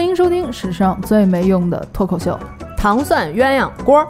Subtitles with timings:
[0.00, 2.32] 欢迎收听史上最没用的脱口秀
[2.74, 4.00] 《糖蒜鸳鸯锅》。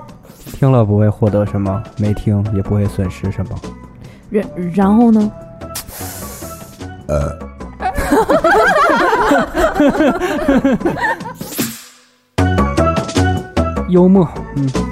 [0.53, 3.59] 听了不会获得什么，没听也不会损失什么。
[4.31, 5.33] 然然后呢？
[7.09, 7.37] 呃。
[13.89, 14.90] 幽默，嗯。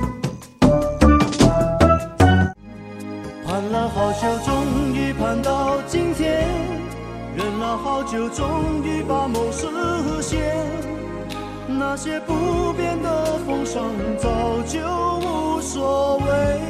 [11.90, 14.28] 那些不变的风霜，早
[14.66, 14.78] 就
[15.20, 16.60] 无所谓，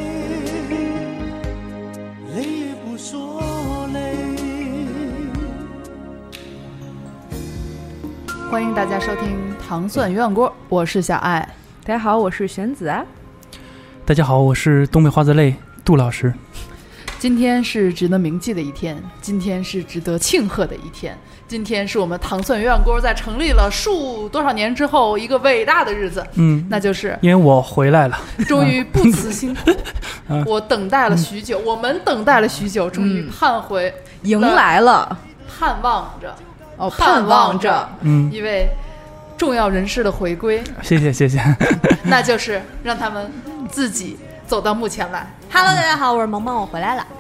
[2.37, 4.15] 累也不说累。
[8.49, 9.37] 欢迎大家收听
[9.69, 11.41] 《糖蒜鸳鸯锅》，我是小爱。
[11.83, 13.05] 大家好，我是玄子啊。
[14.07, 16.33] 大家好，我是东北花子泪杜老师。
[17.19, 21.19] 今天是值得铭记的一天，今天是值得庆贺的一天，
[21.49, 26.25] 今天是我们糖蒜鸳鸯锅在成立了数多少年之后一个伟大的日子。
[26.35, 28.17] 嗯，那就是因为我回来了，
[28.47, 29.73] 终于不辞辛苦，
[30.47, 35.19] 我等待了许久，我们等待了许久，终于盼回，迎来了，
[35.59, 36.33] 盼望着，
[36.77, 38.69] 哦，盼望着，嗯，一位。
[39.37, 41.41] 重要人士的回归，谢谢谢谢，
[42.03, 43.31] 那就是让他们
[43.71, 44.17] 自己
[44.49, 45.27] 走到目前来。
[45.53, 47.07] Hello，大家好，我是萌萌，我回来了。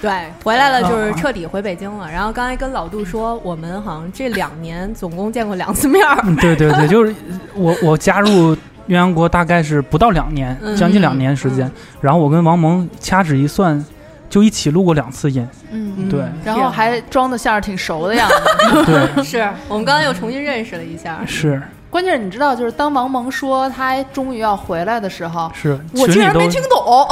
[0.00, 2.10] 对，回来了就是彻底回北京了。
[2.10, 6.02] 然后刚才跟老杜说，我们好像这两年总共见过两次面。
[6.40, 7.14] 对对对， 就是
[7.54, 8.56] 我我加入
[8.88, 11.70] 鸳鸯国大概是不到两年，将近两年时间。
[12.00, 13.84] 然后我跟王蒙掐指一算。
[14.30, 21.60] 就一起录过两次音，嗯，对，然后还装的像是挺熟的样子， 对，是我们刚才又重新认识了一下，是。
[21.90, 27.08] 关键是你知道，就是当王蒙说他终于要回来的时候，是我竟然没听懂，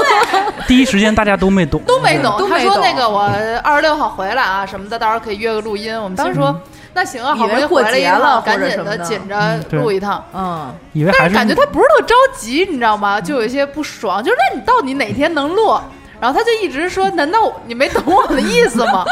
[0.68, 2.48] 第一时间大家都没懂， 都没懂。
[2.48, 3.22] 他说那个我
[3.62, 5.98] 二十六号回来啊什么的，到时候可以约个录音。
[5.98, 6.54] 我们当时说
[6.94, 13.18] 那行啊，好不容易回来一趟，赶紧的紧着录一趟，嗯，以为但是感觉他不是特着急，你知道吗？
[13.20, 15.78] 就有一些不爽，就是那你到底哪天能录？
[16.20, 19.04] 然后他就一直说：“难道你没懂我的意思吗？”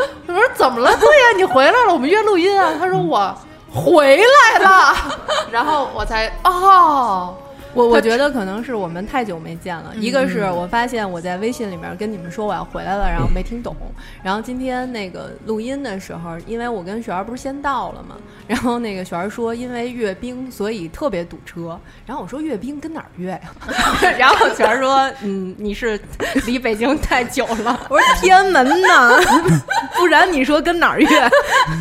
[0.26, 0.96] 我说：“怎么了？
[0.96, 3.36] 对呀，你回来了，我们约录音啊。”他说：“我
[3.74, 4.94] 回来了。
[5.50, 7.34] ”然后我才哦。
[7.74, 9.92] 我我觉得可能是我们太久没见了。
[9.96, 13.74] 一个是我发现我在微信里面跟你们说我要回来了，然后没听懂。
[14.22, 21.78] 然后今天那个录音的时候，因为我跟雪儿不是先到了嘛，然后那个雪儿说因为阅兵所以特别堵车。
[22.06, 23.40] 然后我说阅兵跟哪儿阅呀？
[24.18, 26.00] 然后雪儿说嗯你是
[26.46, 27.78] 离北京太久了。
[27.90, 29.20] 我说天安门呢？
[29.98, 31.08] 不然你说跟哪儿阅？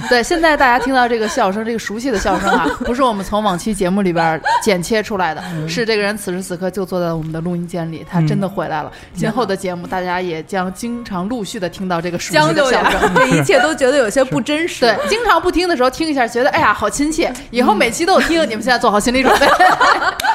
[0.09, 5.82] 对，现在大家听到这个笑声，这个熟悉的笑声啊，不是我们从往期节目里边剪切出来的，是。
[5.85, 8.91] 这个人此时此刻就坐在我们的录音间里，他真的回来了。
[9.15, 13.13] 今后的节目，大家也将经常陆续的听到这个熟悉的笑声。
[13.15, 14.81] 这一切都觉得有些不真实。
[14.85, 17.31] 对，经常不听的时候听一下，觉得哎呀好亲切。
[17.51, 19.47] 以后每期都有听，你们现在做好心理准备。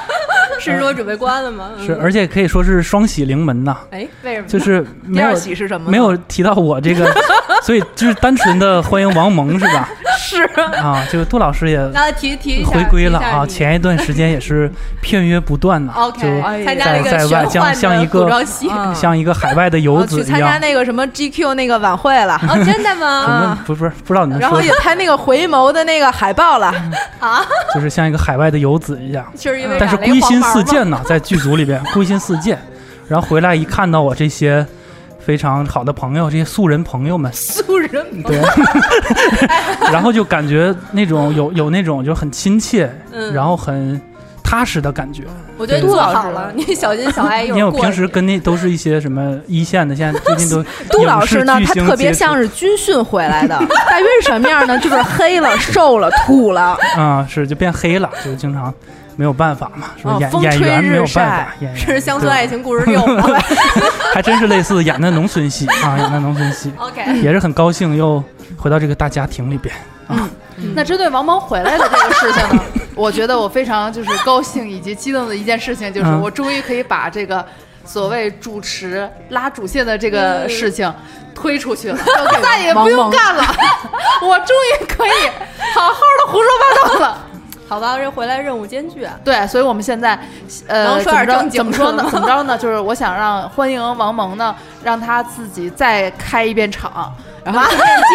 [0.59, 1.71] 是说准备关了吗？
[1.85, 3.77] 是，而且可以说是双喜临门呐。
[3.91, 4.47] 哎，为什么？
[4.49, 5.91] 就是第二喜是什么？
[5.91, 7.11] 没有提到我这个，
[7.63, 9.89] 所以就是单纯的欢迎王蒙是吧？
[10.19, 10.43] 是
[10.77, 11.79] 啊，就杜老师也
[12.19, 13.47] 提提回归了啊。
[13.47, 14.71] 前一段时间也是
[15.01, 15.93] 片约不断呐。
[15.97, 16.43] OK，
[16.79, 18.29] 在在外像像一个
[18.95, 20.27] 像一个海外的游子一样。
[20.27, 22.35] 去参加那个什么 GQ 那个晚会了。
[22.49, 23.59] 哦，真的吗？
[23.65, 24.41] 不不是不知道你们。
[24.41, 26.75] 然后也拍那个回眸的那个海报了
[27.21, 27.43] 啊。
[27.75, 29.25] 就是像一个海外的游子一样。
[29.37, 30.38] 就是因为但是归心。
[30.43, 32.59] 似箭呐，在剧组里边 归心似箭，
[33.09, 34.67] 然后回来一看到我这些
[35.19, 38.41] 非常好的朋友，这些素人朋友们，素人对
[39.93, 42.91] 然后就感觉那种有有那种就很亲切，
[43.33, 44.01] 然后很
[44.43, 45.25] 踏实的感觉。
[45.59, 53.59] 我觉得杜老师了，你小心小爱因为我平时跟那都是一些什么一线的，现在最近都杜老师呢，他特别像是军训回来的，
[53.91, 54.79] 大约什么样呢？
[54.79, 58.73] 就是黑了、瘦了、土了啊，是就变黑了，就经常。
[59.19, 63.03] 没有办法嘛，说演演员没有办法，演是乡村爱情故事六
[64.15, 66.73] 还真是类似演的农村戏啊，演的农村戏。
[66.79, 68.23] OK，也是很高兴又
[68.57, 69.75] 回到这个大家庭里边
[70.07, 70.31] 啊。
[70.73, 72.63] 那针对王蒙回来的这个事情呢，
[72.95, 77.45] 我觉得我非常就是高兴以及激动的一件事情，就是我终于可以把这个
[77.85, 80.95] 所谓主持拉主线的这个事情
[81.35, 81.99] 推出去了，
[82.41, 83.43] 再也不用干了，
[84.23, 85.29] 我终于可以
[85.75, 87.25] 好好的胡说八道了。
[87.69, 89.19] 好吧，这回来任务艰巨啊！
[89.23, 90.19] 对，所以我们现在，
[90.67, 91.49] 呃，怎么着？
[91.51, 92.07] 怎么说呢？
[92.11, 92.57] 怎么着呢？
[92.57, 97.61] 就是我想让欢迎王蒙呢，让他自己再开一遍场，然后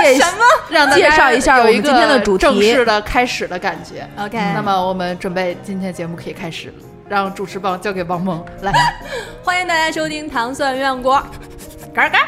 [0.02, 0.44] 介什么？
[0.70, 4.08] 让介绍一下我们今天的主题，正式的开始的感觉。
[4.18, 6.74] OK，那么我们准备今天节目可以开始，
[7.08, 8.74] 让主持棒交给王蒙来。
[9.44, 11.18] 欢迎大家收听《糖蒜鸳鸯锅》，
[11.94, 12.20] 嘎嘎。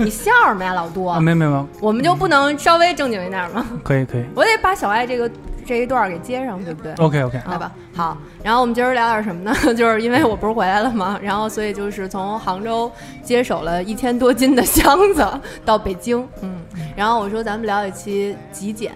[0.00, 1.06] 你笑什么呀，老杜？
[1.06, 3.66] 啊，没没没，我们就不能稍微正经一点吗？
[3.84, 5.28] 可以可以我得把小爱这个
[5.68, 8.16] 这一段儿给接上，对不对？，OK OK，来吧，好。
[8.42, 9.54] 然后我们今儿聊点什么呢？
[9.76, 11.20] 就是因为我不是回来了嘛？
[11.22, 12.90] 然后所以就是从杭州
[13.22, 15.26] 接手了一千多斤的箱子
[15.66, 16.56] 到北京，嗯。
[16.96, 18.92] 然后我说咱们聊一期极简，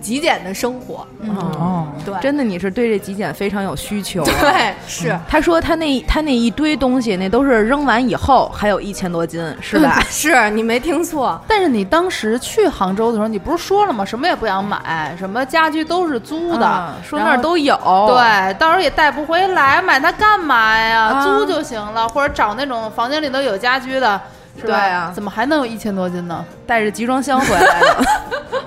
[0.00, 4.24] 极简的生活，嗯，哦，对，真的，你是对这极简非常有需求。
[4.24, 5.18] 对，是。
[5.28, 10.00] 他说他那他那一堆东西，那都是扔完以后还有一千多斤，是吧？
[10.08, 14.04] 是你没听错，但是你当时去杭州的时候，你不是说了吗？
[14.04, 17.76] 什么也不想买，什么家具都是租的，嗯说那儿都有。
[18.08, 21.00] 对，到时候也带不回来，买它干嘛呀？
[21.12, 24.20] 啊租就行了，或者找那种房间里头有家居的？
[24.62, 26.44] 对啊怎么还能有一千多斤呢？
[26.66, 28.04] 带着集装箱回来的，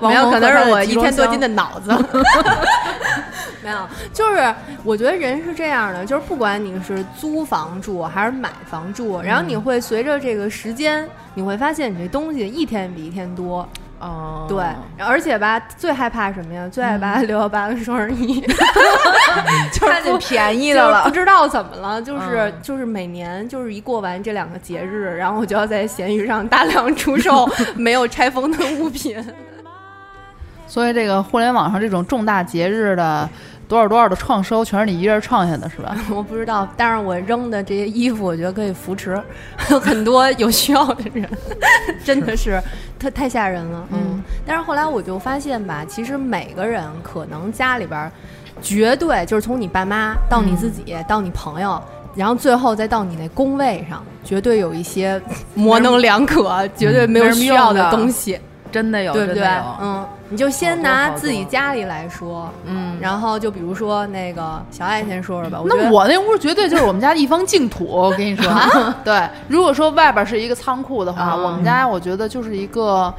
[0.00, 1.46] 没有，可能是我一千多斤的。
[1.48, 1.90] 的脑子。
[3.62, 3.78] 没有，
[4.12, 13.66] 就是我觉得人是这样的，就是不管你是租房住还是买房住，然后你会随着这个时间，你会发现你这东西一天比一天多。
[14.04, 14.62] 哦，对，
[14.98, 16.68] 而且吧，最害怕什么呀？
[16.68, 18.38] 最害怕 六幺八跟双十一，
[19.72, 21.10] 就是看见便宜的了不。
[21.10, 29.16] 知道怎么了，就是、嗯就是每年就是一过完这两个节日，然后我就要在闲鱼上大量出售 没有拆封的物品。
[30.66, 33.28] 所以这个互联网上这种重大节日的
[33.68, 35.96] 多少多少的创收，全是你一人创下的，是吧？
[36.10, 39.20] 我不知道，但是我扔的这些衣服，我觉得可以扶持
[39.56, 41.28] 很多有需要的人，
[42.04, 42.60] 真的是
[42.98, 43.86] 太太吓人了。
[43.92, 48.12] 嗯，但是后来我就发现吧，其实每个人可能家里边儿
[48.62, 51.80] 绝对就是从你爸妈到你自己、到你朋友。
[52.16, 55.20] 然后最后再到你那工位上，绝对有一些
[55.52, 58.38] 模棱两可、绝对没有需要的东西，
[58.70, 59.42] 真的有，对不对？
[59.80, 65.60] 嗯，你就先拿自己家里来说，嗯，然后就比如说那个小爱先说说吧。
[65.60, 68.52] 我那我那屋绝对就是我们家的一方净土，我跟你说。
[69.04, 73.14] 对，如果说外边是一个仓库的话，啊我们家我觉得就是一个，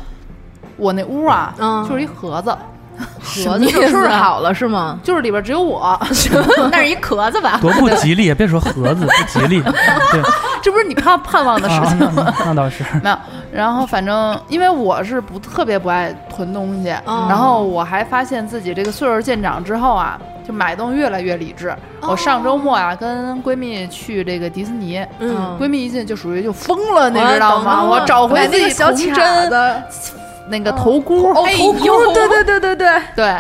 [0.76, 2.54] 我那屋啊，嗯就是一盒子，
[2.98, 5.00] 盒子是收拾好了是吗？
[5.04, 6.00] 就是里边只有我。
[6.72, 7.58] 那是一壳子吧？
[7.62, 9.62] 多不吉利，别说盒子不吉利，
[10.12, 10.22] 对
[10.62, 12.34] 这不是你盼盼望的事啊，情吗？
[12.40, 13.18] 那那倒是， 没有，
[13.52, 21.76] 然后反正因为我是不特别不爱囤东西，哦然后我还发现自己这个岁数渐长之后啊，就买东西越来越理智。
[22.02, 27.84] 我上周末啊跟闺蜜去这个迪士尼，嗯闺蜜一进就属于就疯了，你知道吗？
[27.84, 29.76] 我找回那自己小卡真，子，
[30.50, 33.36] 那个头箍，头箍，呦对对对对对，对。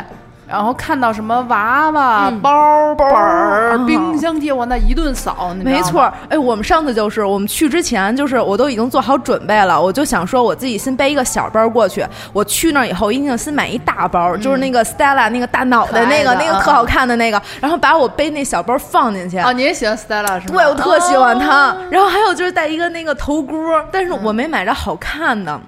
[0.47, 6.03] 然后看到什么娃娃、嗯包、本儿、啊冰箱贴，我那一顿扫，没错。
[6.29, 12.05] 哎，我们上次就是我们去之前，就是我都已经做好准备了，我就想说我自己先背一个小包过去。
[12.31, 19.39] 我去那儿以后，一定先买一大包，就是那个 Stella 那个大脑袋那个那个特好看的那个，然后把我背那小包放进去。
[19.39, 20.53] 啊，你也喜欢 Stella 是吗？
[20.53, 21.75] 对，我特喜欢它。
[21.89, 23.55] 然后还有就是带一个那个头箍，
[23.91, 25.59] 但是我没买着好看的。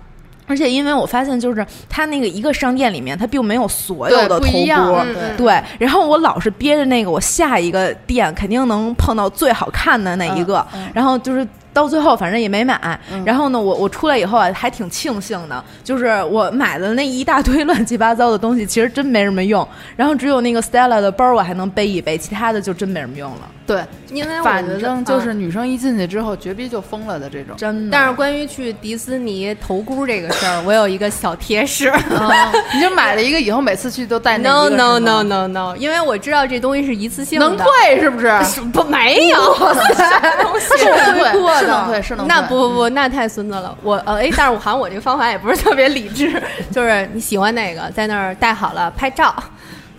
[0.47, 5.05] 而且因为我发现，就是它那个一个商店里面，它并没有所有的头箍，
[5.37, 5.61] 对。
[5.77, 10.65] 然后我老是憋着那个，我下一个店肯定能碰到最好看的那一个。
[10.93, 12.99] 然后就是到最后，反正也没买。
[13.25, 19.67] 然后呢，我我出来以后啊，还挺庆幸的，就是我买的那一大堆 乱七八糟的东西，其实真没什么用。
[19.95, 27.55] 然后只有那个 Stella 的包我还能背一背，其他的就真没什么用了，对，因为我反觉得正就是嗯女生一进去之后，绝逼就疯了的这种。
[27.57, 27.91] 真的。
[27.91, 31.91] 但是关于去迪士尼头箍这个事儿，我有一个小贴士。
[32.73, 38.27] 你就买了一个，以后每次去都带那 no 一个 no 是吗 no no no，因为我知道这东西是一次性的，能退是不是？
[38.71, 42.35] 不没有东西是能退，是能退，是能退。
[42.35, 43.77] 那不不不，那太孙子了。
[43.83, 46.41] 我呃，哎，但是我好像我这个方法也不是特别理智，
[46.71, 49.35] 就是你喜欢哪个，在那儿带好了拍照，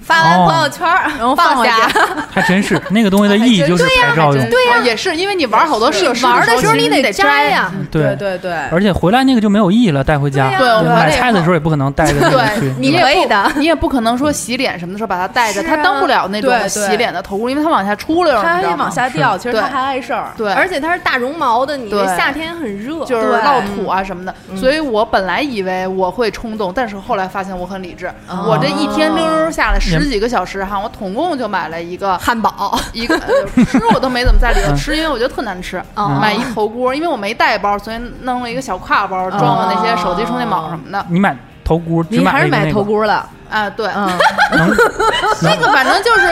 [0.09, 1.89] 发完哦朋友圈儿，然后放回下。
[2.33, 7.71] 还真是那个东西的意义就是拍照用，对呀，也是因为你玩好多设施玩的时候你你得摘摘呀。
[7.91, 8.17] 对。
[8.17, 10.51] 对对，而且回来那个就没有意义了，带回家。
[10.59, 13.53] 对我们买菜的时候也不可能带着那个对去。，你也不可以的。
[13.57, 20.33] 你也不可能说洗脸什么的时候把它带着，它当不了那种对对洗脸的头箍，因为它往下出溜，它还往下掉，其实它还碍事儿。
[20.37, 23.39] 对，而且它是大绒毛的，你夏天很热，就是对。
[23.39, 28.11] 落土啊什么的，所以我本来以为我会冲动，但是后来发现我很理智。
[28.29, 32.79] 我这一天溜溜下来十几个小时哈，我总共就买了一个汉堡。
[32.93, 35.83] 一个呃吃我都没怎么在里头吃，因为我觉得特难吃。
[35.95, 41.05] 哦买一头锅，因为我没带包，所以弄了一个小挎包，装了那些手机充电宝什么的。
[41.09, 44.07] 你买头箍，只你还是买买了一个那个头箍了，啊，对，嗯，
[44.53, 44.77] 能
[45.43, 46.27] 那个反正就是，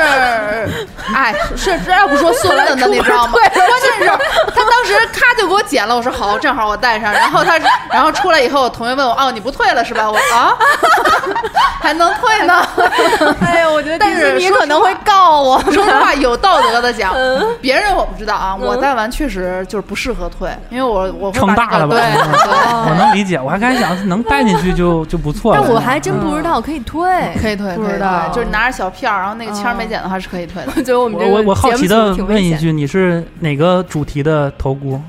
[1.14, 3.32] 哎，是这要不说孙子呢，你知道吗？
[3.32, 4.06] 关键是
[4.54, 7.12] 他当时咔就给我剪了，我说好，正好我带上。
[7.12, 7.58] 然后他，
[7.90, 10.10] 然后出来以后，我同学问我，哦，你不退了是吧？
[10.10, 10.52] 我啊，
[11.80, 12.66] 还能退呢？
[13.44, 15.58] 哎呀，我觉得但是你可能会告我。
[15.72, 17.14] 说实话，有道德的讲，
[17.60, 21.96] 别人我不知道啊，我戴完确实就是不适合退，因为我我会撑大了吧？
[21.96, 22.56] 把这个对对。
[22.90, 25.60] 我能理解，我还刚才想能戴进去就就不错了。
[25.62, 30.72] 但我还真不知道可以退，可以退，可以退不知道，就是拿着小票，然后那个签没剪的话是可以退的。
[30.76, 35.00] 我觉得我们我这个我我好奇的问一句，你是哪个主题的头箍？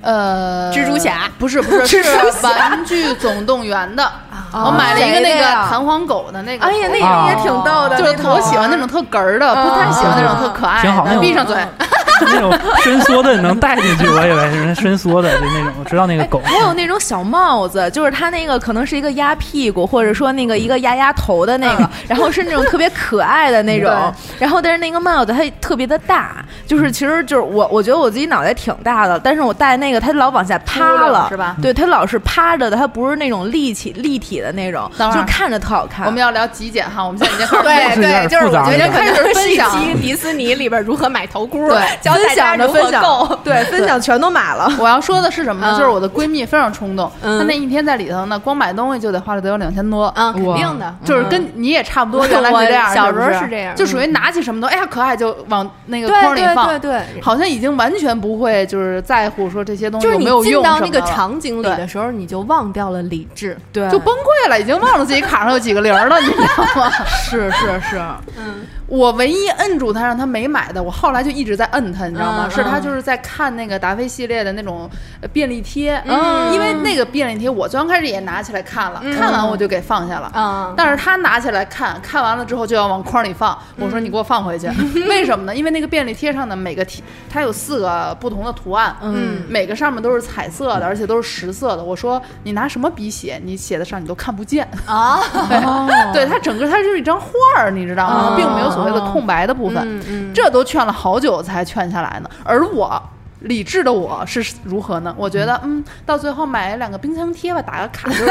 [0.00, 1.28] 呃，蜘蛛侠。
[1.38, 2.02] 不是不是 是
[2.42, 4.10] 玩具总动员的，
[4.52, 7.26] 我买了一个那个弹簧狗的那个，哎呀，那啊。
[7.26, 11.18] 个也挺逗的，就是头我喜欢那种特哏儿的，不太喜欢那种特可爱挺好的。
[11.18, 11.56] 闭上嘴，
[12.26, 15.72] 那种伸缩的能带进去，我以为是伸缩的，就那种。
[15.78, 23.90] 我知道那个狗，还有那种小帽子，就是它那个可能是一个压屁股，或者说那个一个压压头的那个，然后是那种特别可爱的那种。
[24.38, 36.06] 然后但是那个帽子它特别的大，就是其实就是我我觉得我自己脑袋挺大的，但是我戴那个它老往下趴了，是吧对，它老是趴着的，它不是那种立起立体的那种，就看着特好看。
[36.06, 39.70] 我们要聊极简哈，我们现在已经开始对对，就是我觉得了可能开始分享
[40.00, 41.78] 迪士尼里边如何买头箍，对
[42.08, 43.02] 教大分家如何享的分享。
[43.02, 44.70] 购。，对，分享全都买了。
[44.78, 45.74] 我要说的是什么呢？
[45.74, 45.78] 嗯。
[45.78, 47.38] 就是我的闺蜜非常冲动，嗯。
[47.38, 50.06] 她那一天在里头呢，光买东西就得花了得有两千多。
[50.08, 53.74] 啊，肯定的，就是跟你也差不多， 原来我是这样，小时候是这样。
[53.76, 63.56] 就属于拿起什么东西，哎呀可爱就往那个对对筐里放，对对，好像已经完全不会就是在乎说这些东西有就是你没有用进到那个场景里的时候，你就忘掉了理智。
[63.72, 66.90] 对，就崩溃了，已经忘了自己卡上有几个零了，你知道吗？
[67.06, 68.00] 是是是，
[68.38, 72.46] 嗯，我唯一摁住他让他没买的，我后来就一直在摁他，你知道吗？
[72.48, 74.88] 嗯是他嗯就是在看那个达菲系列的那种
[75.20, 80.28] 呃便利贴，嗯因为那个便利贴我最刚开始也拿起来看了，看完我就给放下了。
[80.34, 84.66] 啊，但是他拿起来看看完了之后就要往筐里放，我说你给我放回去，
[85.08, 85.54] 为什么呢？
[85.54, 91.84] 因为那个便利贴上的每个贴，它有四个不同的图案，嗯每个上面都是彩色的，而且都是实色的。
[91.84, 94.66] 我说你拿什么笔写，你写的上你都看不见。
[94.86, 95.20] 啊，
[96.14, 97.28] 对，它整个它就是一张画
[97.58, 98.28] 儿，你知道吗？
[98.30, 100.32] 哦并没有所谓的空白的部分。
[100.32, 102.30] 这都劝了好久才劝下来呢。
[102.44, 103.00] 而我
[103.40, 105.14] 理智的我是如何呢？
[105.16, 108.24] 我觉得，嗯，到最后买两个冰箱贴吧，打个卡， 就是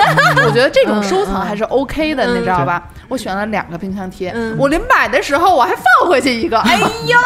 [0.46, 2.84] 我觉得这种收藏还是 OK 的，嗯你知道吧？
[3.08, 4.56] 我选了两个冰箱贴，嗯。
[4.58, 7.18] 我临买的时候我还放回去一个， 哎呦，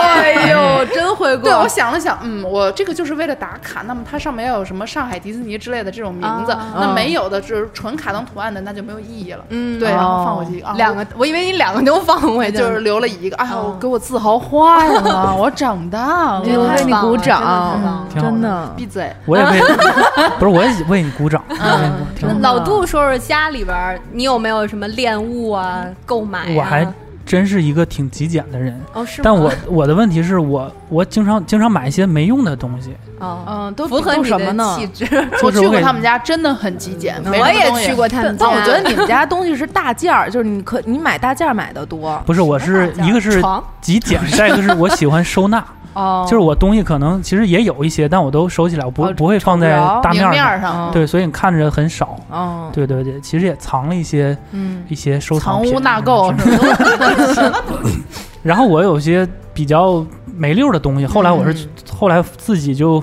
[0.00, 1.44] 哎呦，真会过。
[1.50, 9.44] 对，我想了想，嗯，我这个就是为了打卡，那么它上面要有什么上海迪士尼之类的这种名字，啊那没有的就是纯卡通图案的，那就没有意义了。
[9.50, 18.72] 嗯对，然后放回去一个，啊两个，我以为你两个都放回去，就是留了一个，哎呦，哦给我自豪坏了， 我长大了，这个为你鼓掌真的。
[18.76, 19.12] 闭嘴。
[19.26, 19.60] 我也为
[20.38, 26.54] 不是我也为你鼓掌，我也为你鼓挺好的老杜说说家里边儿你有没有什么恋物啊、购买啊？
[26.56, 26.86] 我还
[27.24, 28.78] 真是一个挺极简的人。
[28.92, 34.76] 哦是，但我我的问题是我我经常经常买一些没用的东西，哦嗯，都符合你的都什么呢？
[34.76, 35.06] 气质。
[35.42, 37.22] 我去过他们家，真的很极简。
[37.24, 43.40] 我也去过他们家，但我觉得你们家东西是大件儿， 就是你可你买大件儿买的多不是我是一个是
[43.80, 46.24] 极简，再一个是我喜欢收纳，哦。
[46.28, 49.70] 就是我东西可能其实也有一些，但我都收起来，我不哦不会放在
[50.02, 50.28] 大面。
[50.30, 52.16] 面上，对，所以你看着很少。
[52.30, 54.82] 哦，对对对，其实也藏了一些嗯。
[54.88, 56.32] 一些收藏藏品污纳垢？
[58.42, 60.04] 然后我有些比较
[60.36, 63.00] 没溜儿的东西， 后来我是、嗯后来自己就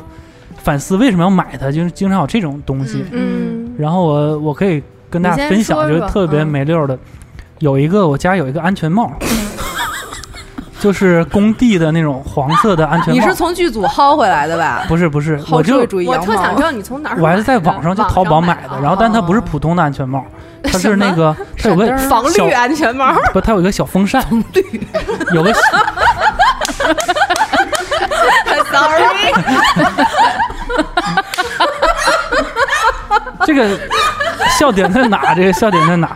[0.58, 3.06] 反思为什么要买它，就是经常有这种东西。
[3.14, 6.48] 嗯然后我我可以跟大家分享，就是特别嗯。
[6.48, 7.00] 没溜儿的，
[7.60, 9.10] 有一个我家有一个安全帽，
[10.80, 13.20] 就是工地的那种黄色的安全帽。
[13.20, 14.84] 你是从剧组薅回来的吧？
[14.88, 20.26] 不是不是，我就我特想知道你从哪儿买的，我还是在网上就淘宝买的，然后但它不是普通的安全帽，
[20.64, 23.14] 它是那个它有个防小绿安全帽。
[23.34, 24.24] 不，它有一个小风扇，
[25.34, 25.54] 有个
[28.72, 29.34] Sorry，
[33.46, 33.80] 这个
[34.58, 35.34] 笑点在哪？
[35.34, 36.16] 这个笑点在哪？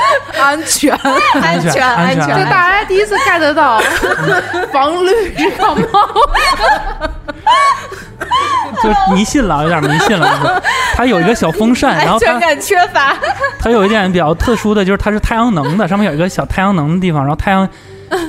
[0.40, 0.94] 安全，
[1.42, 2.44] 安全安安全这。
[2.50, 3.80] 大家第一次 get 到
[4.72, 6.08] 防绿这个帽，
[8.82, 10.38] 就迷信了，有点迷信了。
[10.38, 10.62] 就是
[10.94, 13.14] 它有一个小风扇， 然后它安全感缺乏。
[13.58, 17.68] 它有一点比较特殊的就是它是太阳能的，上面有一个小太阳能的地方，然后太阳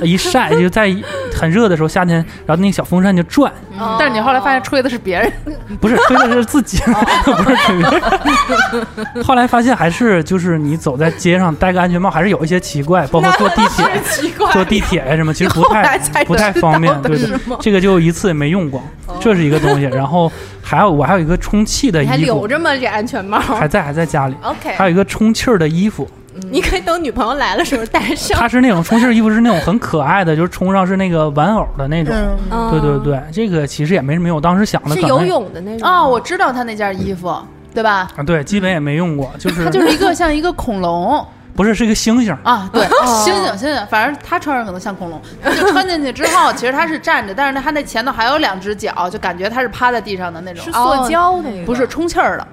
[0.02, 0.94] 一晒就在
[1.34, 3.52] 很热的时候，夏天，然后那个小风扇就转，
[3.98, 5.32] 但是你后来发现吹的是别人，
[5.80, 6.78] 不是吹的是自己，
[7.24, 9.22] 不是吹的。
[9.24, 16.92] 后来发现还是就是你走在街上戴个安全帽还是有一些奇怪，包括坐地铁、奇怪坐地铁呀什么，其实不后来太才不太知道方便。
[17.02, 18.82] 的对对，这个就一次也没用过，
[19.20, 19.82] 这是一个东西。
[19.82, 20.30] 然后
[20.62, 22.74] 还有我还有一个充气的你还衣服，留着吗？
[22.76, 26.08] 这安全帽还在还在家里，？OK，还有一个充气儿的衣服，
[26.50, 28.38] 你可以等女朋友来了时候带上。
[28.38, 32.14] 它是那种充气儿衣服，是那种很可爱的，就是 冲上是那个玩偶的那种。
[32.50, 34.36] 嗯对对对，这个其实也没什么用。
[34.36, 37.34] 我当时想的是游泳的那种哦，我知道他那件衣服，
[37.74, 38.08] 对吧？
[38.16, 41.24] 啊，对，基本也没用过， 就是它就是一个像一个恐龙
[41.54, 42.34] 不是是一个星星。
[42.42, 52.46] 啊，对，猩猩猩猩，反正他穿上可能像恐龙，就穿进去之后，其实他是站着，但是他那前头还有两只脚，就感觉他是趴在地上的那种是，塑胶的那个，不是充气儿的。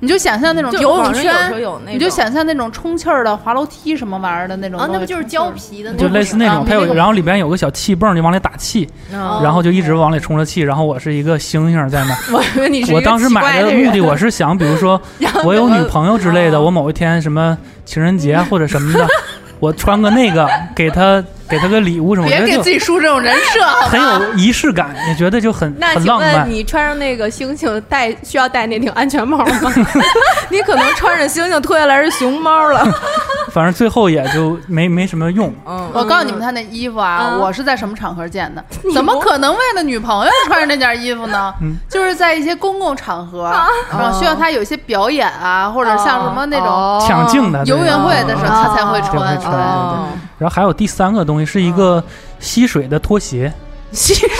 [0.00, 1.24] 你就想象那种游泳圈，
[1.60, 6.08] 有那种，你就想象那种充气儿的滑楼梯什么玩意儿的那种啊，东西，那不就是胶皮的那就？
[6.08, 10.60] 类似那种，它有，然后里边有个小气泵，你往里打气，哦然后就一直往里充着气。
[10.60, 12.16] 然后我是一个星星在那。
[12.32, 15.00] 我以为你是我当时买的的目的，我是想，比如说
[15.44, 19.06] 我有女朋友之类的，哦我某一天什么情人节或者什么的，
[19.58, 24.00] 我穿个那个给她给他个礼物什么，别给自己树这种人设，好很？
[24.00, 26.50] 有仪式感，也觉得就很那请很浪漫问。
[26.50, 29.72] 你穿上那个星星戴需要戴那顶安全帽吗？
[30.50, 32.86] 你可能穿着星星脱下来是熊猫了。
[33.50, 35.52] 反正最后也就没没什么用。
[35.66, 38.62] 嗯，我告诉你们，他那衣服啊，嗯我是在什么场合见的？
[38.94, 41.52] 怎么可能为了女朋友穿着那件衣服呢？
[41.62, 43.50] 嗯就是在一些公共场合，
[43.90, 49.58] 然后需要他有一些表演啊，或者像什么那种哦抢镜的游园会的时候，哦他才会才会穿。
[50.38, 52.02] 然后还有第三个东西是一个
[52.38, 53.52] 吸水的拖鞋，
[53.92, 54.34] 吸水的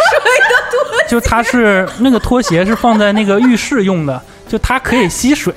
[0.70, 1.08] 拖鞋？
[1.08, 5.52] 就它是那个拖鞋是放在那个浴室用的，就它可以吸水，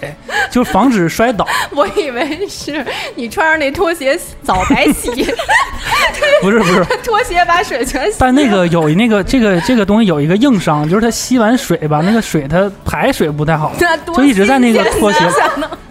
[0.49, 1.47] 就防止摔倒。
[1.75, 5.09] 我以为是你穿上那拖鞋早白洗，
[6.41, 8.17] 不是不是，拖鞋把水全洗。
[8.17, 13.73] 但那个有那个这个这个东西有一个硬伤，就是它吸完水吧，那个水它排水不太好，
[14.15, 15.19] 就一直在那个拖鞋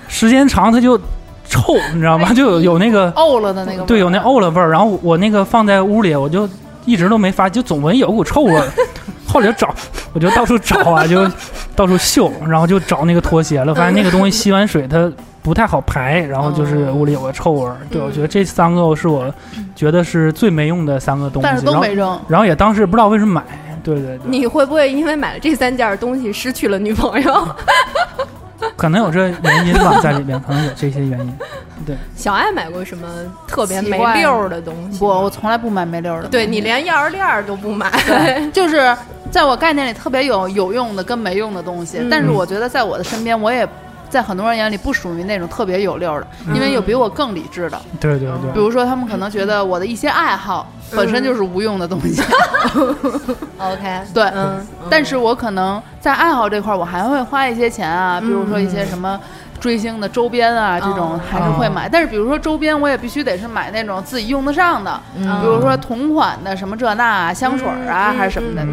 [0.09, 1.01] 时间长它就
[1.51, 2.33] 臭，你知道吗？
[2.33, 6.49] 就有有那个 呕了的那个，对有那呕了味儿，然后我那个放在屋里，我就
[6.87, 8.69] 一直都没发，就总闻有股臭味儿。
[9.27, 9.73] 后来就找，
[10.13, 11.29] 我就到处找啊，就
[11.77, 17.77] 到处嗅，然后就找那个拖鞋了，发现那个东西吸完水它不太好排，然后就是屋里有个臭味儿。
[17.91, 19.33] 对，我觉得这三个是我
[19.77, 22.21] 觉得是最没用的三个东西，但是都然后没扔。
[22.27, 23.45] 然后也当时不知道为什么买，
[23.85, 27.49] 对对对，你会不会因为买了这三件东西失去了女朋友？
[28.77, 31.39] 可能有这原因吧，在里边可能有这些原因。
[31.87, 33.09] 对小爱买过什么
[33.47, 34.99] 特别没溜儿的东西？
[34.99, 36.29] 不，我从来不买没溜儿的。
[36.29, 37.91] 对你连钥匙链儿都不买，
[38.53, 38.95] 就是
[39.31, 43.67] 在我概念里特别有有用的跟没用的东西，嗯但是我觉得在我的身边，我也
[44.11, 46.55] 在很多人眼里不属于那种特别有溜儿的，嗯。
[46.55, 48.53] 因为有比我更理智的，对对对。
[48.53, 52.21] 比，如说他们可能觉得我的一些爱好本身就是无用的东西，
[53.59, 59.19] OK，对，嗯，但是我可能在爱好这块儿，我还会花一些钱啊，比如说一些什么。
[59.61, 65.39] 追星的周边啊，这种哦还是会买，但是比如说周边，我也必须得是买那种自己用得上的，嗯。
[65.43, 68.67] 比如说同款的什么这那啊，香水儿啊，还是什么的，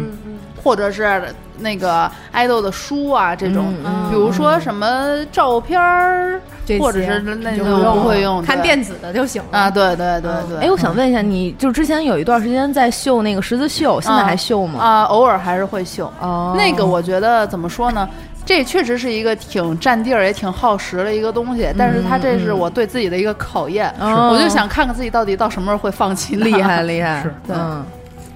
[0.68, 1.22] 或者是
[1.58, 10.58] 那个爱豆的书啊，这种，嗯比如说什么照片儿，这些或者是那就种不会用，看电子的就行了啊，对对对对。
[10.66, 14.78] 哎，我想问一下，你就之前有一段时间在绣那个十字绣，现在还绣吗？
[14.78, 16.12] 啊，偶尔还是会绣。
[16.20, 18.06] 哦那个我觉得怎么说呢？
[18.44, 26.44] 这确实是一个挺占地儿也挺耗时的一个东西，但是它这是我对自己的一个考验，哦我就想看看自己到底到什么时候会放弃呢。
[26.44, 27.82] 厉害厉 害，是嗯。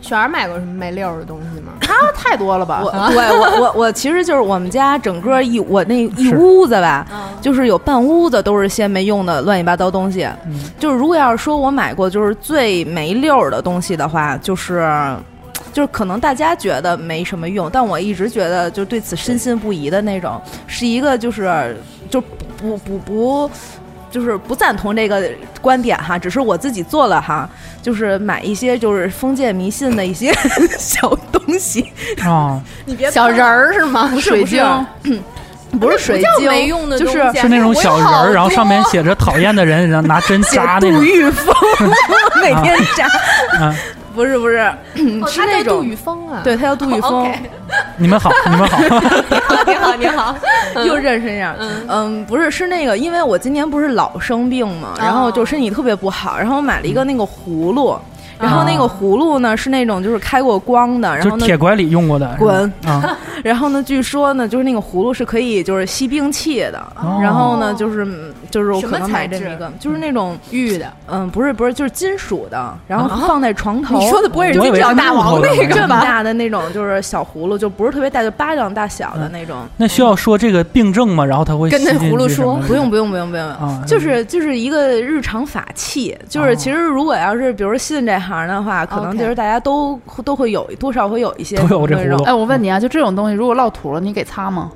[0.02, 1.72] 璇儿买过什么没溜儿的东西吗？
[1.80, 2.82] 他太多了吧？
[2.84, 7.06] 我对我我我其实就是我们家整个一我那一屋子吧，
[7.40, 10.28] 就是有半屋子都是些没用的乱七八糟东西。
[10.46, 14.86] 嗯就是如果要是说我买过就是最没溜儿的东西的话，就是。
[15.72, 21.74] 就是可能大家觉得没什么用，但我一直觉得就对此深信不疑的那种，是一个就是
[22.10, 23.50] 就不不不不，
[24.12, 25.22] 就是不赞同这个
[25.60, 27.48] 观点哈，只是我自己做了哈，
[27.82, 30.32] 就是买一些就是封建迷信的一些
[30.78, 31.90] 小东西，
[32.22, 34.12] 啊， 你别小人儿是吗？
[34.20, 34.62] 水晶，
[35.80, 40.92] 不是水晶， 没用的就是是那种小人儿，然后上面写着讨厌的人，然后拿针写扎那种。
[40.92, 41.54] 杜玉峰，
[42.42, 43.06] 每天扎，
[43.64, 43.74] 啊，
[44.14, 47.30] 不是不是，哦是那种杜宇峰啊，对他叫杜玉峰。
[47.96, 48.78] 你们好，你们好。
[49.66, 50.34] 你 好你好，
[50.86, 51.54] 又认识一下，
[51.88, 57.96] 嗯，不是是那个，因为我今年不是老生病嘛，然后就身体特别不好，然后我买了一个那个葫芦。
[58.38, 62.72] 然后那个葫芦呢是那种就是开过光的，然后铁拐李用过的，滚。
[62.84, 63.16] 啊！
[63.44, 66.84] 然后呢，据说呢，就是那个葫芦是可以就是吸兵器的。
[66.96, 67.20] 哦。
[67.22, 70.86] 然后呢，就是就是我可能买材质这么一个，就是那种玉的。
[71.08, 73.98] 嗯，不是不是，就是金属的，然后放在床头。
[73.98, 76.00] 你说的不会是我以为是金角大王木头的那个这么？
[76.02, 79.56] 大的那种就是小葫芦，就不是特别大，就巴掌大小的那种。
[79.78, 81.24] 那需要说这个病症吗？
[81.24, 86.14] 然后他会跟那葫芦说不用不用不用不用，啊，就是就是一个日常法器。
[86.28, 94.70] 就是哦其实如果要是比如信这行的话，可能就是大家都都会有多少会有一些都有这种葫芦哎，我问你啊，就这种东西，如果落土了，你给擦吗？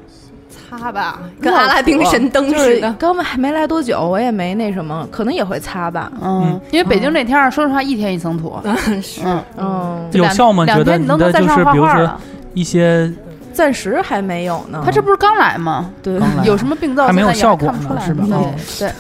[0.77, 2.93] 擦擦吧，跟阿拉丁神灯似的。
[2.99, 6.13] 刚还没来多久，我也没那什么，可能也会擦吧。
[6.23, 8.55] 嗯，因为北京这天儿，说实话，一天一层土。
[9.03, 10.65] 是，嗯，嗯，有效吗？
[10.65, 12.21] 两觉得你的天你都能在就是比如说上画画了。
[12.55, 13.11] 一些
[13.53, 14.83] 暂时还没有呢。
[14.85, 15.91] 他这不是刚来吗？
[16.03, 18.27] 对有什么病灶还没有现在也效果看不出来呢是吧
[18.79, 18.91] 对。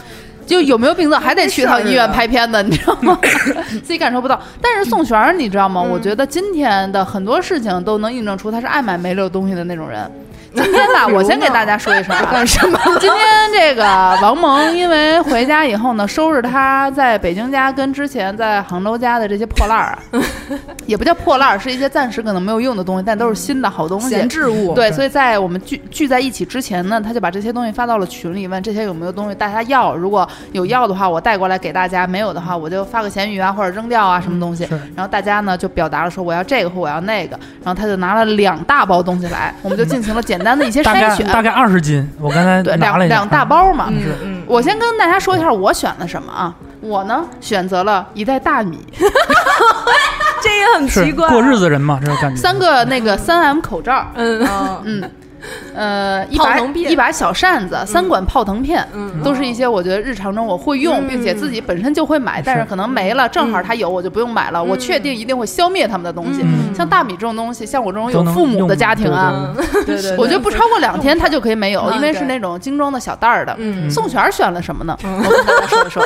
[0.47, 3.19] 就有没有病灶，还得去趟医院拍片子，你知道吗？
[3.83, 4.41] 自己感受不到。
[4.63, 5.83] 但是宋璇儿，你知道吗？
[5.83, 10.09] 我觉得今天的很多事情都能印证出他是爱买没溜东西的那种人。
[10.63, 12.79] 今天呢， 我先给大家说一声啊，干 什么？
[12.99, 13.21] 今天
[13.53, 13.85] 这个
[14.23, 19.99] 王蒙因为回家以后呢，收拾他在北京家跟之前在杭州家的这些破烂儿啊，
[20.87, 24.09] 也不叫破烂儿，是一些暂时可能没有用的东西，但都是新的好东西。
[24.09, 24.75] 闲置物。
[24.75, 34.67] 对，所以在我们聚聚在一起之前呢，他就把这些东西发到了群里，问这些有没有东西大家要，如果有要的话，我带过来给大家；没有的话，我就发个闲鱼啊，或者扔掉啊，什么东西。
[34.95, 41.27] 然后大家呢就表达了说我要这个或我要那个，然后他就拿了两大包东西来，我们就进行了简单的一些筛选。
[41.27, 43.89] 大概二十斤，我刚才对，拿了两两大包嘛。
[43.91, 46.55] 嗯嗯，我先跟大家说一下我选的什么啊？
[46.81, 48.79] 我呢选择了一袋大米，
[50.43, 51.29] 这也很是奇怪。
[51.29, 52.41] 过日子人嘛，这种感觉。
[52.41, 55.11] 三个那个三 M 口罩，嗯，嗯，嗯，
[55.75, 61.07] 呃，一把一把小扇子，三管泡腾片，嗯都是一些我觉得日常中我会用，嗯。
[61.09, 64.63] 并且自己本身就会买，但是可能没了，正好他有，我就不用买了。
[64.63, 66.75] 我确定一定会消灭他们的东西，嗯。
[66.75, 69.85] 像大米这种东西，像我这种有父母的家庭啊，嗯。
[69.85, 73.55] 对对， 我觉得不超过两天他就可以没有，嗯因为是那种精装的小袋儿的。
[73.59, 73.91] 嗯。
[73.91, 74.97] 宋璇选了什么呢？
[75.03, 76.03] 我跟大家说一说，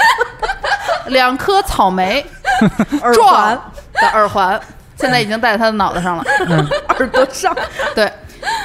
[1.09, 2.25] 两颗草莓
[3.03, 3.59] 耳环。
[4.01, 4.59] 的耳环，
[4.97, 6.25] 现在已经戴在他的脑袋上了。
[6.97, 7.55] 耳朵上，
[7.95, 8.11] 对，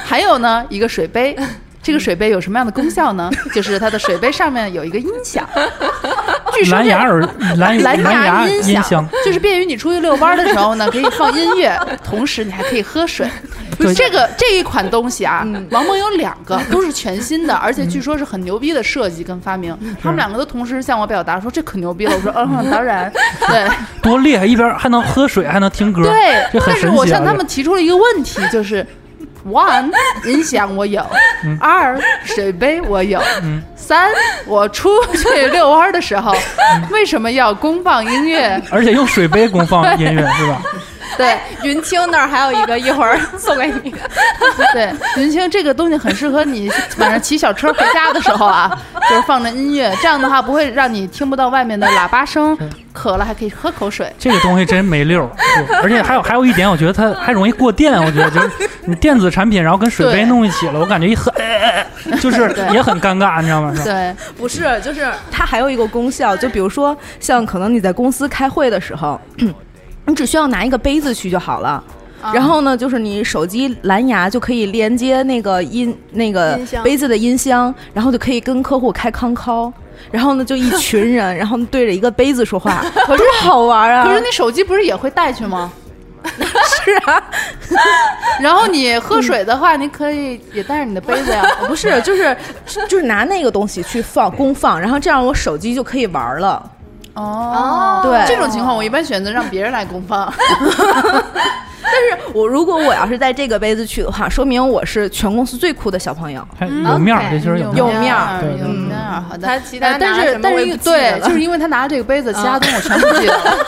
[0.06, 1.36] 还有呢，一个水杯。
[1.82, 3.30] 这个水杯有什么样的功效呢？
[3.54, 5.48] 就是它的水杯上面有一个音响，
[6.52, 7.20] 据说这蓝牙耳
[7.58, 13.28] 蓝蓝牙音音箱，就是便于你出去遛弯儿的时候呢，可以放音乐，同时你还可以喝水。
[13.78, 19.78] 对这个这一款东西啊，王蒙有两个，都是全新的，而且据说是很牛逼的设计跟发明。
[20.02, 22.16] 他们两个都同时向我表达说这可牛逼了。
[22.16, 23.12] 我说嗯，当然，
[23.46, 23.68] 对
[24.02, 24.44] 多厉害！
[24.44, 26.48] 一边还能喝水，还能听歌，对。
[26.52, 26.98] 这很但是神奇啊！
[26.98, 28.84] 我向他们提出了一个问题，就是
[29.46, 29.90] one
[30.24, 31.04] 音响我有，
[31.60, 34.10] 二水杯我有，嗯三
[34.46, 36.34] 我出去遛弯的时候，
[36.90, 38.60] 为什么要公放音乐？
[38.70, 40.60] 而且用水杯公放音乐 是吧？
[41.16, 43.94] 对云清那儿还有一个，一会儿送给你。
[44.72, 48.70] 对，云清这个东西很适合你晚上骑小车回家的时候啊，
[49.08, 52.56] 就是放着音乐，这样的话不会让你听不到外面的喇叭声，
[52.92, 54.12] 渴了还可以喝口水。
[54.18, 55.30] 这个东西真没溜儿，
[55.82, 57.92] 而且还有还有一点，我觉得它还容易过电。
[58.02, 58.50] 我觉得就是
[58.84, 63.72] 你电子产品，然后跟水杯弄一起了，我感觉一喝，哎哎哎，就是也很尴尬，你知道吗？
[63.84, 69.20] 对，不是，就是它还有一个功效，就比如说像可能你在公司开会的时候，
[70.06, 71.82] 你只需要拿一个杯子去就好了。
[72.22, 79.72] 啊然后呢，就是你手机蓝牙就可以连接那个音那个杯子的音箱，然后就可以跟客户开康 call。
[80.10, 84.04] 然后呢，就一群人， 然后对着一个杯子说话， 可是好玩啊！
[84.04, 85.70] 可是你手机不是也会带去吗？
[86.26, 87.22] 是啊，
[88.40, 91.44] 然后你喝水的话，你可以也带着你的杯子呀。
[91.68, 92.36] 不是，就是
[92.88, 96.70] 就是拿那个东西去放公放，然后这样我手机就可以玩了。
[97.16, 98.24] 哦，对。
[98.26, 100.32] 这种情况我一般选择让别人来公放。
[102.32, 106.46] 我如果我要是在这个杯子去的话，说明我是全公司最酷的小朋友。
[106.58, 108.42] 还有面儿，这就是有有面儿。
[108.60, 109.46] 有面儿，好的。
[109.46, 113.56] 他其他呃但是但是对，就是因为他拿了这个杯子，其他东西我全不记得了。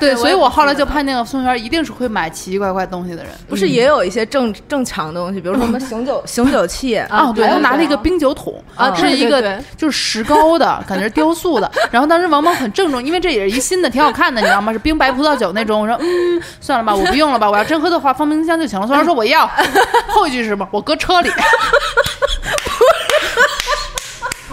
[0.00, 3.32] 对，所以我后来就判定了宋元一定是会买奇奇怪怪东西的人。
[3.48, 9.40] 不是也有一些正正常的东西，比如说什么 醒酒醒酒器啊，对，他拿了一个冰酒桶啊是一个
[9.78, 11.70] 就是石膏的， 感觉是雕塑的。
[11.90, 14.72] 然后当时王蒙很郑重，因为这也是一新的，挺好看的，你知道吗？
[14.72, 15.80] 是冰白葡萄酒那种。
[15.80, 18.86] 我说嗯，算了吧，我不用了吧， 我要真喝的话放冰箱就行了。
[18.86, 19.48] 宋然说我要，
[20.08, 20.66] 后一句是什么？
[20.70, 21.30] 我搁车里。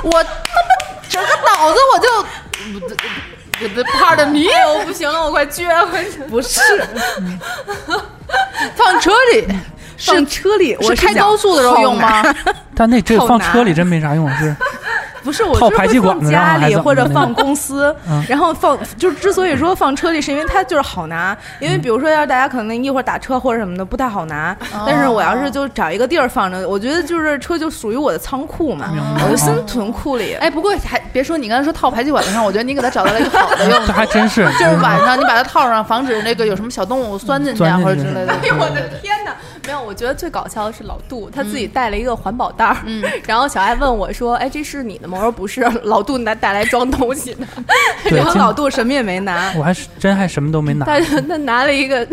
[0.04, 0.32] 我他妈
[1.08, 6.18] 整个脑子我就，Pardon me，哎呦，不行了，我快撅回去。
[6.24, 6.60] 不是
[8.76, 9.48] 放车里
[10.00, 12.24] 放车里，我是开高速的时候用吗？
[12.76, 14.56] 但那这放车里真没啥用，是
[15.24, 21.36] 不是，我就是放家里或者放公司嗯， 然后放就是之所以说放车里，是因为它就是好拿。
[21.60, 24.56] 因为比如说，要是大家可能一会儿打车或者什么的不太好拿，
[24.86, 28.92] 但是我要是就找一个地儿放着，我觉得就是车就属于我的仓库嘛，
[29.24, 30.34] 我就先囤库里。
[30.36, 33.92] 哎，不过还别说你刚才说套排气管子上，我觉得你给它找到了一个好的用这途。
[34.02, 38.34] 还真是，就是晚上你把它套上，防止那个有什么小动物钻进去啊，或者之类的。
[38.34, 39.36] 哎呦我的天哪！
[39.68, 47.46] 没有，我觉得最搞笑的是老杜，他自己带了一个环保袋儿，嗯 然后小爱问我说：“哎，这是你的吗？”我说：“不是，老杜拿带来装东西的。
[48.10, 50.86] 然后老杜什么也没拿，我还是真还什么都没拿。
[50.86, 52.06] 他他拿了一个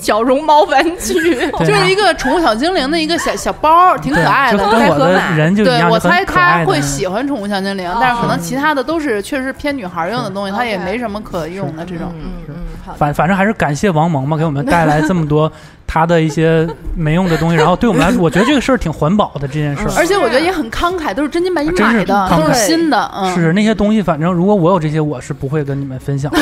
[0.00, 4.64] 小绒毛玩具，对就是一个宠物小精灵的一个小小包，挺可，爱的。
[4.64, 12.12] 我的人就一对，我猜他会喜欢宠物小精灵，哦但是可能其他的都是确实偏女孩用的东西，它也没什么可用的这种。
[12.16, 12.94] 嗯嗯，好。
[12.94, 15.50] 反反正还是感谢王蒙嘛，给我们带来这么多
[15.86, 19.92] 他的一些没用的东西，然后对我们来说，我觉得这个事儿挺环保的这件事儿。
[19.96, 23.10] 而且我觉得也很慷慨，都是真金白银买的，都是新的。
[23.14, 26.38] 嗯，是那些东西，反正如果我有这些，我是不会跟你们分享的。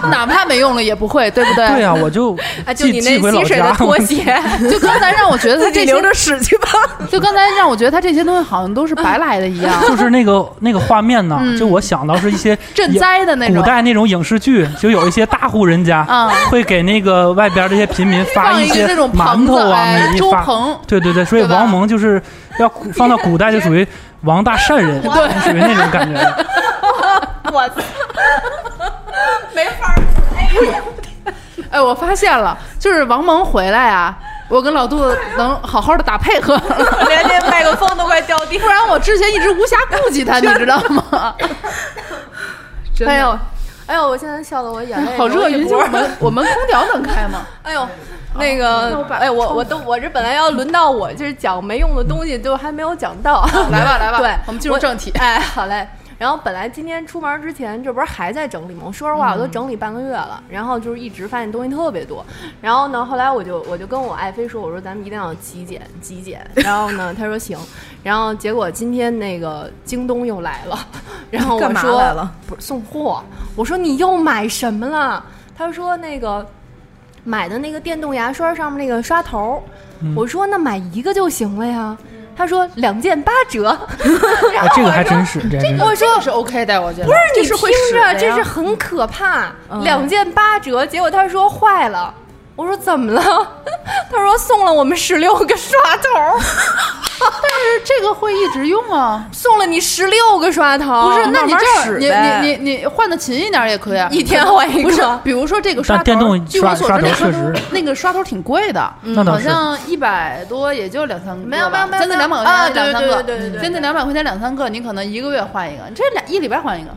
[0.00, 1.66] 对，哪哪怕没用了也不会，对不对？
[1.68, 3.72] 对啊，我就 啊，就寄你那寄回老家吸水的。
[3.74, 6.68] 拖鞋， 就刚才让我觉得他这些，留着使去吧。
[7.10, 13.62] 就刚才让我觉得他这些东西好像都是白来的一样，就是那个那个画面呢，嗯就我想到是一些赈灾的那种古。
[13.62, 20.18] 代那种影视剧，就有一些大户人家嗯会给那个外边这些平民发一些馒，头啊、哎，米发。
[20.18, 22.20] 粥棚，对对对，所以王蒙就是
[22.58, 23.86] 要放到古代就属于
[24.22, 26.20] 王大善人，对，属于那种感觉。
[27.52, 27.62] 我
[29.54, 30.02] 没法儿。
[31.70, 34.14] 哎，我发现了，就是王蒙回来啊，
[34.48, 35.02] 我跟老杜
[35.38, 36.60] 能好好的打配合，
[37.08, 41.34] 连这麦克风都快掉地不然我之前一直无暇顾及他，你知道吗？
[42.94, 43.38] 真的哎呦，
[43.86, 47.46] 哎呦，我现在笑得我眼泪好热，我们我们空调能开吗？
[47.62, 47.88] 哎呦，
[48.34, 53.48] 那个，哎，我我都我这本来要轮到我，就是讲没用的东西，就还没有讲到。
[53.70, 55.10] 来吧来吧，对，我们进入正题。
[55.18, 55.88] 哎，好嘞。
[56.22, 58.84] 然后本来今天出门之前，这不是还在整理吗？
[58.86, 60.40] 我说实话，我都整理半个月了。
[60.48, 62.24] 然后就是一直发现东西特别多。
[62.60, 66.48] 然后呢，后来我就我就跟我爱妃说，我说咱们一定要极简极简。
[66.54, 67.58] 然后呢， 她说行。
[68.04, 70.78] 然后结果今天那个京东又来了，
[71.28, 72.32] 然后我说来了？
[72.46, 73.20] 不是送货。
[73.56, 75.26] 我说你又买什么了？
[75.58, 76.46] 他说那个
[77.24, 79.60] 买的那个电动牙刷上面那个刷头。
[80.04, 81.98] 嗯我说那买一个就行了呀。
[82.36, 83.68] 他说两件八折。
[83.68, 85.82] 哎， 这个还真是，这还真是。
[85.82, 87.56] 我说是 OK 的，我觉得不是你听
[87.92, 92.12] 着，这是很可怕，嗯两件八折，结果他说坏了。
[92.54, 93.22] 我说怎么了？
[94.12, 96.38] 他说送了我们十六个刷头，
[97.18, 99.26] 但是这个会一直用啊。
[99.32, 101.64] 送了你十六个刷头，不是，那你这
[102.06, 104.08] 样，你你你你换的勤一点也可以啊。
[104.12, 107.64] 一天换一不是个，，比如说这个刷头，但电动据我所知，刷那个刷头确实。
[107.70, 109.44] 那个刷头挺贵的，好那倒是。
[109.44, 113.50] 像一百多也就两三个，没有没有没有将近两百块啊钱两三个，对对对对对。
[113.50, 116.90] 对将近两百块钱两三个，你可能一个月换一个，这俩一礼拜换一个。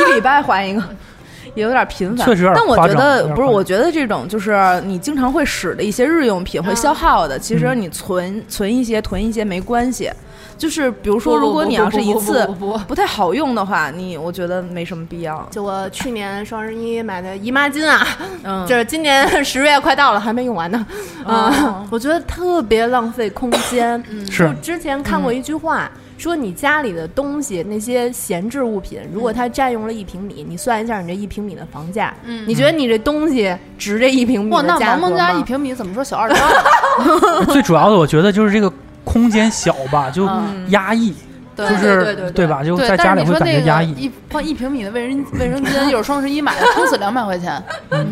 [0.00, 0.82] 一礼拜换一个，
[1.54, 2.26] 也有点频繁。
[2.26, 10.10] 确实有点但我觉得不是，我觉得这种就是你经常会使的一些日用品会消耗的，其实你存存一些囤一些没关系。
[10.56, 12.48] 就是比如说，如果你要是一次
[12.86, 15.44] 不太好用的话，你我觉得没什么必要。
[15.50, 18.06] 就我去年双十一买的姨妈巾啊，
[18.44, 20.86] 嗯，就是今年十月快到了，还没用完呢。
[21.26, 24.02] 啊嗯，我觉得特别浪费空间。
[24.30, 25.90] 是就之前看过一句话。
[26.16, 37.46] 说你家里的东西那些闲置物品，如果它占用了一平米，你算一下你这一平米的房价，嗯你觉得你这东西值这一平米哇，那的价格王蒙家一平米怎么说小二十万？
[37.52, 38.72] 最主要的，我觉得就是这个
[39.04, 41.14] 空间小吧， 就嗯压抑，
[41.56, 42.62] 对就对对是对对吧？
[42.64, 43.90] 就，在家里会感觉压抑。
[43.92, 47.62] 一换一平米的卫生卫生间，又是双十一买的，撑死两百块钱，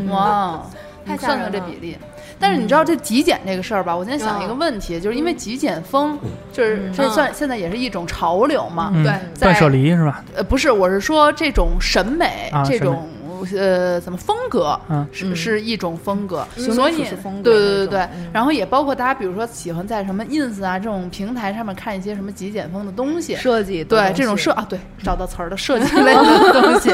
[0.08, 0.60] 哇！
[1.04, 1.96] 太吓你算算人了这比例。
[2.42, 3.96] 但是你知道这极简这个事儿吧？
[3.96, 4.58] 我现在想一个嗯。
[4.58, 6.18] 问题，就是因为极简风，
[6.52, 8.90] 就是这算现在也是一种潮流嘛。
[8.92, 9.04] 嗯。
[9.04, 9.12] 对。
[9.32, 10.24] 在断舍离是吧？
[10.34, 13.08] 呃，不是，我是说这种审美，这种
[13.56, 15.06] 呃怎么风格，嗯。
[15.12, 26.92] 是是一种风格，形所以风格对对对对嗯，然后也包括大家比如说喜欢在什么 ins 啊这种平台上面看一些什么极简风的东西，设计对这种设啊，对，找到词儿的，设计类的东西。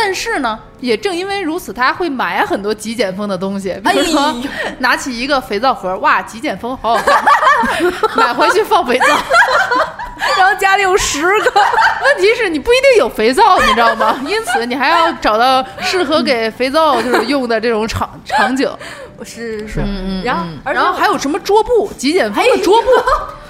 [0.00, 7.24] 但是呢，也正因为如此，他会买很多极简风的东西，比如说、哎拿起一个肥皂盒，哇，极简风好好看，
[8.16, 9.06] 买回去放肥皂。
[10.38, 11.52] 然后家里有十个，
[12.04, 14.16] 问题是你不一定有肥皂，你知道吗？
[14.24, 18.70] 因此你还要找到适合给肥皂就是用的这种场场景。
[19.24, 22.88] 是是，嗯然后然后还有什么桌布，极简风的桌布。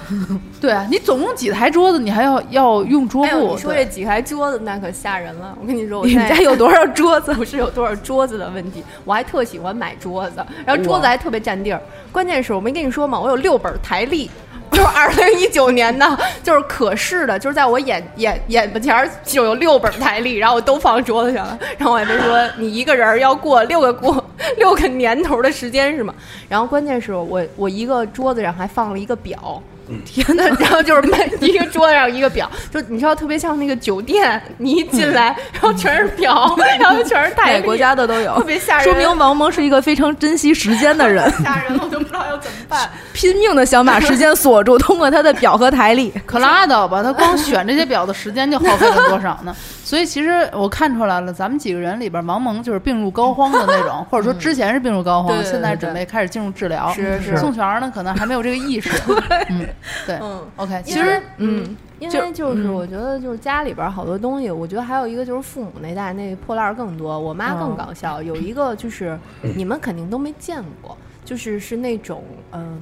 [0.59, 3.55] 对啊，你总共几台桌子，你还要要用桌布。
[3.55, 5.57] 你说这几台桌子那可吓人了。
[5.61, 7.33] 我跟你说，我你们家有多少桌子？
[7.39, 11.81] 不是有多少桌子的问题，我还特喜欢买桌子，然后桌子还特别占地儿。
[12.11, 13.19] 关键是我没跟你说吗？
[13.19, 14.29] 我有六本台历。
[14.71, 16.05] 就是二零一九年的，
[16.43, 21.57] 就是可视的，就是在我眼眼眼巴前儿就有六本台历，然后我都放桌子上了。
[21.75, 24.23] 然后我还没说你一个人要过六个过
[24.57, 26.13] 六个年头的时间是吗？
[26.47, 29.61] 然后关键是我我一个桌子上还放了一个表，
[30.05, 42.89] 天呐，然后就是每一个桌子上一个表，就你知道特别像那个酒店，你一进来，然后全是表，然后全是台历每个国家的都有，特别吓人，说明王蒙是一个非常珍惜时间的人，吓人了，我就不知道要怎么办。
[43.13, 46.13] 拼命的想把时间锁住，通过他的表和台历。
[46.25, 49.55] 可拉倒吧，他光选这些表的时间就耗费了多少呢？
[49.89, 56.91] 所以其实我看出来了，咱们几个人里边，王蒙就是病入膏肓的那种， 或者说之前是病入膏肓，现在准备开始进入治疗。
[56.93, 58.91] 是是宋璇儿呢，可能还没有这个意识。
[59.49, 59.65] 嗯，
[60.05, 67.17] 对嗯，OK，其实嗯，因为就是嗯我觉得就是家里边儿好多东西，我觉得还有一个就是父母那代那破烂儿更多。
[67.19, 72.79] 我妈更搞笑，有一个就是你们肯定都没见过，就是是那种嗯。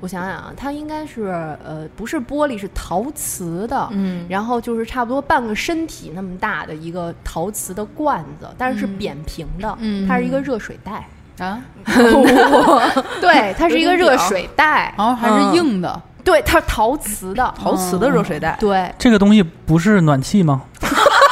[0.00, 1.24] 我想想啊，它应该是
[1.64, 4.26] 呃不是玻璃，是陶瓷的，嗯。
[4.28, 11.08] 然后就是差不多半个身体那么大的一个陶瓷的罐子，但是是扁平的，嗯它是一个热水袋，
[11.38, 11.60] 啊，
[13.20, 20.62] 对，它是一个热水袋， 然后还是硬的，对，它是陶瓷的，陶瓷的热水袋，对，这个东西不是暖气吗？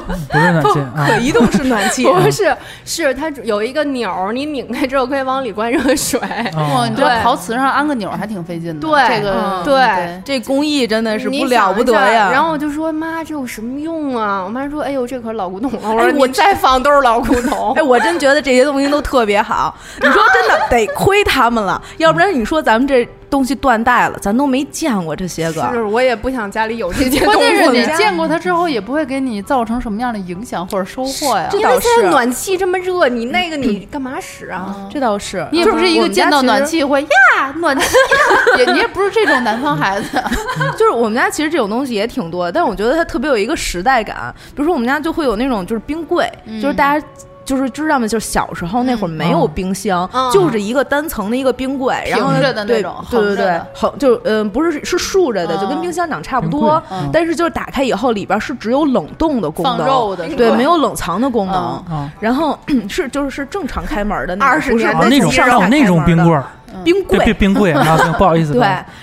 [0.00, 1.18] 不，不是暖气啊可。
[1.18, 2.04] 移动式暖气。
[2.10, 6.18] 不是，是它有一个钮，你拧开之后可以往里灌热水。
[6.56, 8.86] 哦 哇，你知道对陶瓷上安个钮还挺费劲的。
[8.86, 12.30] 对这个嗯对这工艺真的是不了不得呀。
[12.32, 14.42] 然后我就说妈，这有什么用啊？
[14.44, 15.90] 我妈说，哎呦，这可是老古董了。
[15.90, 17.82] 我说你再放都是老古董哎，。
[17.82, 19.74] 我真觉得这些东西都特别好。
[20.00, 25.68] 你说真的得亏他们了，要不然你说咱们这东西断代了，咱都没见过这些个。
[25.72, 27.92] 是，我也不想家里有这些 东关键是。
[27.92, 31.48] 你见过它之后，也不会给你造成什么样的影响或者收获呀。
[31.50, 34.88] 这倒因为现在是暖气这么热，你那个你干嘛使啊？
[34.92, 37.86] 这倒是，你也不是一个见到暖气会呀暖气，
[38.58, 40.08] 也你也不是这种南方孩子。
[40.78, 44.34] 就是我们家其实这种东西也挺多，但是我觉得它特别有一个时代感。
[44.54, 47.06] 比如说我们家就会有那种就是冰柜，就是大家。
[47.44, 48.06] 就是知道吗？
[48.06, 50.30] 就是小时候那会儿没有冰箱，嗯。
[50.32, 57.10] 就是一个单层的一个冰柜，然后呢平着的那对种对对对横就嗯、不是是竖着的，就跟嗯冰箱长差不多，嗯。
[57.12, 61.54] 但是就是打开以后里边是只有冷冻的功能，放肉的对，没有冷藏的功能。
[61.54, 66.36] 啊然后是就是是正常开门的那种，20不是年啊，那种上还有那种冰棍儿。
[66.36, 66.44] 儿，
[66.82, 68.62] 冰冰冰柜，冰柜啊，不好意思，对，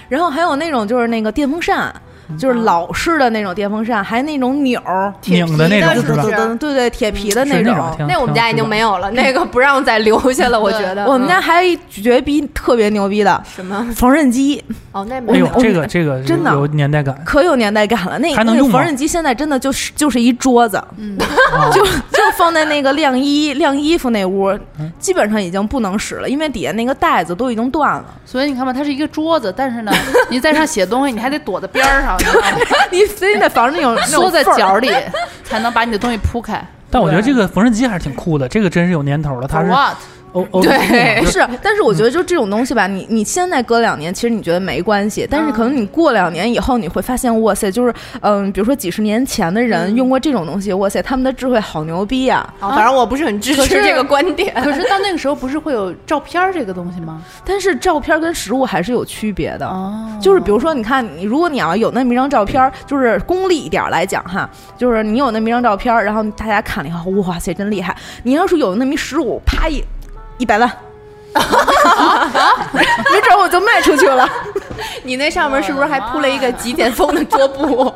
[0.09, 1.93] 然后还有那种就是那个电风扇。
[2.37, 6.23] 就是老式的那种电风扇，还那种钮儿，拧的那种是吧？
[6.59, 7.95] 对对铁皮的是那种。
[8.07, 10.59] 那我们家已经没有了，那个不让再留下了。
[10.59, 13.87] 我觉得我们家还绝逼特别牛逼的什么？
[13.95, 18.17] 缝纫机，哦，那没有，哎这个这个真的有年代感，可有年代感了。
[18.19, 28.05] 那那个还能用吗缝纫机现在真的就是就是一桌子，啊 就就放在那个晾衣晾衣服那屋嗯，基本上已经不能使了，因为底下那个带子都已经断了。
[28.25, 29.91] 所以你看吧，它是一个桌子，但是呢，
[30.29, 32.17] 你在上写东西，你还得躲在边儿上，
[32.91, 34.91] 你非得防着那种 那种缩在角里，
[35.43, 36.61] 才能把你的东西铺开。
[36.89, 39.69] 但我觉得这个缝纫机还是挺酷的，这个真是有年头了，它是
[40.61, 52.47] 对，是， 但是我觉得就这种东西吧，你你现在隔两年，其实你觉得没关系，但是可能你过两年以后，你会发现，哇塞，就是嗯，比如说几十年前的人用过这种东西，哇塞，他们的智慧好牛逼呀！
[52.61, 54.53] 哦反正我不是很支持这个观点。
[54.63, 57.21] 可是到那个时候，不是会有照片儿这个东西吗？
[57.45, 59.67] 但是照片跟实物还是有区别的。
[59.67, 67.95] 哦，就是比如说，你看，你如果你要有那么一张照片儿，就是功利一点儿来讲哈，就是你有那么一张照片儿，然后大家看了以后，哇塞，真厉害！
[68.23, 69.83] 你要是有那么一实物，啪一
[70.41, 70.69] 一百万。
[72.73, 74.27] 没准我就卖出去了。
[75.03, 77.93] 你那上面是不是还铺了一个极简风的桌布？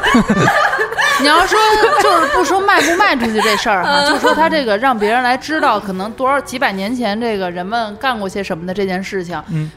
[1.20, 1.58] 你要说
[2.02, 9.42] 就是不说卖不卖出去这事儿哈，就说他这个让别人来知道，可能多少几百年前这个人们干过些什么的这件事情。
[9.50, 9.70] 嗯。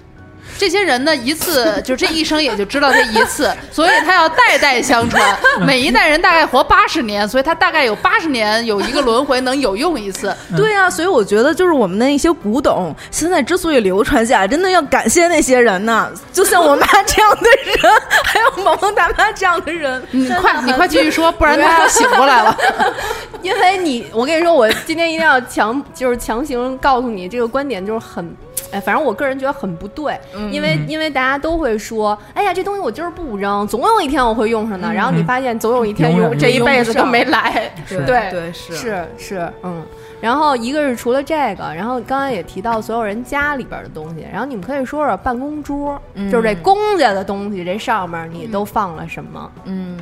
[0.58, 10.36] 这些人呢，一次 就这一生也就知道这一次， 所以他要代代相传，每一代人大概活八十年，所以他大概有八十年有一个轮回能有用一次。
[10.56, 16.12] 对啊、所以我觉得就是我们的一些古董，现在之所以流传下来，真的要感谢那些人呢。
[16.32, 20.02] 就像我妈这样的人，还有萌萌大妈这样的人。
[20.12, 22.58] 你快，你快继续说，不然他醒过来了。
[23.42, 28.36] 因为你，我跟你说，我今天一定要强，就是强行告诉你这个观点，就是很，
[28.72, 30.20] 哎，反正我个人觉得很不对，
[30.52, 34.92] 因为因为大家都会说，哎呀，这东西我今儿不扔，总有一天我会用上的。
[34.94, 37.72] 然后你发现总有一天用，这一辈子都没来。
[37.88, 39.84] 对对对是是是，嗯。
[40.20, 49.52] 然后一个是除了这个，然后刚才也提到所有人家里边的东西，然后你们可以说说办公桌，就是这公家的东西，这上面你都放了什么？
[49.66, 49.96] 嗯，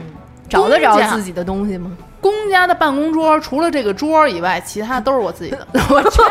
[0.48, 1.92] 找得着自己的东西吗？
[2.22, 6.22] 公家的办公桌除了这个桌以外，其他都是我自己的， 我去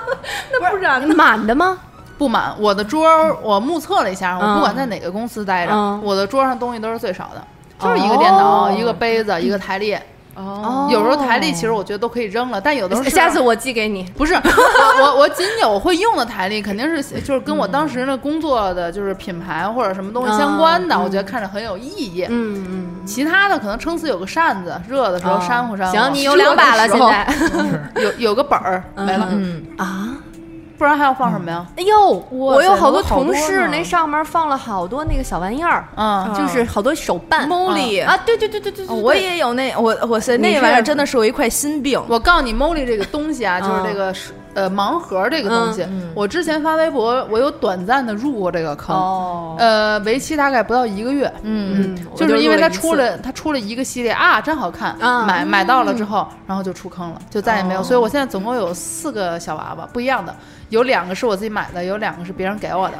[0.58, 1.14] 那不然呢？
[1.14, 1.78] 满的吗？
[2.18, 2.54] 不满。
[2.58, 7.42] 我的桌儿我目测了一下，我不管在哪个公司待着，嗯我的桌上东西都是最少的，
[7.78, 9.94] 就是一个电脑、哦一个杯子、一个台历。
[10.38, 14.02] 哦有时候台历其实我觉得都可以扔了，但有的时候下次我寄给你。
[14.18, 14.34] 不是
[15.00, 22.26] 我我我仅有会用的台历，肯定是就是跟我当时的工作的就是品牌或者什么东西相关的，嗯我觉得看着很有意义。
[22.28, 25.96] 嗯嗯，其他的可能撑死有个扇子，热的时候扇乎扇乎。
[25.96, 27.26] 行，你有两把了，现在
[28.02, 30.08] 有有个本儿没了，嗯，啊。
[30.78, 31.64] 不然还要放什么呀？
[31.76, 37.48] 哎呦，我有好多同事，那上面放了好多那个小玩意儿，嗯，就是好多手办。
[37.48, 42.02] Molly 啊，对对对对对，对我也有那我我塞那玩意儿真的是我一块心病。
[42.08, 57.80] 我告诉你，Molly 这个东西啊， 就是这个是呃盲盒这个东西，我之前发微博，我有短暂的入过这个坑，哦，呃，为期大概不到一个月，嗯，嗯，就是因为它出了了它出了一个系列啊，真好看，啊买买到了之后，然后就出坑了，就再也没有。
[57.80, 60.34] 哦所以我现在总共有四个小娃娃，不一样的，
[60.70, 62.94] 有两个是我自己买的，有两个是别人给我的。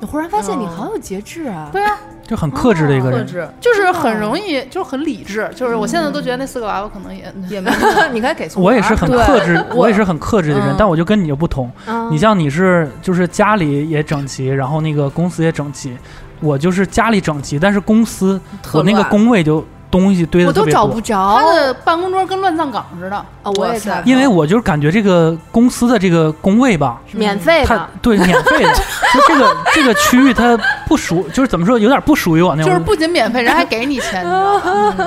[0.00, 1.70] 我忽然发现你好有节制啊！
[1.72, 3.20] 对啊，就很克制的一个人。
[3.20, 3.48] 克制。
[3.60, 7.70] 就是很容易，就是很理智，就是我现在都觉得那四个娃娃可能也也没
[8.12, 11.70] 你可以给我也是很克制，我我也是很克制的人嗯，但我就跟你就不同。
[11.86, 12.10] 嗯。
[12.10, 15.96] 你像你是就是家里也整齐，然后那个公司也整齐，
[16.40, 18.38] 我就是家里整齐，但是公司
[18.74, 21.00] 我那个工位就东西堆的我都找不。
[21.00, 23.16] 着他的办公桌跟乱葬岗似的。
[23.16, 23.50] 啊！
[23.56, 28.74] 我也在因为我就是感觉这个公司的这个工位吧，免费的，对免费的，
[29.14, 30.58] 就这个这个区域它
[30.88, 32.72] 不属，就是怎么说，有点不属于我那种。
[32.72, 34.26] 就是不仅免费，人还给你钱？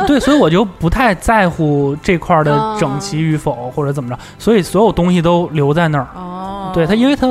[0.08, 6.08] 对，所以我就不太在乎这块儿的哦整齐与否或者怎么着，所以所有东西都留在那儿。
[6.16, 7.28] 哦对他，因为它，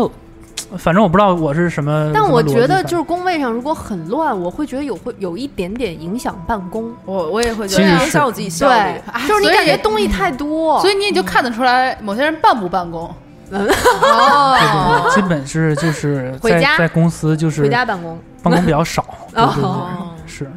[0.76, 2.10] 反正我不知道我是什么。
[2.12, 6.92] 但我觉得就是工位上如果很乱，我会觉得有会有一点点影响办公。
[7.04, 8.74] 我我也会觉其实是得影响我自己效率。
[8.74, 13.10] 哎就是你感觉东西太多，所以你也就看得出来某些人办不办公。
[13.50, 18.18] 对对对，基本是就是在回家在公司就是回家办公。
[18.42, 19.02] 办公比较少。
[19.32, 19.86] 对对哦
[20.18, 20.50] 对，是。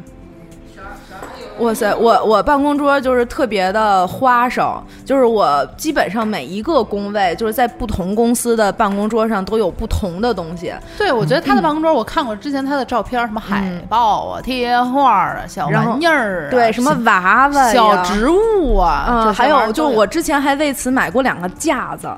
[1.62, 10.72] 哇塞，我我办公桌就是特别的花哨，就是我基本上每一个工位，就是在不同公司的办公桌上都有不同的东西。
[10.98, 22.08] 对，我觉得他的办公桌，我看过之前他的照片，什么海报啊、贴画啊、小玩意儿啊，对，什么娃娃、小植物啊，嗯，还有就是我之前还为此买过两个架子，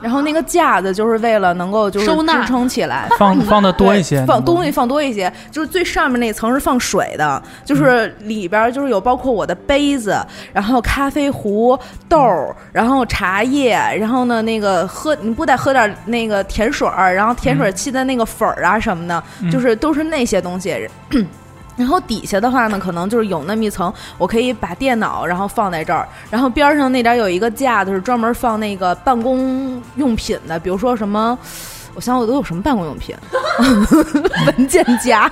[0.00, 3.08] 然后那个架子就是为了能够就是收纳支撑起来。
[3.18, 10.18] 放放的多一些，放东西放多一些，就是最上面那层是放水的，就是里边儿就是有包括我的杯子，
[10.52, 11.78] 然后咖啡壶、
[12.08, 20.88] 豆儿，然后茶叶，然后呢那个喝你不得喝点那个甜水儿，然后甜水沏的那个粉儿啊什么的，嗯就是都是那些东西。
[21.76, 31.38] 然后底下的话呢，可能就是有那么一层，我可以把电脑然后放在这儿，然后边上那点儿有一个架子是专门放那个办公用品的，比如说什么。
[31.92, 33.16] 我想想我都有什么办公用品？
[34.46, 35.28] 文件夹，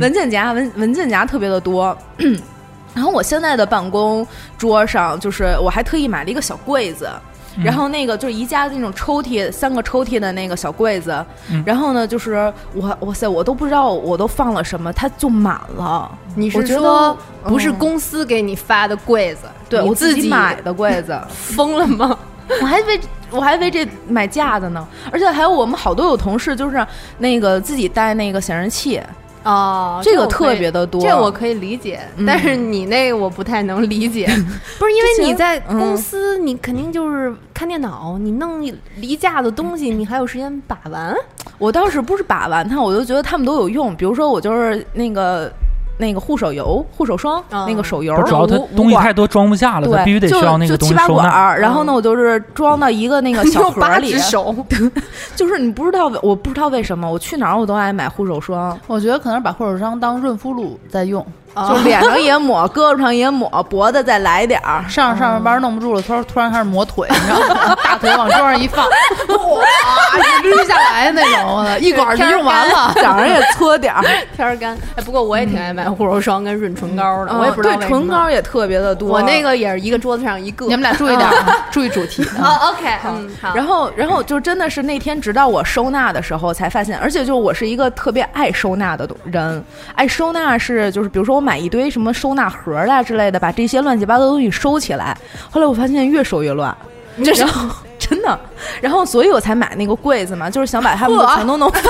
[0.00, 1.96] 文件夹，文文件夹特别的多。
[2.94, 4.26] 然后我现在的办公
[4.56, 7.06] 桌上，就是我还特意买了一个小柜子，
[7.64, 11.24] 然后那个就是宜家的那种抽屉，三个抽屉的那个小柜子。
[11.50, 16.10] 嗯然后呢，就是我哇塞，我都不知道我都放了什么，它就满了。
[16.34, 19.42] 你我觉得是说不是嗯公司给你发的柜子？
[19.68, 22.16] 对我自己买的柜 子，疯了吗？
[22.60, 26.84] 我还为我还为这买架子呢，而且还有我们好多有同事就是
[27.18, 29.00] 那个自己带那个显示器，
[29.44, 31.00] 哦，这个特别的多。
[31.00, 34.26] 这我可以理解，嗯但是你那个我不太能理解，
[34.78, 41.14] 不是因为你在公司，你肯定就是看电脑，你弄一离架的东西，你还有时间把玩？
[41.58, 43.94] 我倒是不是把玩它，我就觉得他们都有用。
[43.96, 45.50] 比如说，我就是那个
[46.00, 47.64] 那个护手油、护手霜、嗯。
[47.68, 51.22] 那个手油，主要它东西太多装不下了，它对，必须得需就要那个东就七八西收纳。
[51.22, 54.18] 管儿，然后呢，我就是装到一个那个小盒儿里。
[54.18, 54.54] 手，
[55.36, 61.24] 就是你不知道，我不知道为什么，我去哪儿我都爱买护手霜，我觉得可能是把护手霜当润肤露在用，
[61.68, 64.84] 就脸上也抹，胳膊上也抹，脖子再来点儿。
[64.88, 67.76] 上上着班弄不住了，突然突然开始抹腿，你知道吗？
[67.82, 68.86] 大腿往桌上一放，
[69.28, 69.64] 哇，
[70.18, 72.92] 一捋下来那种，一管就用完了。
[73.02, 74.02] 早上也搓点儿，
[74.36, 74.76] 天儿干。
[74.96, 79.10] 哎，不过我也挺爱买护手霜跟润唇膏的，我也不知道嗯对唇膏也特别的多。
[79.10, 80.66] 我那个也是一个桌子上一个。
[80.66, 82.24] 你们俩注意点啊，注意主题。
[82.38, 83.54] 好，OK，嗯，好。
[83.54, 95.16] 然后，然后就真的是那天，直到我收纳的时候才发现，而且就我是一个特别爱收纳的人，爱收纳是就是比如说我买一堆什么收纳盒啊之类的，把这些乱七八糟的东西收起来。
[95.50, 96.76] 后来我发现越收越乱，
[97.16, 97.66] 然后
[97.98, 98.38] 真真的。
[98.82, 101.82] 然后所以我才买那个柜子嘛，就是想把它们全都能放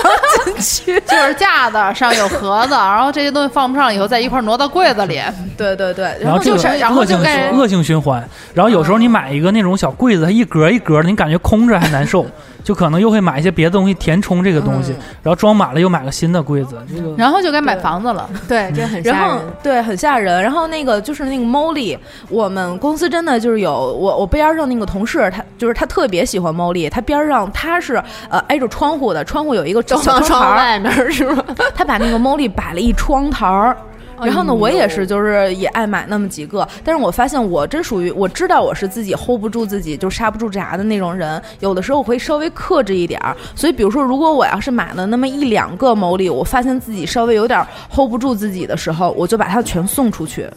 [0.44, 1.00] 进去。
[1.04, 5.20] 就是架子上有盒子，然后这些东西放不上以后，再一块挪到柜子里。
[5.56, 7.18] 对对对，然后这个然后恶性
[7.58, 8.24] 恶性循环。
[8.54, 12.24] 然后有时候你买一个那种小柜子，它一格一格的，你感觉空着还难受，
[12.62, 14.92] 就可能又会买一些别的东西填充这个东西，
[15.22, 16.76] 然后装满了又买个新的柜子。
[16.88, 18.28] 这个然后就该买房子了。
[18.48, 19.52] 对，这很然后吓人。
[19.62, 20.42] 对，很吓人。
[20.42, 21.98] 然后那个就是那个 Molly，
[22.28, 31.44] 我们公司真的就是有我我边上那个同事，他就是他特别喜欢 Molly，他边上他是呃挨着窗户的，窗户有一个小放窗台儿，外面是吗？
[31.74, 33.76] 他把那个 Molly 摆了一窗台儿。
[34.24, 41.40] 然后呢，我也是，就是也爱买那么几个，但是我发现我真属于我知道我是自己 hold 不住自己，就刹不住闸的那种人。
[41.60, 50.48] 有的时候我会稍微克制一点儿，所以比如说，如果我要是买了那么一两个某里，我发现自己稍微有点 hold 不住自己的时候，我就把它全送出去。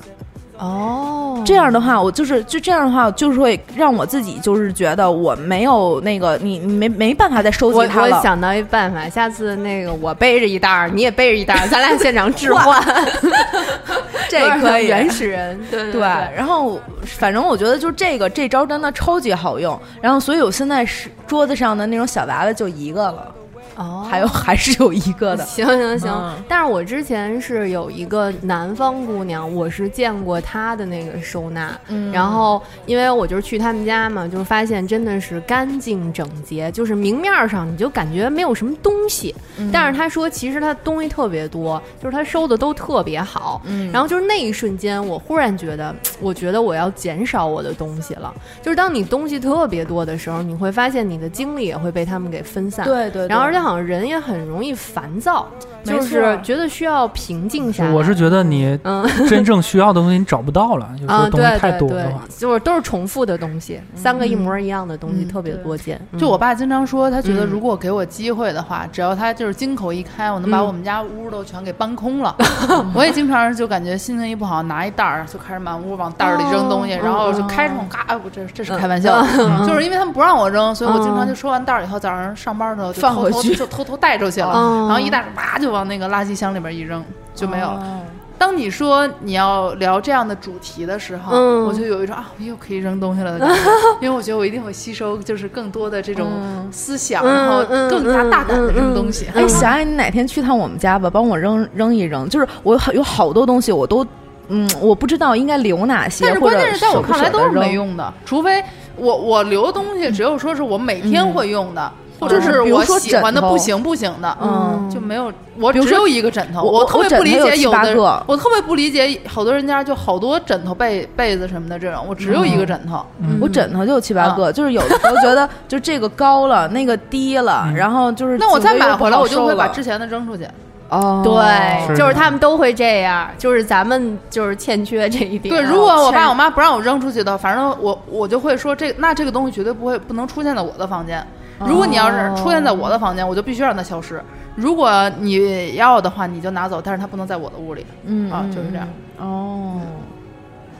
[0.58, 8.18] 哦，这样的话，我就是就这样的话，就是会让我自己就是觉得我没有那个你你没没办法再收集它了。
[8.18, 12.82] 我想到一办法，下次那个我背着一袋儿，你也背着一袋儿，咱俩现场置换，
[14.30, 14.88] 这可以。
[14.88, 23.34] 原始人，对对，然后反正我觉得就这个这招真的超级好用，然后所以我现在是桌子上的那种小娃娃就一个了，
[23.76, 25.44] 哦，还有 还是有一个的。
[25.48, 26.44] 行行行，嗯。
[26.48, 32.12] 但是我之前是有一个南方姑娘，我是见过她的那个收纳，嗯。
[32.12, 39.70] 然后因为我就是去他们家嘛，就是发现真的是干净整洁，就是明面上你就感觉没有什么东西，嗯。
[39.72, 43.92] 但是她说其实她东西特别多，就是她收的都特别好，嗯。
[43.92, 53.28] 然后就是那一瞬间，我忽然觉得， 我觉得我要减少我的东西了，就是当你东西特别多的时候，你会发现你的精力也会被他们给分散，对对对。
[53.28, 55.50] 然后而且好像人也很容易烦躁，
[55.84, 57.92] 就是觉得需要平静下来。
[57.92, 66.00] 我是觉得你嗯 真正需要的东西你找不到了，有时啊，候东西太多的话，，就是都是重复的东西，三个一模一样的东西嗯特别多见。
[66.18, 72.36] 就我爸经常说，他觉得嗯如果给我机会的话，只要他就是金口一开，我能把嗯我们家屋都全给搬空了。
[72.94, 79.28] 我也经常就感觉心情一不好，拿一袋儿就开始满屋往袋儿里扔东西，哦然后就开窗嘎，哎我这这是开玩笑的，
[79.68, 87.04] 就是因为他们不让我扔，所以我经常就收完袋儿以后，早上上班的时候就偷偷放回去就偷偷带出去了，哦然后一带着叭就往那个垃圾箱里边一扔，
[87.36, 87.80] 就没有了。
[87.82, 88.00] 哦。
[88.36, 91.66] 当你说你要聊这样的主题的时候，嗯。
[91.66, 93.62] 我就有一种啊，我又可以扔东西了的感觉，
[94.02, 96.28] 因为我觉得我一定会吸收就是更多的这种
[96.72, 99.28] 思想，嗯然后嗯更加大胆的扔东西。
[99.34, 102.28] 哎，小爱，你哪天去趟我们家吧，帮我扔扔一扔。
[102.28, 104.06] 就是我有好多东西，我都
[104.50, 108.62] 嗯，我不知道应该留哪些，但是或者关键是在我看来都是没用的，除非
[108.98, 111.92] 我我留的东西只有说是我每天会用的，
[112.24, 115.32] 或者就是比如我说喜欢的枕头不行不行的，嗯就没有。
[115.60, 123.06] 我只有一个枕头，我特别不理解有的我特别不理解好多人家就好多枕头被被子什么的这种，我只有一个枕头。
[123.20, 130.48] 嗯我枕头就有七八个，就是有的时候觉得就这个高了，那个低了，然后就是那我再买回来，我就会把之前的扔出去。
[130.90, 135.54] 哦，对，是就是他们都会这样，就是咱们就是欠缺这一点。
[135.54, 141.26] 对，如果我爸我妈不让我扔出去的，反正我我就会说这那这个东西绝对不会不能出现在我的房间。
[141.68, 144.22] 如果你要是出现在我的房间，我就必须让它消失。
[144.56, 147.86] 如果你要的话，你就拿走，但是它不能在我的屋里。
[148.06, 148.88] 嗯啊就是这样。
[149.18, 149.82] 哦，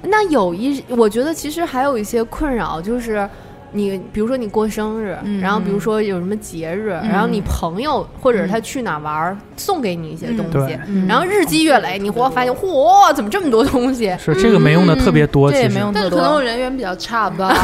[0.02, 3.28] 那有一，我觉得其实还有一些困扰，就是
[3.72, 10.52] 你比如说你过生日，嗯然后比如说有什么节日，然后你朋友或者是他去哪玩儿，送给你一些东西。
[10.52, 14.14] 对，然后日积月累，你忽然发现，嚯，怎么这么多东西？
[14.20, 16.10] 是这个没用的特别多，这也没用特多。
[16.10, 17.54] 是可能我人缘比较差吧。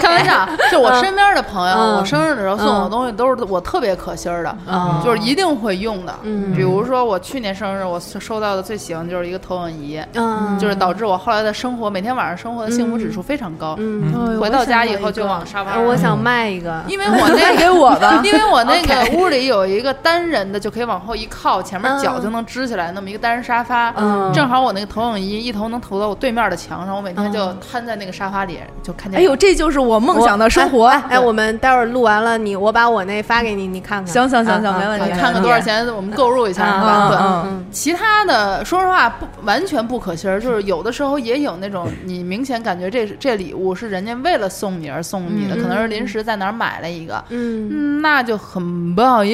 [0.00, 1.94] 开玩笑，就我身边的朋友，嗯。
[1.96, 5.00] 我生日的时候送我东西都是我特别可心儿的，嗯。
[5.04, 6.14] 就是一定会用的。
[6.22, 6.52] 嗯。
[6.54, 13.76] 比如说我去年生日，我收到的最喜欢就是一个投影仪，嗯，就是导致我后来的生活每天晚上生活的幸福指数非常高。
[13.78, 18.20] 嗯，回到家以后就往沙发上我想卖一个，因为我那个 给我吧。
[18.24, 23.92] 因为我那个屋里有一个单人的，就可以往后一靠，前面嗯脚就能支起来那么一个单人沙发。
[23.98, 29.20] 嗯正好我那个投影仪一头能投到我对面的墙上，我每天就嗯瘫在那个沙发里就看见。
[29.20, 30.86] 哎呦，，这就是我梦想的生活。
[30.86, 34.12] 哎，哎我们待会儿录完了，你我把我那发给你，你看看。
[34.12, 36.64] 行行行行啊没问题啊看看多少钱，我们购入一下。
[36.64, 49.32] 啊是吧对嗯嗯其他的，说实话不完全不可信儿，就是有的时候也有那种你明显感觉这这礼物是人家为了送你而送你的，可能是临时在哪儿买了一个，嗯嗯，那就很不好意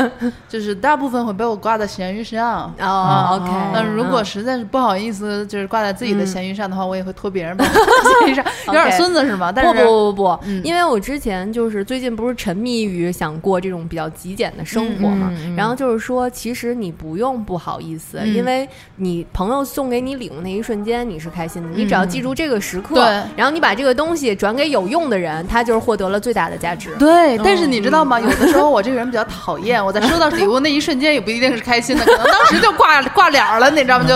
[0.48, 2.72] 就是大部分会被我挂在闲鱼上。
[2.80, 3.50] 哦，OK。
[3.72, 9.52] 那如果实在是不好意思，就是挂在自己的闲鱼上的话，我也会托别人把它挂在闲鱼上，有点孙子是吗？
[9.52, 10.60] 但不是不不不，嗯。
[10.64, 18.34] 因为我之前就是最近不是沉迷于想过这种比较极简的生活嘛，然后就是说，其实你不用不好意思，嗯。
[18.34, 23.00] 因为你朋友送给你礼物那一瞬间你是开心的，你只要记住这个时刻，
[23.36, 26.94] 然后你把这个东西转给有用的人，他就是获得了最大的价值。
[26.98, 28.20] 对，但是你知道吗？
[28.20, 34.04] 有的时候我这个人比较讨厌，我在收到礼物那一瞬间也不一定是开心的，可能当时就挂 挂脸了，你知道吗？
[34.06, 34.14] 就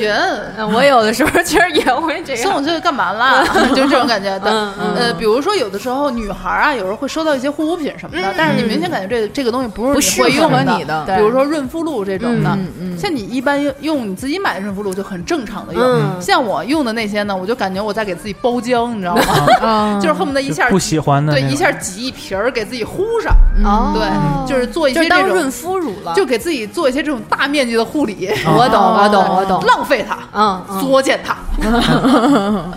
[0.00, 0.14] 人。
[0.56, 2.42] 嗯我有的时候其实也会这样。
[2.42, 3.44] 送我这个干嘛啦？
[3.74, 4.50] 就这种感觉的。
[4.50, 19.22] 嗯嗯呃，比如说有的时候女孩啊，有时候会收到一些护肤品什么的，但是你明显感觉这个这个东西不是不你会适用的，合你的对比如说润肤露这种的嗯嗯，像你一般用用你自己买的润肤露就很正常的用，嗯像我用的那些呢，我就感觉我在给自己包浆，你知道吗？
[19.60, 23.34] 啊就是恨不得一下不喜欢的对一下挤一瓶儿给自己糊上，
[23.64, 26.12] 哦对，就是做一些这种当润肤乳了。
[26.14, 29.62] 就给自己做一些这种大面积的护理，我懂，我懂，我懂。
[29.66, 31.36] 浪费它，嗯，嗯作践它。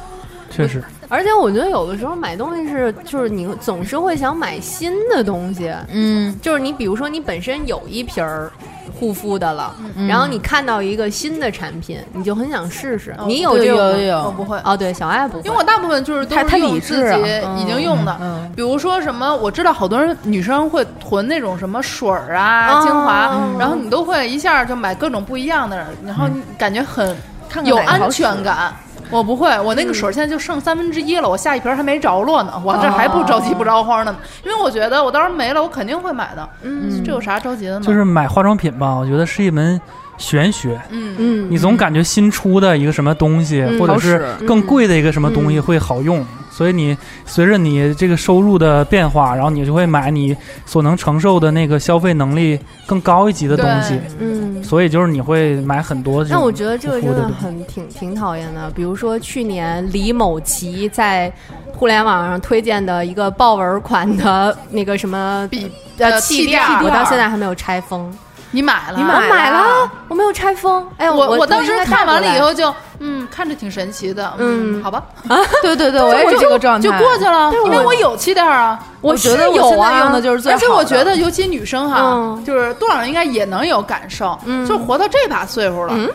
[0.49, 6.37] 确实，而且我觉得有的时候买东西是，就是你总是会想买新的东西，嗯。
[6.41, 8.51] 就是你比如说你本身有一瓶儿
[8.99, 10.07] 护肤的了，嗯。
[10.07, 13.15] 然后你看到一个新的产品，你就很想试试。
[13.25, 14.23] 你有这种吗有有。
[14.23, 17.13] 我不会，哦，对，小爱不会，因为我大部分就是都是用自己
[17.57, 27.15] 已经用的，嗯比如说什么，我知道好多人女生会囤那种什么水儿啊、哦精华，然后你都会一下就买各种不一样的，然后你感觉很
[27.47, 28.73] 看看有安全感。
[29.09, 37.03] 我不会，我那个水现在就剩三分之一了，我下一瓶还没着落呢，我这还不着急不着慌呢，因为我觉得我到时候没了，我肯定会买的，嗯。
[37.05, 37.85] 这有啥着急的呢？
[37.85, 39.79] 就是买化妆品吧，我觉得是一门
[40.17, 40.79] 玄学。
[40.89, 43.79] 嗯，嗯，你总感觉新出的一个什么东西，嗯。
[43.79, 45.61] 或者是更贵的一个什么东西嗯。
[45.61, 54.63] 会好用，所以你随着你这个收入的变化，然后你就会买你所能承受的那个消费能力更高一级的东西，嗯。
[54.63, 58.69] 所以就是你会买很多这种但我觉得这个真的很挺挺讨厌的。
[58.71, 61.31] 比如说去年李某奇在
[61.73, 68.11] 互联网上推荐的一个豹纹款的那个什么 笔呃呃气垫我到现在还没有拆封。
[68.51, 68.97] 你买了？
[68.97, 70.85] 我买买了了，我没有拆封。
[70.97, 75.03] 哎，我我当时看完了以后就，嗯，看着挺神奇的，嗯好吧，
[75.61, 78.79] 对对对，我也是这个状态，就过去了，因为我有气垫啊。
[79.01, 86.09] 我觉得我有现在啊用的就是最好的，而且我觉得，尤其女生哈，嗯就是多少人应该也能有感受，嗯就活到这把岁数了，嗯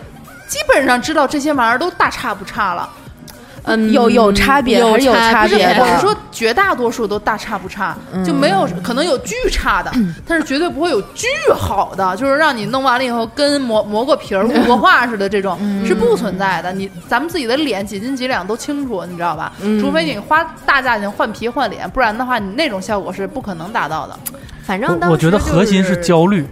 [0.49, 2.89] 基本上知道这些玩意儿都大差不差了。
[3.65, 9.93] 嗯，有有差别有还是有差，别的我是说绝大多数都大差不差，就没有可能有巨差的，
[10.27, 15.57] 但是绝对不会有巨好的，就是让你弄完了以后跟磨磨过皮儿、 雾过画似的这种
[15.87, 16.73] 是不存在的。
[16.73, 19.53] 你咱们自己的脸几斤几两都清楚，你知道吧？
[19.81, 24.19] 除非你花大价钱换皮换脸，不然的话你那种效果是不可能达到的。
[24.65, 26.47] 反正当我我觉得时核心就是焦虑。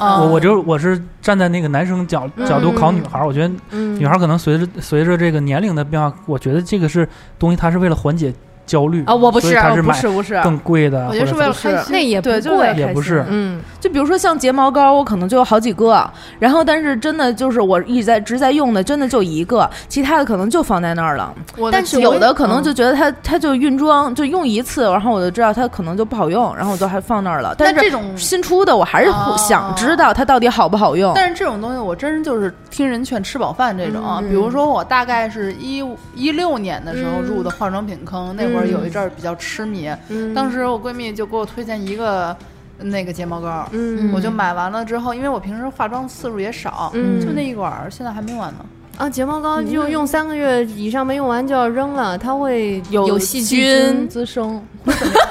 [0.00, 3.98] 啊我我就我是站在那个男生角角度考女孩，我觉得嗯。
[4.00, 7.06] 女孩可能随着随着这个年龄的变化，我觉得这个是
[7.38, 8.32] 东西，它是为了缓解
[8.70, 11.92] 焦虑啊，我不是，我不是买不是，更贵的，我觉得是为了开心。
[11.92, 13.24] 那也对就是不贵，也不是。
[13.28, 13.60] 嗯。
[13.80, 16.08] 就比如说像睫毛膏，我可能就有好几个，
[16.38, 21.34] 然后但是真的就是我一直在直在用的，真的就一个，其他的可能就放在那儿了。
[21.56, 21.68] 我。
[21.72, 22.50] 但是有的可嗯。
[22.50, 27.56] 能就觉得它它就晕妆，就用一次，然后我就知道它可能就不好用，然后我就还放那儿了。
[27.58, 31.12] 但是这种新出的我还是哦想知道它到底好不好用。
[31.16, 37.30] 但是这种东西，我真是就是听人劝吃饱饭这种比如说，我大概是一五一六年的时候嗯。
[37.30, 39.90] 入的化妆品坑，那会儿有一阵儿比较痴迷。
[40.08, 42.36] 嗯，当时我闺蜜就给我推荐一个
[42.78, 48.64] 那个睫毛膏，嗯我就买完了之后，因为我平时化妆次数也少，嗯就那一管儿，现在还没完呢。
[48.96, 54.62] 啊，睫毛膏就用三个月以上没用完就要扔了，它会有细菌滋生，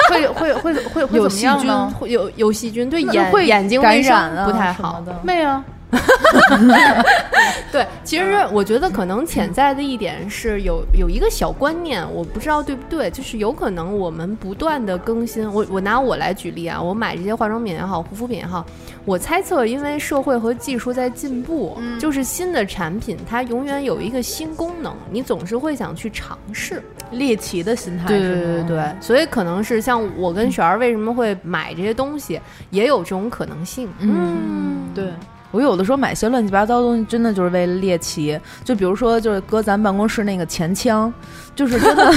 [0.09, 1.93] 会会会会会怎么有细菌样呢？
[1.99, 4.93] 会有有细菌，对那眼会眼睛感染啊不太好。
[4.93, 5.19] 什么的。
[5.23, 5.63] 妹啊，
[7.71, 15.51] 对，其实我觉得可能潜在的一点是有有一个小观念，我不知道对不对，就是有可能我们不断的更新。
[15.51, 18.63] 我我拿我来举例啊，我买这些化妆品也好，护肤品也好，
[19.05, 26.83] 我猜测因为社会和技术在进步，嗯就是新的产品它永远有一个新功能，你总是会想去尝试。
[27.11, 33.89] 猎奇的心态对对对对，所以可能是像我跟璇儿为什么会买这些东西，也有这种可能性。
[33.99, 35.11] 嗯，对。
[35.51, 38.39] 我有的时候买些乱七八糟的东西，真的就是为了猎奇。
[38.63, 41.11] 就比如说，就是搁咱办公室那个前枪，
[41.55, 42.11] 就是真的，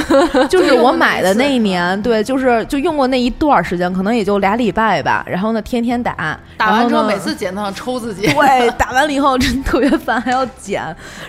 [0.48, 5.24] 就是我买的那一年，对，就是就用过那一段儿时间，可能也就俩礼拜吧。
[5.28, 8.22] 然后呢，天天打，打完之后每次剪都想抽自己。
[8.22, 10.82] 对，打完了以后真特别烦，还要剪。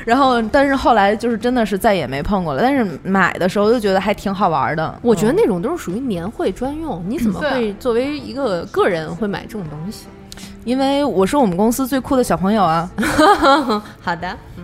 [0.06, 2.62] 然后，但是后来就是真的是再也没碰过了。
[2.62, 4.98] 但是买的时候就觉得还挺好玩的。
[5.02, 10.06] 我觉得那种都是属于年会专用，你怎么会作为一个个人会买这种东西？
[10.66, 12.90] 因为我是我们公司最酷的小朋友啊。
[14.02, 14.64] 好的，嗯。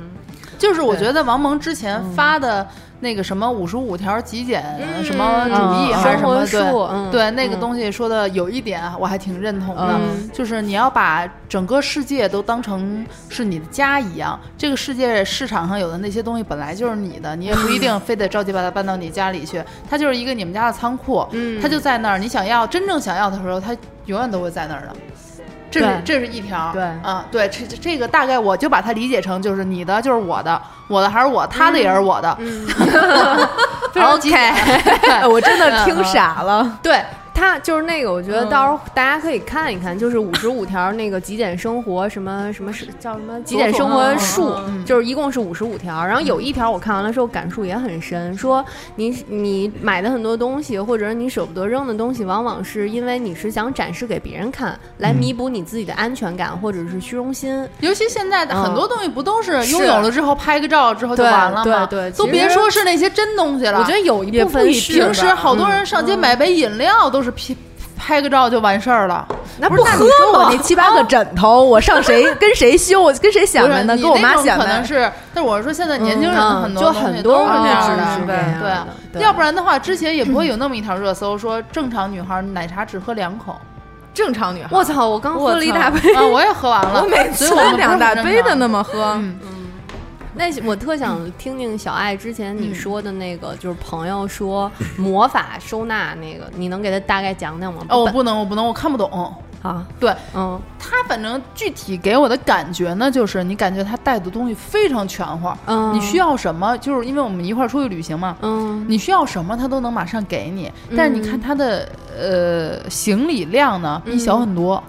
[0.57, 2.65] 就是我觉得王蒙之前发的
[3.01, 5.03] 那个什么五十五条极简嗯。
[5.03, 7.11] 什么主义嗯还是什么生活术嗯。
[7.11, 7.59] 对对那个嗯。
[7.59, 10.29] 东西说的有一点我还挺认同的，嗯。
[10.31, 21.61] 就是你要把整个世界都当成是你的家一样，这个世界市场上有的那些东西本来就是你的，你也不一定非得着急把它搬到你家里去， 它就是一个你们家的仓库，嗯。
[21.61, 23.75] 它就在那儿，你想要真正想要的时候，它
[24.05, 24.95] 永远都会在那儿的。
[25.79, 26.83] 这是这是一条，对。
[27.03, 32.35] 啊，对，这这这个大概我就把它理解成就是你的就是我的，我的还是我，他的也是我的，
[33.91, 34.53] 非常极简
[35.09, 36.79] 哎 我真的听傻了。
[36.81, 37.03] 对。
[37.35, 38.49] 他就是那个，我觉得嗯。
[38.49, 46.05] 到时候大家可以看一看，就是五十五条那个极简生活什么什么是叫什么极简生活术，嗯就是一共是五十五条。
[46.05, 48.63] 然后有一条我看完了之后感触也很深，说
[48.95, 57.67] 你你买的很多东西，或者你舍不得扔的东西，往往是因为你是想展示给别人看，来弥补你自己的安全感或者是虚荣心。
[57.79, 58.65] 尤其现在的嗯。
[58.65, 61.85] 很多东西不都是拥有了之后拍个照之后就完了吗？
[61.85, 67.55] 对对都别说是那些真东西了，我觉得有一部分平时好多人上街买杯饮料都是拍
[67.97, 69.27] 拍个照就完事儿了。
[69.57, 73.01] 那不喝我那七八个枕头，我上谁 跟谁修？
[73.01, 73.95] 我跟谁显摆呢？
[73.95, 74.63] 你跟我妈显摆。
[74.63, 77.97] 可能是，但是我是说现在年轻人嗯很多就很多都是这样
[78.27, 78.35] 的，
[79.11, 83.55] 对对要不然的话，之前也不会有那么一条热搜说正常女孩奶茶只喝两口。
[84.13, 84.69] 正常女孩。
[84.71, 85.09] 我操！
[85.09, 85.99] 我刚喝了一大杯。
[86.15, 89.11] 啊，我也喝完了，我每次两大杯的那么喝。
[89.15, 89.37] 嗯
[90.35, 97.85] 那我特想听听小爱之前你说的那个，就是朋友说魔法收纳那个，你能给他大概讲讲吗？
[97.89, 99.33] 哦，我不能，我不能，我看不懂。
[99.61, 100.13] 啊，对。
[100.35, 100.59] 嗯。
[100.77, 108.85] 他，反正具体给我的感觉呢，就是你感觉他带的东西非常全乎，嗯，你需要什么，就是因为我们一块儿出去旅行嘛，嗯。
[108.87, 114.83] 你需要什么他都能马上给你，但是你看他的呃行李量呢比小很多，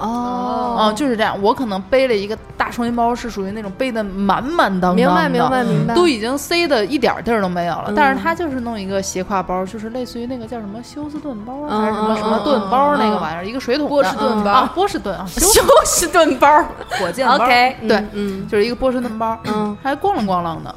[0.00, 0.76] 哦。
[0.80, 1.40] 嗯，就是这样。
[1.42, 7.84] 我可能背了一个大双肩包，是属于那种背的满满当当的，明白明白明白，都已经塞的一点地儿都没有了。
[7.88, 7.94] 嗯。
[7.94, 16.64] 但是他就是弄一个斜挎包，就是类似于那个叫什么休斯顿包还是什么嗯什么嗯顿包嗯那个玩意儿，一个水桶的波士顿包啊，波士顿啊，休休斯顿包
[16.98, 17.34] 火箭包。
[17.36, 18.46] ，OK，对嗯。
[18.48, 19.76] 就是一个波士顿包，嗯。
[19.82, 20.74] 还咣啷咣啷的。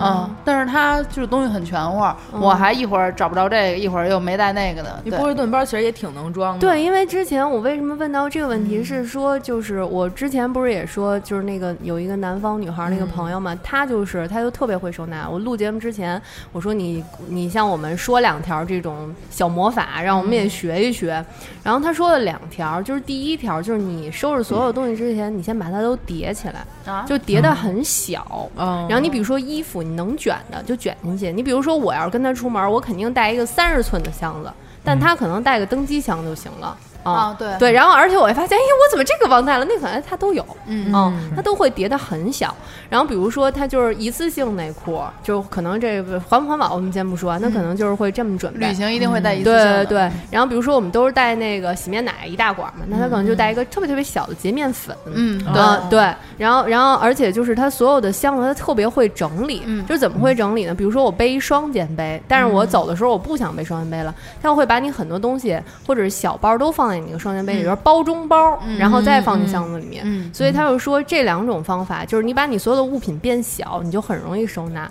[0.02, 5.00] 嗯，但是它就是东西很全乎，我还一会儿找不着这个，一会儿又没带那个的。
[5.04, 6.60] 你波士顿包其实也挺能装的。
[6.60, 15.28] 对，因为之前我为什么问到这个问嗯题，是说就是我之前不是也说，就是那个有一个南方女孩那个朋友嗯嘛，她就是她就特别会收纳。
[15.28, 16.20] 我录节目之前，
[16.52, 21.24] 我说你你向我们说两条这种小魔法，让我们嗯也学一学。
[21.64, 28.48] 然后他说了两条，就是第一条就是你收拾所有东西之前，你先把它都叠起来，啊，就叠的很小。
[28.56, 31.32] 嗯，然后你比如说衣服，你能卷的就卷进去。
[31.32, 34.52] 你比如说我要是跟他出门，我肯定带一个三十寸的箱子，
[34.84, 36.76] 但他可能带个登机箱就行了。
[37.04, 39.64] 啊，对对，然后而且我还发现，哎，我怎么这个忘带了？
[39.64, 42.54] 那可能它都有，嗯嗯，它都会叠的很小。
[42.88, 48.68] 然后比如说，它就是一次性内裤，就可能这个环不环保我们先不说，那可能就是会这么准备。
[48.68, 55.98] 旅行一定会带一次对性的对对，然后比如说我们都是带那个洗面奶一大管嘛，那他可能就带一个特别特别小的洁面粉，嗯，嗯，对，
[56.38, 59.62] 然后，然后，而且就是它所有的箱子，它特别会整理。
[59.66, 60.74] 嗯就是怎么会整理呢？
[60.74, 70.02] 比如说我背一双肩背，但是我走的时候我不想背双肩背了，它会把你很多东西或者是小包都放在你那个双肩背里边，包中包，然后再放进箱子里面。
[70.06, 74.88] 嗯所以他就说这两种方法，就是你把你所有的物品变小，你就很容易收纳。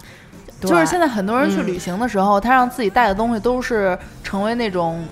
[0.62, 5.04] 就是现在很多人去嗯旅行的时候，他让自己带的东西都是成为那种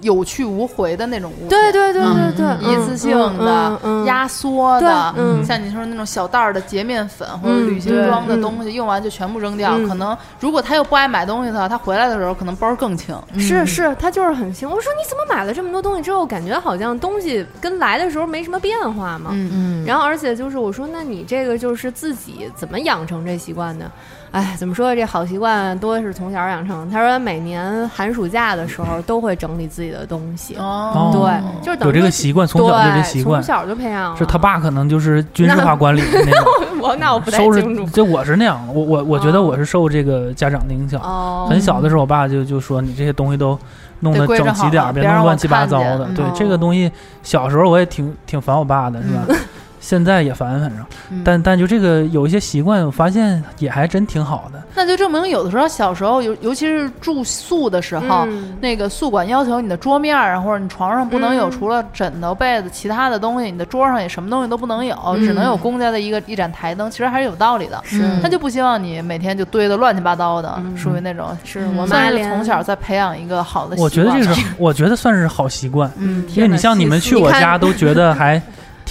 [0.00, 9.72] 有去无回的那种物品，对对对对对，一次性的、嗯压缩的，嗯像你说那种小袋儿的洁面粉或者嗯旅行装的东西，用完就全部扔掉。
[9.76, 13.16] 嗯可能如果他又不爱买东西的话，他回来的时候可能包更轻。
[13.38, 14.68] 是是，他就是很轻。
[14.68, 19.30] 我说你怎么买了这么多东西之后，感觉好像东西跟来的时候没什么变化嘛？
[19.32, 23.90] 嗯嗯，然后而且就是我说，那你这个就是自己怎么养成这习惯的？
[24.32, 26.88] 哎，怎么说这好习惯多是从小养成。
[26.88, 33.46] 他说每年寒暑假的时候都会整理自己的东西，哦对，就是等有这个习惯，从小就这习惯从。
[33.46, 34.16] 小就培养。
[34.16, 37.84] 是他爸可能就是军事化管理的那种， 我那我不太收拾清楚。
[37.86, 41.00] 就我是那样，我我我觉得哦我是受这个家长的影响。
[41.00, 43.58] 哦，很小的时候，我爸就就说你这些东西都
[43.98, 46.04] 弄得整齐点儿，别弄乱七八糟的。
[46.14, 46.90] 对嗯这个东西，
[47.24, 49.22] 小时候我也挺挺烦我爸的，是吧？
[49.80, 54.62] 现在也烦，反正，嗯但但就这个有一些习惯，我发现也还真挺好的。
[54.74, 67.80] 那就证明有的时候小时候，尤尤其是住宿的时候，嗯那个宿管要求你的桌面儿啊，或者你床上不能有嗯除了枕头、被子其他的东西，你的桌上也什么东西都不能有，嗯只能有公家的一个一盏台灯，其实还是有道理的。
[67.84, 71.36] 是他就不希望你每天就堆得乱七八糟的，嗯属于那种。
[71.44, 73.84] 是我算是妈从小在培养一个好的习惯。
[73.84, 78.40] 我觉得这个是， 我觉得算是好习惯，嗯，因为你像你们去我家 都觉得还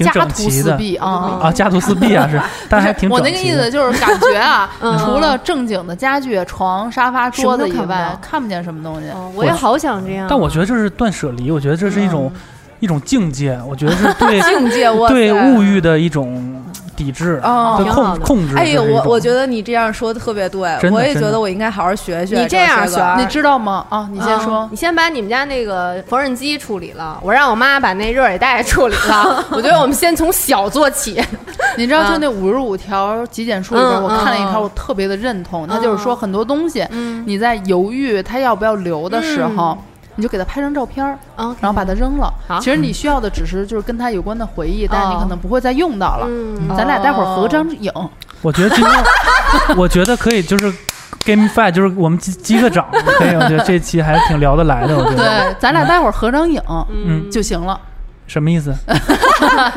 [0.05, 1.39] 挺家徒整齐的四壁啊。
[1.43, 4.97] 啊，家徒四壁啊是， 但还挺我那个意思就是感觉啊， 嗯。
[4.99, 9.09] 除了正经的家具、床、沙发、桌子以外，看不见什么东西。
[9.11, 10.27] 哦我也好想这样。
[10.29, 12.31] 但我觉得这是断舍离，我觉得这是一种、
[12.79, 16.55] 一种境界，我觉得是 对境界，我对物欲的一种
[16.95, 18.57] 抵制，哦对挺好的控控制。
[18.57, 22.39] 哎呦，我我觉得你这样说的特别对我也觉得我应该好好学学。
[22.41, 23.85] 你这样学你知道吗？
[23.89, 24.67] 啊，你先啊说。
[24.71, 29.45] 你先把你们家那个缝纫机处理了，我让我妈把那热水袋处理了。
[29.51, 31.21] 我觉得我们先从小做起。
[31.77, 35.67] 你知道，就啊那五十五条极简书里边，嗯我看了一条，嗯我特别的认同。
[35.67, 39.77] 它就是说，很多东西嗯你在犹豫它要不要留的时候，
[40.19, 42.31] 你就给他拍张照片儿，啊，然后把它扔了。
[42.45, 46.25] 好其实你需要的只是就是跟他有关的回忆，但是你哦可能不会再用到了。
[46.29, 47.89] 嗯咱俩待会儿合张影，
[48.41, 49.03] 我觉得今天，
[49.77, 50.69] 我觉得可以就是
[51.25, 57.79] game five，就是我们击击个掌，可以，我觉得这期还是挺聊得来的，我觉得，对，咱俩待会儿合张影嗯，就行了。
[58.27, 58.71] 什么意思？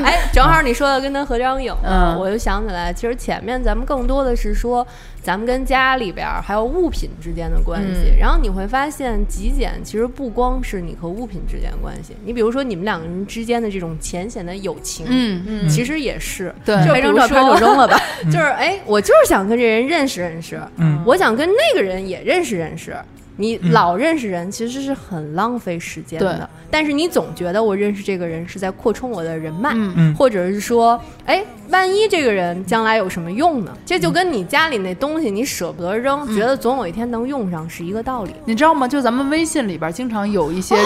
[0.04, 4.86] 哎，正好你说的跟他合张影，嗯我就想起来，其实前面咱们更多的是说
[5.22, 8.18] 咱们跟家里边儿还有物品之间的关系，嗯。
[8.18, 16.74] 然后你会发现极简其实不光是你和物品之间的关系，你比如说你们两个人之间的这种浅显的友情，嗯嗯，其实也是，对。
[16.76, 17.96] 拍张照片就扔 了吧。
[18.24, 21.02] 就是哎，我就是想跟这人认识认识，嗯。
[21.06, 22.96] 我想跟那个人也认识认识。
[23.36, 23.72] 你嗯。
[23.72, 26.28] 老认识人，其实是很浪费时间对。
[26.28, 26.48] 的。
[26.70, 29.94] 但是你总觉得我认识这个人是在扩充我的人脉，嗯。
[29.96, 30.14] 嗯。
[30.14, 33.72] 或者是说，哎，万一这个人将来有什么用呢？
[33.86, 38.34] 这就跟你家里那东西你舍不得扔，觉得总有一天能用上是一个道理。
[38.44, 38.86] 你知道吗？
[38.86, 40.84] 就咱们微信里边经常有一些人，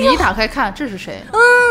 [0.00, 1.22] 你一打开看这是谁，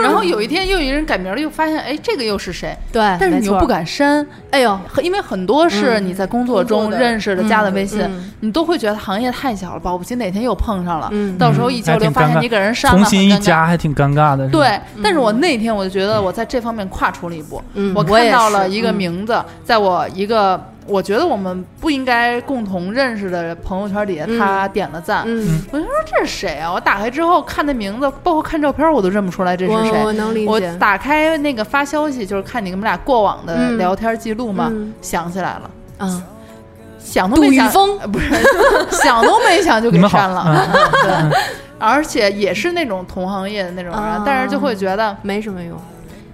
[0.02, 3.68] 然后有一天又有一人改名了，又发现哎这个又是谁，对，但是你又不。
[3.74, 14.48] 敢删，哎呦，因为很多是你在工作中认识的、加的微信嗯，你都会觉得行业太小了，保不齐哪天又碰上了，嗯到时候一交流发现你给人删了，重新一加还挺尴尬的。
[14.50, 25.24] 对，但是我那天我就觉得我在这方面跨出了一步，我嗯我看到了一个名字，在我一个我觉得我们不应该共同认识的朋友圈底下，嗯他点了赞。
[25.26, 26.72] 嗯，我就说这是谁啊？
[26.74, 30.04] 我打开之后看那名字，包括看照片，我都认不出来这是我我谁。
[30.04, 30.78] 我能理解。
[30.78, 36.24] 打开那个发消息，就是看你们俩过往的嗯聊天记录嘛，嗯想起来了，啊，
[37.14, 37.72] 想都没想，
[38.12, 38.34] 不是
[38.92, 40.68] 想都没想就给删了。
[41.04, 41.38] 对，
[41.78, 45.16] 而且也是那种同行业的那种人，啊但是就会觉得。
[45.22, 45.80] 没什么用。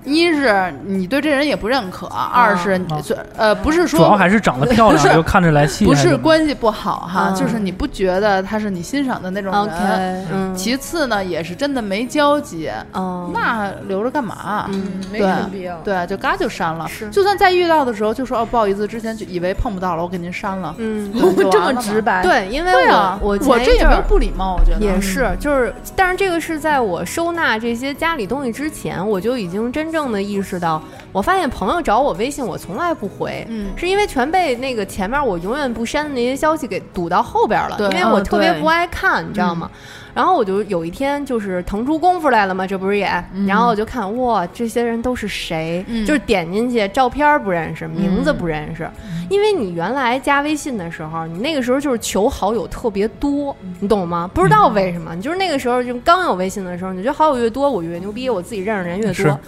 [0.05, 3.01] 一是你对这人也不认可，二是你啊
[3.35, 10.55] 呃不是说主要还是长得漂不是亮就看着来气，不是关系不好哈，嗯就是你不觉得他是你欣赏的那种人。
[10.55, 14.65] 其次呢，也是真的没交集，嗯，那留着干嘛？
[14.69, 15.77] 嗯没对什么必要。
[15.79, 16.87] 对，就嘎就删了。
[16.87, 20.73] 是就算再遇到的时候，就说哦不好意思，之前就以为碰不到了，我给您删了。
[20.77, 21.11] 嗯，
[21.51, 30.81] 这么直白，对，因为对啊，我我这也没有不礼貌，我觉得也是，就是，但是这个是在我收纳这些家里东西之前，我就已经真正的意识到，
[31.11, 39.69] 我发现朋友找我微信，我从来不回，嗯是因为全被那个前面我永远不删的那些消息给堵到后边了，对因为我特别不爱看，你知道吗？
[40.11, 43.05] 然后我就有一天就是腾出功夫来了嘛，这不是也？
[43.47, 45.85] 然后我就看哇，这些人都是谁？
[45.87, 48.89] 嗯就是点进去，照片不认识，名字不认识，
[49.29, 54.29] 因为你原来加微信的时候，你那个时候就是求好友特别多，你懂吗？
[54.33, 59.39] 不知道为什么，你就是那个时候就刚有微信的时候，你觉得好友越多，我越牛逼，我自己认识人越多。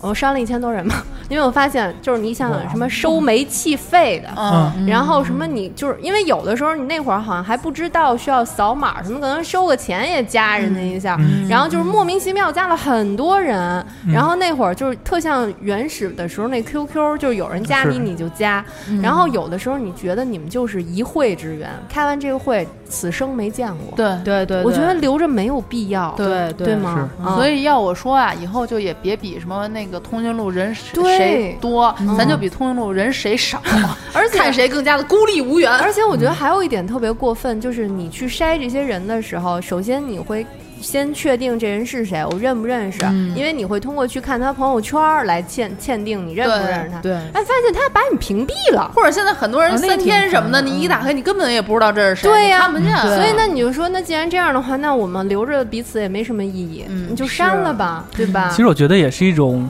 [0.00, 0.96] 我删了一千多人嘛，
[1.28, 18.62] 因为我发现就是你想想什么收煤气费的，嗯，然后什么你就是因为有的时候你那会儿好像还不知道需要扫码什么，可能收个钱也加人家一下，嗯然后就是莫名其妙加了很多人，然后那会儿就是特像原始的时候那 QQ，就是有人加你你就加，
[19.02, 24.14] 然后有的时候你觉得你们就是一会之缘，开完这个会此生没见过，对。
[24.24, 27.10] 对对，我觉得留着没有必要，对对吗？
[27.22, 33.60] 啊所以要我说啊，以后就也别比什么那个通讯录人谁多，咱就比通讯录人谁少，
[34.12, 35.70] 而且看谁更加的孤立无援。
[35.70, 40.46] 而且我觉得还有一点特别过分，就是你去筛这些人的时候，首先你会。
[40.80, 43.02] 先确定这人是谁，我认不认识，
[43.34, 47.00] 因为你会通过去看他朋友圈来鉴鉴定你认不认识他。
[47.00, 52.94] 对哎，发现他把你屏蔽了，或者现在很多人三天什么的，你一打开，你根本也不知道这是谁，对呀你看不见。
[53.02, 58.50] 对所以那你就说，那既然这样的话，那我们留着彼此也没什么意义，嗯你就删了吧，对吧？
[58.50, 59.68] 其实我觉得也是一种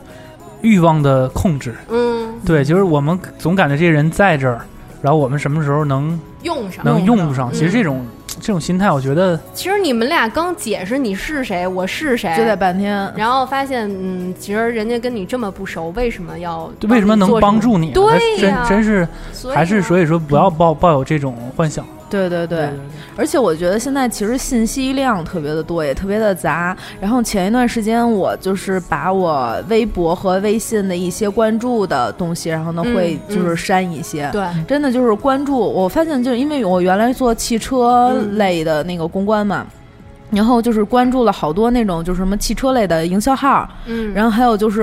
[0.62, 1.74] 欲望的控制。
[1.88, 4.60] 嗯，对，就是我们总感觉这些人在这儿，
[5.00, 6.84] 然后我们什么时候能用上。
[6.84, 7.50] 能用上？
[7.50, 8.04] 嗯其实这种
[8.40, 13.12] 这种心态，我觉得其实你们俩刚解释你是谁，我是谁，就在半天。
[13.16, 17.92] 然后发现，嗯，其实人家跟你这么不熟，为什么要对为什么能帮助你？
[17.92, 19.06] 对真呀真是
[19.52, 21.84] 还是所以说不要抱抱有这种幻想。
[22.10, 22.68] 对对对，
[23.16, 26.76] 而且我觉得现在其实信息量特别的多，也特别的杂。
[27.00, 34.28] 然后前一段时间我就是把我微博和微信的一些关注的东西，然后呢会就是删一些。
[34.30, 35.58] 对，真的就是关注。
[35.58, 39.66] 我发现就是因为我原来做汽车类的那个公关嘛。
[40.30, 44.82] 然后就是关注了好多那种就是什么汽车类的营销号，嗯，然后还有就是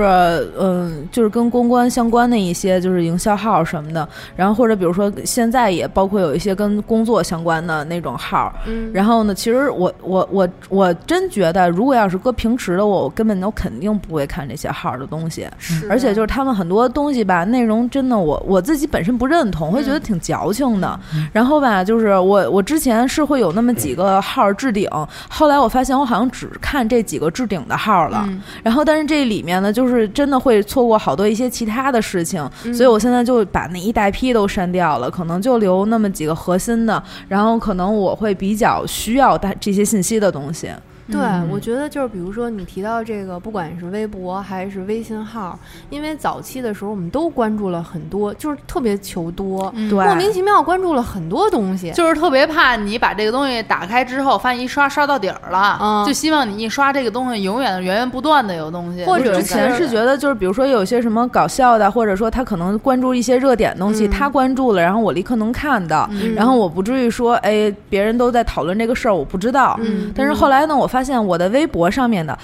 [0.58, 20.98] 嗯，就是跟公关相关的一些就是营销号什么的，然后或者比如说现在也包括有一些跟工作相关的那种号，嗯，然后呢，其实我我我我真觉得，如果要是搁平时的我，我根本都肯定不会看这些号的东西，是，而且就是他们很多东西吧，内容真的我我自己本身不认同，会觉得挺矫情的，
[21.32, 24.88] 然后吧，就是我我之前是会有那么几个号置顶。
[25.34, 28.28] 后来我发现我好像只看这几个置顶的号了，
[28.62, 40.68] 然后但是这里面呢，就是真的会错过好多一些其他的事情，所以我现在就把那一大批都删掉了，可能就留那么几个核心的，然后可能我会比较需要带这些信息的东西。
[41.10, 45.58] 对，我觉得就是比如说你提到这个，不管是微博还是微信号，
[45.90, 49.72] 因为早期的时候我们都关注了很多，就是特别求多，
[50.06, 59.04] 莫名其妙关注了很多东西，就是特别怕你把这个东西打开之后，发现一刷刷到底儿了，就希望你一刷这个东西永远源源不断的有东西。
[59.04, 69.78] 或者之前是觉得就是比如说有些什么搞笑的，或者说他可能关注一些热点东西，他关注了，然后我立刻能看到，然后我不至于说哎别人都在讨论这个事儿，我不知道。
[70.14, 72.38] 但是后来呢，我发现我的微博上面的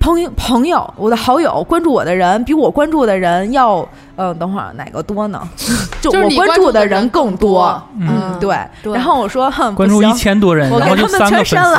[0.00, 5.40] 朋友、朋友，我的好友关注我的人，比我关注的人要，嗯，等会儿哪个多呢？
[6.02, 7.80] 就我关注的人更多。
[7.96, 8.58] 嗯，对。
[8.92, 11.78] 然后我说，哼关注一千多人，我给他们全删了，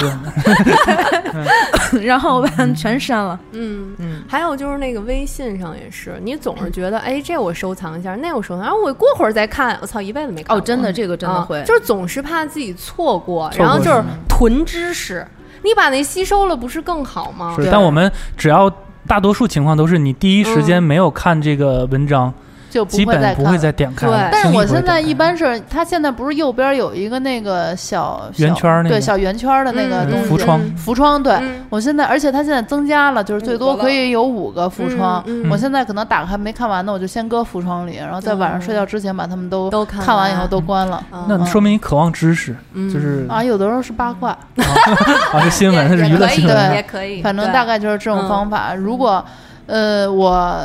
[2.02, 3.38] 然后我把他们全删了。
[3.52, 4.22] 嗯嗯。
[4.26, 10.56] 还有就是那个微信上也是，你总是觉得，哎，这我收藏一下，那我收藏，然后我过会儿再看，我操，一辈子没看。
[10.56, 15.28] 哦，真的，这个真的会，就是总是怕自己错过，然后就是囤知识。
[15.64, 17.56] 你把那吸收了，不是更好吗？
[17.56, 18.72] 是，但我们只要
[19.08, 22.34] 大多数情况都是你第一时间没有看这个文章。
[22.74, 24.08] 就基本不会再点开。
[24.08, 31.22] 对，但是我现在一般是，它现在不是右边有一个那个小圆圈那个，对，小圆圈的那个东西，浮窗，浮窗。
[31.22, 35.24] 对，我现在，而且它现在增加了，就是最多可以有五个浮窗。
[35.52, 41.04] 我现在可能打开没看完的，我就先搁浮窗里，然后在晚上睡觉之前把它们都都看完以后都关了。
[41.28, 42.56] 那说明你渴望知识，
[42.92, 47.22] 就是啊，有的时候是八卦，啊，是新闻，是娱乐新闻，也可以。
[47.22, 48.74] 反正大概就是这种方法。
[48.74, 49.24] 如果
[49.68, 50.60] 呃，我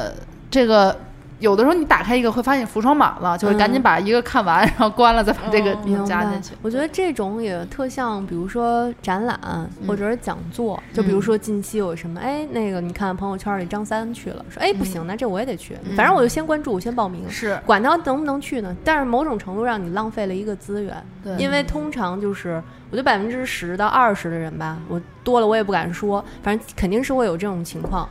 [0.50, 0.96] 这个。
[1.38, 5.74] 有的时候你打开一个会发现浮窗满了，就会赶紧把一个看完， 然后关了再把这个
[6.04, 6.54] 加进去。
[6.62, 9.38] 我觉得这种也特像，比如说展览
[9.86, 17.58] 或者是讲座，就比如说近期有什么，哎，那个你看朋友圈里张三去了，说哎不行，那这我也得去，反正我就先关注，我先报名，是。
[17.64, 18.76] 管他能不能去呢？
[18.84, 28.08] 但是某种程度让你浪费了一个资源，对，因为通常就是我觉得百分之十到二十的人吧，我多了我也不敢说，反正肯定是会有这种情况。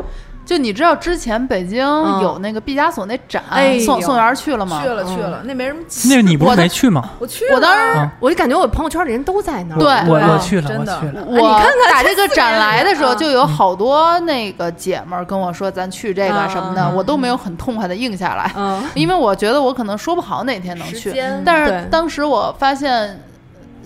[0.47, 1.85] 就你知道之前北京
[2.21, 3.43] 有那个毕加索那展，
[3.81, 4.81] 宋宋元去了吗？
[4.81, 5.79] 去了去了，那没什么。
[6.09, 7.09] 那你不是没去吗？
[7.19, 9.77] 我去，我当时我就感觉我朋友圈里人都在那儿。
[9.77, 11.01] 对，我我去了，真的。
[11.27, 18.49] 我看看打这个展来的时候，就有好多那个姐们儿跟我说咱去这个什么的，我都没有很痛快的应下来，
[18.93, 21.13] 因为我觉得我可能说不好哪天能去。
[21.43, 23.19] 但是当时我发现。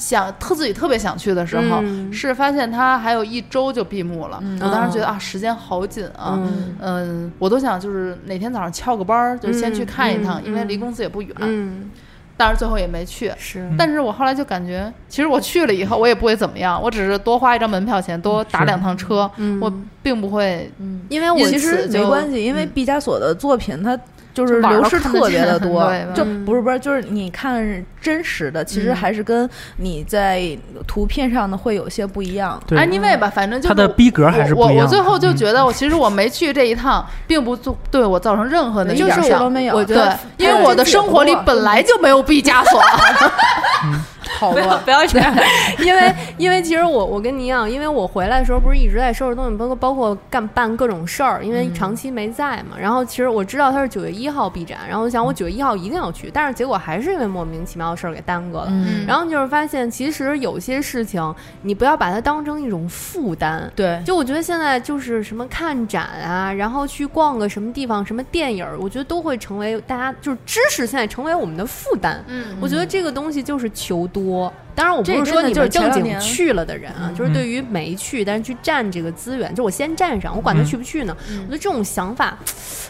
[0.01, 4.41] 想特自己特别想去的时候，是发现它还有一周就闭幕了。
[4.59, 6.39] 我当时觉得啊，时间好紧啊，
[6.79, 11.31] 嗯，我都想就是哪天早上翘个班儿，就先去看一趟，因为离公司也不远。
[11.37, 11.91] 嗯，
[12.35, 13.31] 但是最后也没去。
[13.37, 19.29] 是，但是我后来就感觉，其实我去了以后，我也不会怎么样，我只是多花一张门票钱，多打两趟车，
[19.61, 19.71] 我
[20.01, 23.95] 并不会，嗯因为我其实没关系，因为毕加索的作品它。
[24.33, 30.57] 就是流失特别的多，就不是不是，就是你看真实的，其实还是跟你在
[30.87, 32.61] 图片上的会有些不一样。
[32.69, 34.77] Anyway 吧，反正就他的逼格还是不一样。
[34.77, 39.83] 我我最后就觉得，我其实我没去这一趟，并不做对我造成任何的影响都没有。
[39.83, 39.97] 对，
[40.37, 42.81] 因为我的生活里本来就没有毕加索。
[44.41, 45.31] 好了，不要这样，
[45.85, 52.75] 因为因为其实我我跟你一样，因为我回来的时候不是一直在收拾东西，包括包括干办各种事儿，因为长期没在嘛。
[52.79, 58.73] 然后其实我知道他是九月一号闭展，然后我想我九月一号一定要去，但是结果还是因为莫名其妙的事儿给耽搁了。
[59.05, 61.21] 然后就是发现，其实有些事情
[61.61, 63.71] 你不要把它当成一种负担。
[63.75, 72.23] 对，就我觉得现在就是什么看展啊，然后去逛个什么地方，什么电影，我觉得都会成为大家就是知识现在成为我们的负担。
[72.27, 74.30] 嗯，我觉得这个东西就是求多。
[74.31, 74.53] 多。
[74.73, 81.15] 当然，我不是说你就是们正经去了的人啊，就是对于没去但是去占这个资源，就我先占上，我管他嗯去不去呢。
[81.27, 82.37] 我觉得这种想法，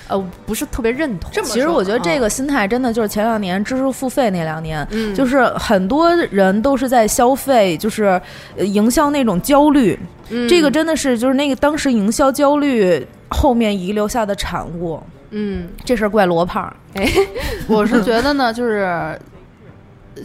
[0.08, 1.32] 呃，不是特别认同。
[1.44, 8.22] 其实我觉得这个心态真的就是前两年知识付费那两年，嗯就是很多人都是在消费，就是
[8.56, 15.02] 呃营销那种焦虑，嗯这个真的是就是那个当时营销焦虑后面遗留下的产物。
[15.34, 16.76] 嗯，这事儿怪罗胖儿，
[17.68, 19.18] 我是觉得呢，就是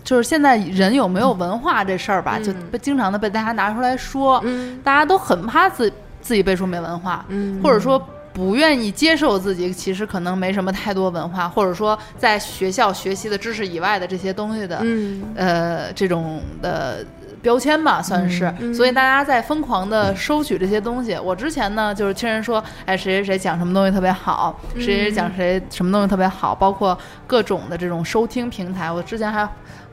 [0.04, 4.80] 就是现在人有没有文化这事儿吧，就经常的被大家拿出来说，嗯。
[4.82, 8.00] 大家都很怕自自己被说没文化，嗯或者说。
[8.36, 15.22] 不愿意接受自己，其实可能没什么太多文化，或者说在学校学习的知识以外的这些东西的，嗯。
[15.34, 16.98] 呃，这种的
[17.42, 18.52] 标签吧，算是。
[18.58, 21.18] 嗯所以大家在疯狂的收取这些东西。
[21.22, 28.90] 我之前呢，就是听人说，哎，谁谁谁讲什么东西特别好，谁谁谁讲谁什么东西特别好，包括各种的这种收听平台。
[28.90, 29.48] 我之前还。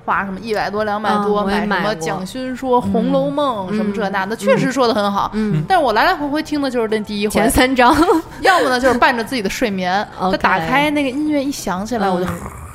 [0.05, 5.31] 花什么一百多、两百多、买什么蒋勋说《红楼梦》什么这那的，确实说的很好。
[5.33, 7.95] 嗯，但是我来来回回听的就是那第一回前，三章，
[8.43, 12.29] 要么呢就是伴着自己的睡眠， 他打开那个音乐一响起来，我就嗯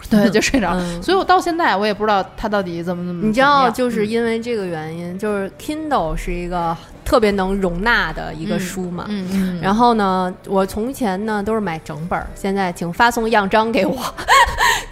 [0.23, 0.83] 对就睡着了。
[0.83, 3.27] 嗯所以我到现在我也不知道他到底怎么怎么。
[3.27, 6.77] 你知道，就是因为这个原因，就是 Kindle 是一个
[7.09, 9.07] 特别能容纳的一个嗯书嘛。
[9.09, 13.97] 嗯嗯，然后呢，我从前呢都是买整本儿，现在请发送样章给我。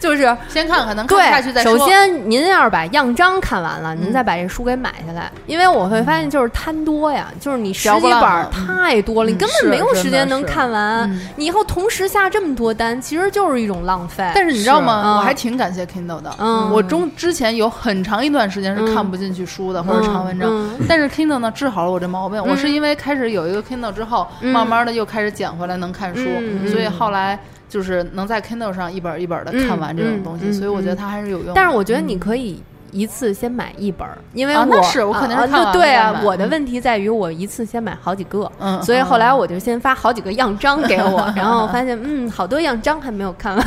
[0.01, 1.79] 就是先看看能看下去再，说。
[1.79, 11.29] 首先您要是把样章看完了，您嗯再把这书给买下来，因为我会发现就是贪多呀，就是你十几本太多了，你根本没有时间能看完嗯。
[11.37, 14.31] 你以后同时下这么多单，其实就是一种浪费。
[14.35, 15.17] 但是你知道吗？
[15.19, 16.35] 我还挺感谢 Kindle 的。
[16.39, 22.39] 嗯我中之前有很长一段时间是看不进去书的、或者长文章，嗯但是 Kindle 呢治好了我这毛病。
[22.41, 27.39] 嗯我是因为开始有一个 Kindle 之后，嗯慢慢的又开始捡回来能看书，嗯所以后来
[27.69, 31.53] 就是能在 Kindle 上一本一本的看完这种东西，嗯嗯所以我觉得它还是有用。
[31.55, 43.65] 但是我觉得你可以一次先买一本儿，因为我、啊那是我肯定是啊看完了对啊，我的问题在于我一次先买好几个，嗯所以后来我就先发好几个样章给我， 然后发现嗯，好多样章还没有看完。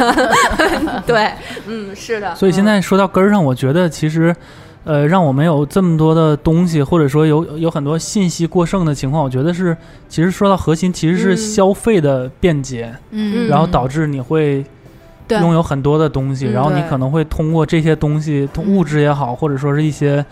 [1.06, 1.32] 对，
[1.68, 2.34] 嗯，是的。
[2.36, 4.34] 所以现在说到根儿上，我觉得其实，
[4.90, 9.78] 呃，让我们有这么多的东西，或者说有有很多信息过剩的情况，我觉得是，
[10.08, 11.38] 其实说到核心，其实是嗯。
[11.38, 14.66] 消费的便捷，嗯，然后导致你会
[15.30, 20.26] 拥有很多的东西，嗯然后你可能会通过这些东西，通物质也好，或者说是一些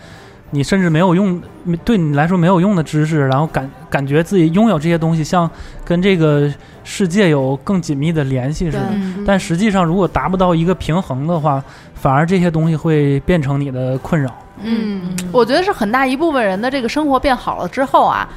[0.50, 1.40] 你甚至没有用，
[1.84, 5.48] 对你来说没有用的知识，然后感感觉自己拥有这些东西，像
[5.84, 6.52] 跟这个
[6.82, 8.88] 世界有更紧密的联系似的。
[8.92, 9.22] 嗯。
[9.24, 11.62] 但实际上，如果达不到一个平衡的话，
[11.98, 14.30] 反而这些东西会变成你的困扰。
[14.62, 18.28] 嗯，我觉得是很大一部分人的这个生活变好了之后啊，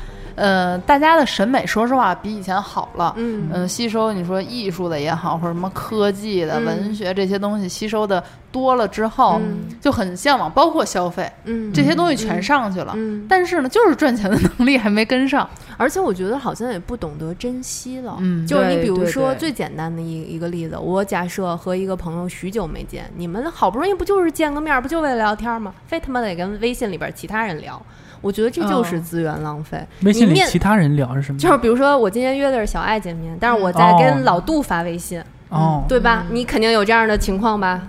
[0.42, 3.14] 呃，大家的审美说实话比以前好了。
[3.16, 12.94] 嗯嗯，吸收你说艺术的也好，或者什么科技的、嗯文学这些东西吸收的多了之后，嗯就很向往，包括消费嗯这些东西全上去了。
[12.96, 15.48] 嗯，但是呢，就是赚钱的能力还没跟上。
[15.78, 18.18] 而且我觉得好像也不懂得珍惜了。
[18.20, 25.72] 嗯就是你比如说最简单的一一个例子，我假设和一个朋友许久没见，你们好不容易不就是见个面儿，不就为了聊天吗？
[25.86, 27.80] 非他妈得跟微信里边其他人聊，
[28.22, 29.84] 我觉得这就是哦资源浪费。
[30.03, 31.39] 微信里其他人聊是什么？
[31.39, 36.26] 就是比如说我今天约的是小爱见面，但是我在哦跟老杜发微信，哦，对吧？
[36.32, 37.82] 你肯定有这样的情况吧？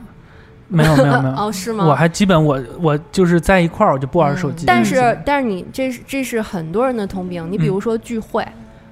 [0.69, 1.85] 没有没有没有， 哦，是吗？
[1.85, 4.65] 我还基本我我就是在一块儿，我就不玩手机。
[4.67, 7.47] 但是，但是你这是这是很多人的通病。
[7.51, 8.43] 你比如说聚会，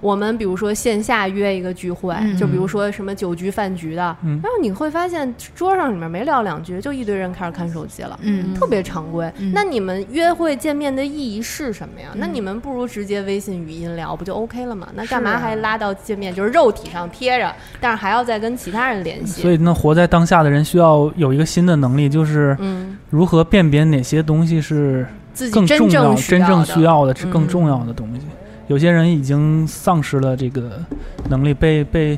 [0.01, 8.19] 我们比如说线下约一个聚会，嗯就比如说什么酒局饭局的，嗯然后你会发现桌上里面没聊两句，就一堆人开始看手机了。
[8.23, 12.09] 嗯特别常规，嗯那你们约会见面的意义是什么呀？
[12.15, 14.89] 那嗯你们不如直接微信语音聊，不就 OK 了吗？
[14.95, 16.35] 那干嘛啊还拉到见面？
[16.35, 19.43] 就是肉体上贴着，但是还要再跟其他人联系。
[19.43, 28.23] 所以，那活在当下的人需要有一个新的能力，就是嗯，如何辨别哪些东西是自己真更重要、正真正需要要的，是更嗯重要的东西。
[28.71, 30.81] 有些人已经丧失了这个
[31.29, 32.17] 能力，被被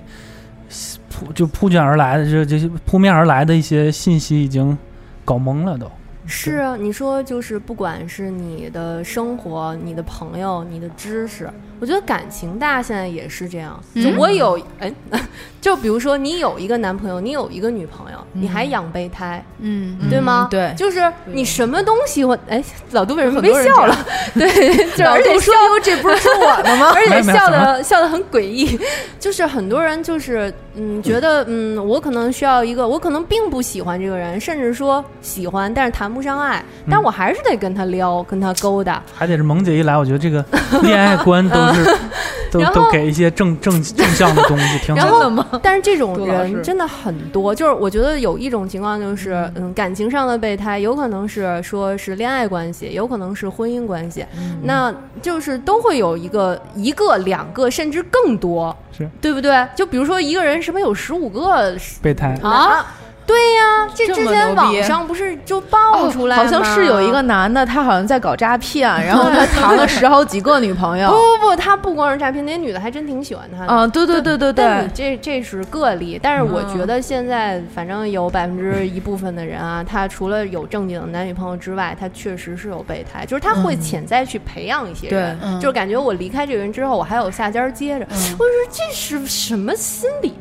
[1.08, 4.76] 扑就扑卷而来的这这些扑面而来的一些信息已经
[5.24, 5.90] 搞懵了都。
[6.34, 13.78] 是啊，你说就是不管是你的生活、你的朋友、你的知识，我觉得感情大现在也是这样。
[13.94, 14.90] 就嗯我有哎，
[15.60, 20.48] 就比如说你有一个男朋友，你有一个女朋友，你还养备胎，嗯对吗？
[20.50, 23.94] 对就是你什么东西我哎，老杜为什么微笑了？
[24.32, 24.48] 对，
[24.96, 26.92] 就而且笑说哟，这不是说我的吗？
[26.96, 28.78] 而且笑的笑的很诡异，
[29.20, 39.02] 就是很多人就是嗯，觉得嗯，我可能需要一个，我可能并不喜欢这个人，甚至说喜欢，但是谈不上爱，但我还是得跟他撩，跟他勾搭。
[39.14, 40.44] 还得是萌姐一来，我觉得这个
[40.82, 41.96] 恋爱观都是
[42.50, 45.28] 都都给一些正正正向的东西，挺然好。
[45.28, 54.24] 的，但是这种人真的很多，就是我觉得有一种情况就是，嗯，感情上的备胎，有可能是说是恋爱关系，有可能是婚姻关系，
[54.62, 59.08] 那就是都会有一个一个、两个，甚至更多，是。
[59.20, 59.66] 对不对？
[59.74, 62.94] 就比如说一个人什么有十五个备胎，啊，
[63.26, 71.16] 对呀，这这之前网上不是就爆出来吗、好像是有一个男的，他好像在搞诈骗，然后 他谈了十好几个女朋友不。
[71.42, 73.72] 不不，他不光是诈骗，那女的还真挺喜欢他的。
[73.72, 88.06] 啊，对对对对但你对，这这是个例，但是我觉得现在反正有百分之一部分的人啊，他除了有正经的男女朋友之外，他确实是有备胎，就是他会潜在去培养一些人，就是感觉我离开这个人之后，我还有下家接着。
[88.10, 90.34] 我说这是什么心理？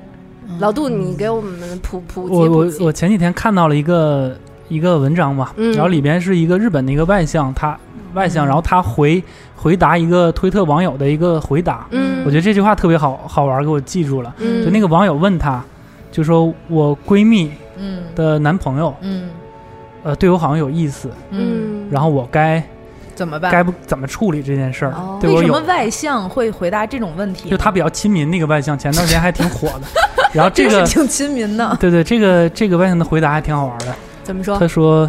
[0.60, 2.84] 老杜，你给我们普普及我我普及。
[2.84, 4.36] 我前几天看到了一个
[4.70, 5.71] 一个文章嘛，嗯。
[5.74, 7.78] 然后里边是一个日本的一个外向，他
[8.13, 9.24] 外向，然后他回
[9.55, 14.34] 回答一个推特网友的一个回答，嗯，我觉得这句话特别好好玩，给我记住了。
[14.39, 14.63] 嗯。
[14.63, 15.63] 就那个网友问他，
[16.12, 18.04] 就说我闺蜜嗯。
[18.16, 19.30] 的男朋友，嗯。
[20.04, 22.63] 呃，对我好像有意思，嗯，嗯，然后我该
[23.22, 23.52] 怎么办？
[23.52, 25.20] 该不怎么处理这件事儿哦？
[25.22, 27.52] 对为什么，外向会回答这种问题？
[27.52, 29.82] 就他比较亲民那个外向，前段时间还挺火的。
[30.34, 31.78] 然后这个，这挺亲民的。
[31.80, 33.93] 对对，这个这个外向的回答还挺好玩的。
[34.24, 34.58] 怎么说？
[34.58, 35.08] 他说，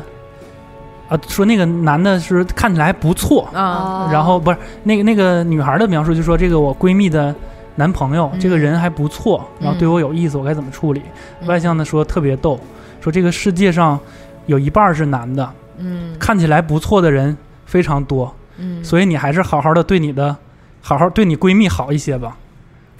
[1.08, 7.34] 啊，说那个男的是看起来还不错，啊，哦然后不是那个那个女孩的描述，就说这个我闺蜜的
[7.76, 11.00] 男朋友，嗯这个人还不错，然后对我有意思，我该怎么处理？
[11.40, 12.60] 嗯外向的说特别逗，
[13.00, 13.98] 说这个世界上
[14.46, 15.48] 有一半是男的，
[15.78, 17.36] 嗯看起来不错的人
[17.72, 20.36] 非常多，嗯，所以你还是好好的对你的，
[20.82, 22.36] 好好对你闺蜜好一些吧。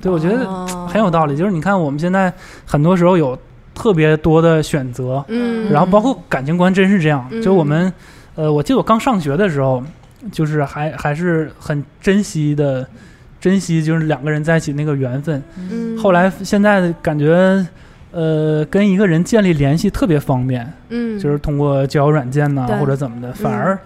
[0.01, 0.89] 对，我觉得哦。
[0.91, 1.37] 很有道理。
[1.37, 2.33] 就是你看我们现在
[2.65, 3.39] 很多时候有
[3.75, 7.29] 特别多的选择，嗯，然后包括感情观真是这样。
[7.31, 7.43] 嗯。
[7.43, 7.93] 就我们，
[8.35, 9.85] 呃，我记得我刚上学的时候，
[10.33, 12.89] 就是还还是很珍惜的，
[13.39, 15.43] 珍惜就是两个人在一起那个缘分。
[15.71, 17.67] 嗯，后来现在感觉，
[18.11, 22.77] 呃，跟一个人建立联系特别方便，嗯，就是通过交友软件呐、对。
[22.79, 23.79] 或者怎么的，反而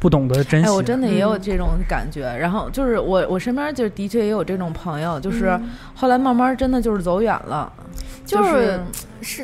[0.00, 0.66] 不懂得珍惜。
[0.66, 2.22] 哎，我真的也有嗯这种感觉。
[2.22, 7.72] 然后就是我，我身边就的确也有这种朋友，就是嗯后来慢慢真的就是走远了，
[8.24, 8.80] 就是是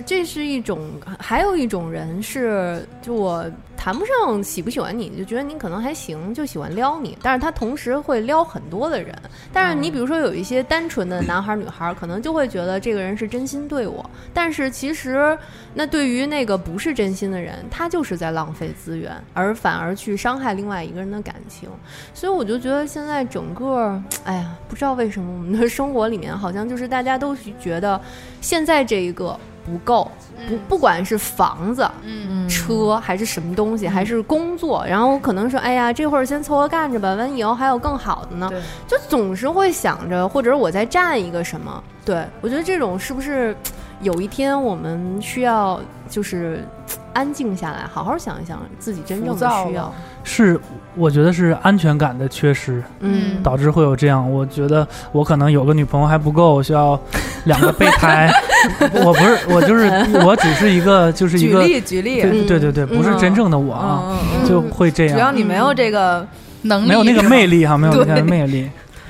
[0.07, 0.81] 这是一种，
[1.19, 3.44] 还有一种人是，就我
[3.77, 9.15] 谈不上喜不喜欢你，就觉得你可能还行，就喜欢撩你，但是他同时会撩很多的人。
[9.53, 15.39] 但是你比如说有一些单纯的男孩儿女孩儿，可能就会觉得这个人是真心对我，但是其实
[15.74, 21.69] 那对于那个不是真心的人，他就是在浪费资源，而反而去伤害另外一个人的感情。
[22.15, 28.01] 所以我就觉得现在整个，哎呀，不知道为什么我们的生活里面好像就是大家都觉得
[28.40, 30.10] 现在这一个不够，
[30.48, 32.48] 不不管是房子、嗯。
[32.48, 38.48] 车还是什么东西，还是工作，然后可能说，哎呀，这会儿先凑合干着吧，完以后还有更好的呢，
[38.86, 41.82] 就总是会想着，或者我再占一个什么。
[42.05, 43.55] 对我觉得这种是不是
[44.02, 46.64] 有一天我们需要就是
[47.12, 49.93] 安静下来，好好想一想自己真正的需要。
[50.23, 50.60] 是，
[50.94, 54.31] 我觉得是安全感的缺失嗯，导致会有这样。
[54.31, 57.01] 我觉得我可能有个女朋友还不够，我需要
[57.44, 58.31] 两个备胎。
[59.02, 59.89] 我不是，我就是
[60.24, 66.27] 我只是一个，就是一个举个，例举例，对嗯对对对，不是真正的我啊，就会这样只要，你没有这个，
[66.62, 68.68] 能力没有那个魅力哈，没有那个对魅力。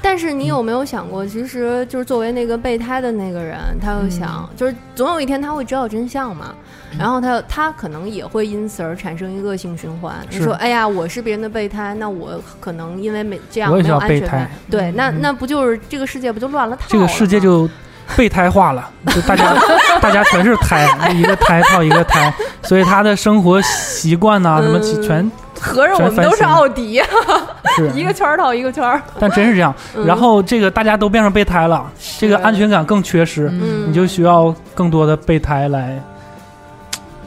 [0.09, 6.55] 但是你有没有想过，其实就是作为那个备胎的那个人，他又想，就是总有一天他会知道真相嘛，
[6.97, 10.15] 然后他他可能也会因此而产生一个恶性循环。
[10.31, 16.89] 你说，哎呀，我是别人的备胎，那我可能因为没这样我也没需要备胎有安全感，对，那那不就是这个世界不就乱了套了吗？
[16.89, 17.69] 这个世界就
[18.17, 19.55] 备胎化了，就大家
[20.01, 25.31] 大家全是胎，一个胎套一个胎，所以他的生活习惯呐、什么嗯全
[25.61, 27.03] 合着我们都是奥迪，
[27.77, 29.01] 是一个圈套一个圈儿。
[29.19, 29.75] 但真是这样。
[29.97, 31.85] 嗯然后这个大家都变成备胎了，
[32.19, 36.03] 这个安全感更缺失，嗯你就需要更多的备胎来，嗯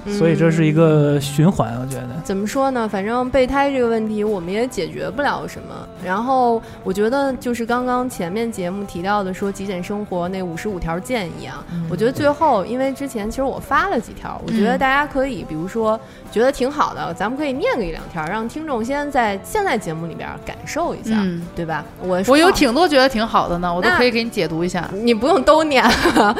[0.08, 2.10] 所以这是一个循环，我觉得。
[2.24, 2.88] 怎么说呢？
[2.88, 5.88] 反正备胎这个问题我们也解决不了什么。
[6.04, 16.00] 然后我觉得就是刚刚前面节目提到的说极简生活那五十五条建议啊，我觉得最后因为之前其实我发了几条，我觉得大家可以比如说
[16.32, 21.84] 觉得挺好的，咱们可以念个一两条，让听众先在现在节目里边感受一下，嗯对吧？
[22.02, 24.90] 我我有挺多觉得挺好的呢，我都可以给你解读一下。
[24.94, 25.84] 你不用都念，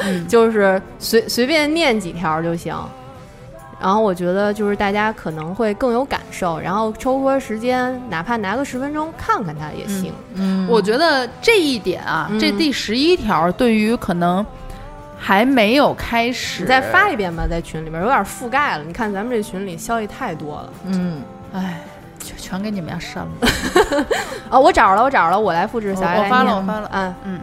[0.04, 2.74] 嗯 就是随随便念几条就行。
[3.80, 10.12] 然后我觉得就是大家可能会更有感受，然后抽出时间，哪怕拿个十分钟看看它也行。
[10.34, 14.44] 嗯我觉得这一点啊，嗯这第十一条对于可能
[15.18, 16.62] 还没有开始。
[16.62, 18.84] 你再发一遍吧，在群里边有点覆盖了。
[18.84, 20.72] 你看咱们这群里消息太多了。
[20.84, 21.22] 嗯，
[21.54, 21.80] 哎，
[22.18, 24.06] 全全给你们家删了。
[24.50, 25.94] 哦，我找着了，我找着了，我来复制。
[25.94, 26.90] 小爱我发了，我发了。
[26.92, 27.40] 嗯嗯，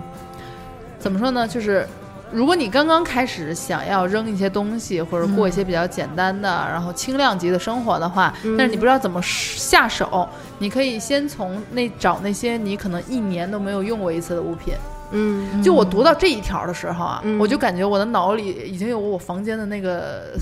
[0.99, 1.47] 怎么说呢？
[1.47, 1.87] 就是
[2.31, 10.27] 如果你刚刚开始想要扔一些东西，或者过一些比较简单的，然后轻量级的生活的话，嗯但是你不知道怎么下手，
[10.59, 14.73] 你可以先从那找那些你可能一年都没有用过一次的物品。
[15.11, 15.61] 嗯。
[15.61, 17.37] 就我读到这一条的时候啊，嗯。
[17.39, 20.33] 我就感觉我的脑里已经有我房间的那个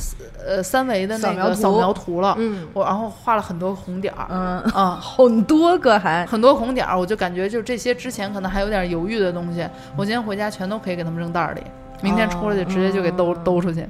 [0.45, 2.35] 呃三维的那个扫描图了。
[2.37, 2.67] 嗯。
[2.73, 11.61] 我然后画了很多红点儿，嗯，啊、 很多个还，很多红点儿，我就感觉就这些之前可能还有点犹豫的东西，我今天回家全都可以给他们扔袋儿里，
[12.01, 13.87] 明天出来就直接就给兜、兜出去，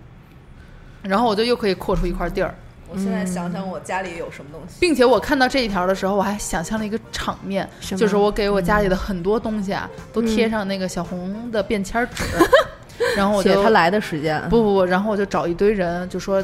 [1.01, 2.53] 然后我就又可以扩出一块地儿，
[2.95, 12.23] 我现在想想我家里有什么东西，并且我看到这一条的时候，我还想象了一个场面，就是我给我家里的很多东西啊，都贴上那个小红的便签纸，
[13.17, 16.41] 然后我就写他来的时间，不不不，然后我就找一堆人，就说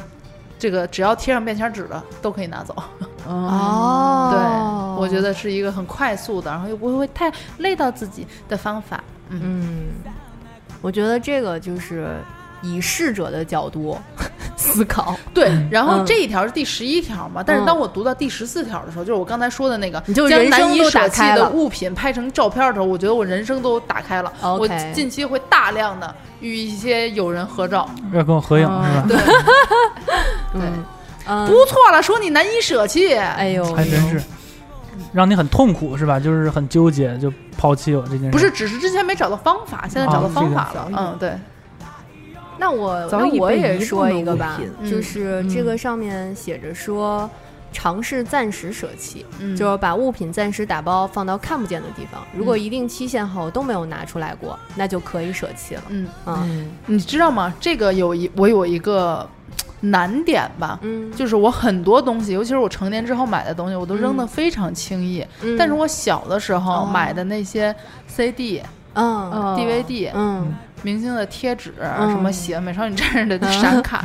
[0.59, 2.75] 这个只要贴上便签纸的都可以拿走。
[3.25, 4.29] 哦，
[4.97, 9.01] 对，我觉得是一个很快速的，然后又不会太累到自己的方法。
[9.29, 10.11] 嗯，嗯，
[10.81, 12.17] 我觉得这个就是
[12.61, 13.97] 以逝者的角度
[14.61, 15.51] 思考， 对。
[15.69, 24.31] 然后嗯这一条是第十一条嘛，但是嗯当我读到第十四条的时候，就是我刚才说的那个，你就将人生都难以舍弃打开了的物品拍成照片的时候，我觉得我人生都打开了。
[24.41, 27.89] 我近期会大量的与一些友人合照。
[28.13, 29.17] 要跟我合影是吧？
[30.53, 30.61] 对，
[31.47, 33.15] 不错了，说你难以舍弃。
[33.15, 34.21] 哎呦，还真是，
[35.13, 36.19] 让你很痛苦是吧？
[36.19, 38.31] 就是很纠结，就抛弃我这件事。
[38.31, 40.85] 不是，只是之前没找到方法，现在找到哦方法了。
[40.89, 41.33] 这个嗯，对，
[42.61, 44.59] 那我早那我也说一个吧
[44.89, 47.29] 就是这个上面写着说。
[47.73, 52.21] 尝试暂时舍弃，嗯就是把物品暂时打包放到看不见的地方。
[52.35, 55.83] 如果一定期限后都没有拿出来过，那就可以舍弃了。
[55.87, 57.53] 嗯，嗯你知道吗？
[57.61, 59.25] 这个有一我有一个
[59.79, 65.25] 难点吧，嗯，就是我很多东西，尤其是我成年之后买的东西，我都扔得非常轻易。
[65.41, 67.73] 嗯但是我小的时候哦买的那些
[68.05, 68.61] CD、
[68.95, 70.53] 嗯哦 DVD、嗯
[70.83, 74.03] 明星的贴纸，嗯什么写美少女战士的闪卡，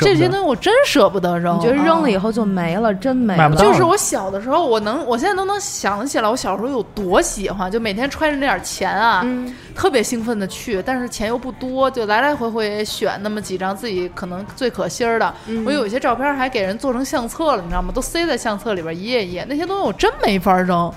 [0.00, 1.56] 这些东西我真舍不得扔。
[1.58, 15.34] 你觉得扔了以后就没了，真没了买不到就是我小的时候，我能，我现在都能想起来，我小时候有多喜欢，就每天揣着那点钱啊，嗯特别兴奋的去，但是钱又不多，就来来回回选那么几张自己可能最可心儿的。
[15.46, 17.90] 嗯我有一些照片还给人做成相册了，你知道吗？
[17.94, 20.92] 都塞在相册里边一页一页，那些东西我真没法扔。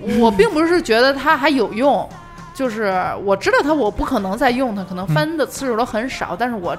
[0.18, 2.08] 我并不是觉得它还有用，
[2.60, 2.92] 就是
[3.24, 6.76] 我知道它，我不可能再用它，可能翻的次数都很少，但是我。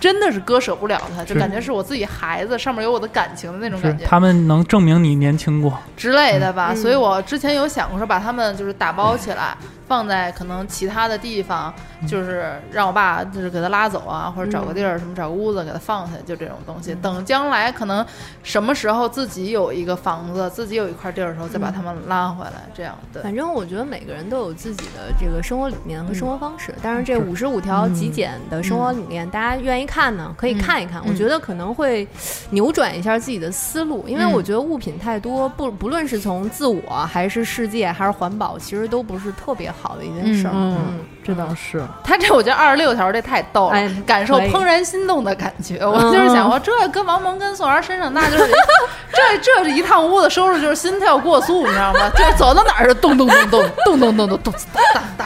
[0.00, 4.04] 真的是割舍不了它，就感觉是我自己孩子，上面有我的感情的那种感觉。
[4.04, 5.72] 他们能证明你年轻过。
[5.96, 6.72] 之类的吧。
[6.72, 9.56] 嗯所以我之前有想过说把他们就是打包起来，
[9.86, 11.72] 放在可能其他的地方，
[12.08, 16.94] 就是让我爸就是给他拉走啊，或者找个地儿什么找个屋子给他放下，就这种东西。
[17.02, 18.04] 等将来可能
[18.42, 23.22] 什么时候自己有一个房子，自己有一块地儿的时候，再把他们拉回来，这样对。
[23.22, 26.74] 反正我觉得每个人都有自己的这个生活理念和生活方式。
[26.82, 31.00] 但是这五十五条极简的生活理念，大家愿意看呢，可以看一看。
[31.02, 31.08] 嗯。
[31.08, 32.06] 我觉得可能会
[32.50, 34.32] 扭转一下自己的思路，因为嗯。
[34.32, 40.50] 我觉得物品太多，不不论是从自我还是世界还是环保，其实都不是特别好的一件事儿。
[40.54, 45.78] 嗯嗯这倒是，他这我觉得二十六条这太逗了，哎感受怦然心动的感觉。
[45.78, 48.44] 我嗯就是想说，这跟王蒙跟宋元身上，那就是
[49.10, 52.10] 这这是一趟屋子收拾，就是心跳过速，你知道吗？
[52.14, 55.24] 就是走到哪儿是 咚咚咚咚咚咚咚咚咚哒哒哒。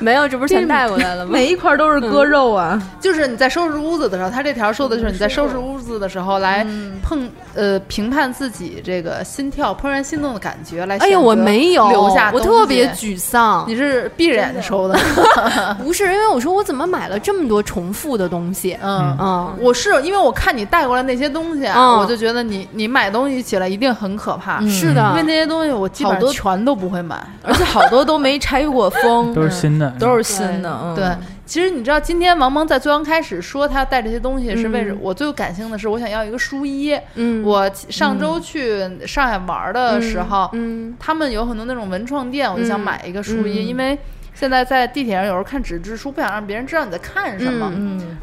[0.00, 1.30] 没有，这不是全带过来了吗？
[1.32, 6.66] 每一块都是割肉啊，就是你在收拾屋子的时候，他这条说的就是你在收拾屋子的时候来
[7.04, 13.64] 碰呃评判自己这个心跳怦然心动的感觉，来哎呦，我选择没有，我留下我特别沮丧。
[13.68, 13.85] 你是
[14.16, 14.98] 闭着眼睛收的，
[15.82, 18.76] 不是因为我说我怎么买了这么多重复的东西？
[18.82, 19.16] 嗯。
[19.18, 27.16] 嗯，我是因为我看你带过来那些东西我就觉得你你买东西起来一定很可怕，是的，因为那些东西我基本上好多全都不会买。
[27.42, 31.04] 而且好多都没拆过 封，都是新的，都是新的，嗯对，
[31.46, 36.98] 其实你知道，今天王蒙在最刚开始说他要带这些东西，是为什么我最有感性的是，我想要一个书衣。
[37.14, 40.94] 嗯，我上周去上海玩的时候，嗯。
[40.98, 42.80] 他们有很多那种文创店，我就想嗯。
[42.80, 43.66] 买一个书衣，嗯。
[43.66, 43.96] 因为
[44.34, 47.72] 现在在地铁上有时候看纸质书，不想让别人知道你在看什么。
[47.74, 48.18] 嗯，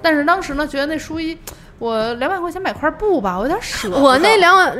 [0.00, 1.36] 但是当时呢，觉得那书衣。
[1.84, 4.00] 我两百块钱买块布吧，我有点舍不得。
[4.00, 4.74] 我那两万，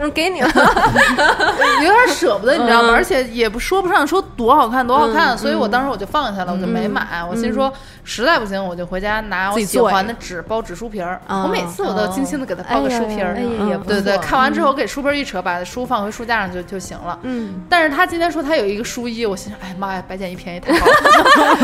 [0.00, 0.50] 嗯，给你了。
[1.82, 2.88] 有点舍不得，你知道吗？
[2.90, 7.24] 嗯而且也不说不上说多好看多好看，嗯所以我当时我就放下了，我就没买。
[7.30, 7.72] 我心说
[8.02, 11.20] 实在不行，我就回家拿我喜欢的纸包纸书皮儿。
[11.28, 13.36] 啊我每次我都精心的给它包个书皮儿。
[13.38, 13.44] 也
[13.76, 17.16] 嗯对对，看完之后给书皮儿一扯，把书放回书架上就就行了。
[17.22, 20.92] 嗯，但是他今天说他有一个书衣，我心想，哎呀妈呀，白捡一便宜太好了，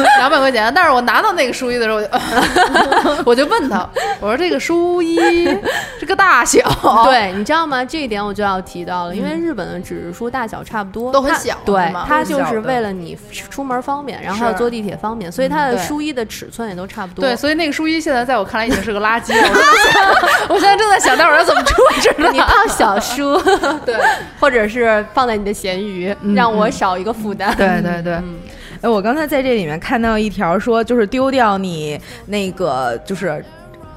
[0.19, 0.73] 两百块钱。
[0.75, 3.89] 但是我拿到那个书衣的时候，我就 我就问他，
[4.21, 5.49] 我说这个书衣
[6.01, 6.61] 这个大小，
[7.05, 7.85] 对，你知道吗？
[7.85, 13.17] 这一点我就要提到了，因为日本的纸质书大小差不多，都很小对吗，它就是为了你
[13.51, 17.23] 出门方便，然后还有坐地铁方便，所以它的书衣的尺寸也都差不多。
[17.25, 19.49] 对，所以那个书衣现在在我看来已经是个垃圾了。
[20.49, 22.31] 我在 我现在正在想待会儿要怎么处置呢？
[22.33, 23.41] 你放小书，
[23.85, 23.97] 对
[24.41, 27.55] 或者是放在你的闲鱼，让我少一个负担。
[27.57, 28.15] 对对对，
[28.81, 33.45] 哎，我刚才在这里面看到一条说，就是丢掉你那个就是。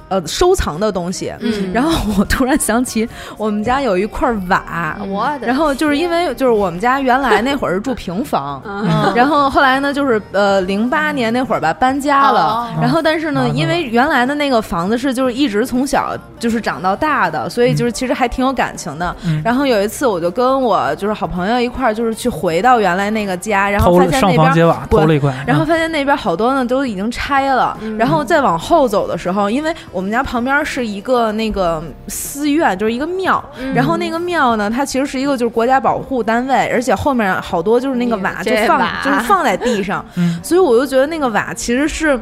[0.08, 1.72] 呃，收藏的东西，嗯。
[1.72, 9.12] 然后我突然想起我们家有一块瓦，我的然后就是因为就是我们家原来那会儿是住平房，嗯。
[9.14, 12.68] 然后后来呢就是呃零八年那会儿吧搬家了，哦。
[12.80, 19.14] 然后但是呢哦因为原来的那个房子是就是一直从小就是长到大的，所以就是其实还挺有感情的。
[19.24, 19.40] 嗯。
[19.44, 27.98] 然后有一次我就跟我就是好朋友一块儿就是去回到原来那个家，然后偷了上发现那边房揭瓦，偷了一块，然后发现那边好多呢都已经拆了，嗯。
[27.98, 33.74] 然后再往后走的时候，因为我们家旁边是一个那个寺院，就是一个庙，嗯。
[33.74, 39.00] 然后那个庙呢，它其实是一个就是国家保护单位，而且后面好多就是那个瓦就放瓦。
[39.02, 40.38] 就是放在地上，嗯。
[40.40, 42.16] 所以我就觉得那个瓦其实是。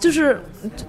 [0.00, 0.42] 就是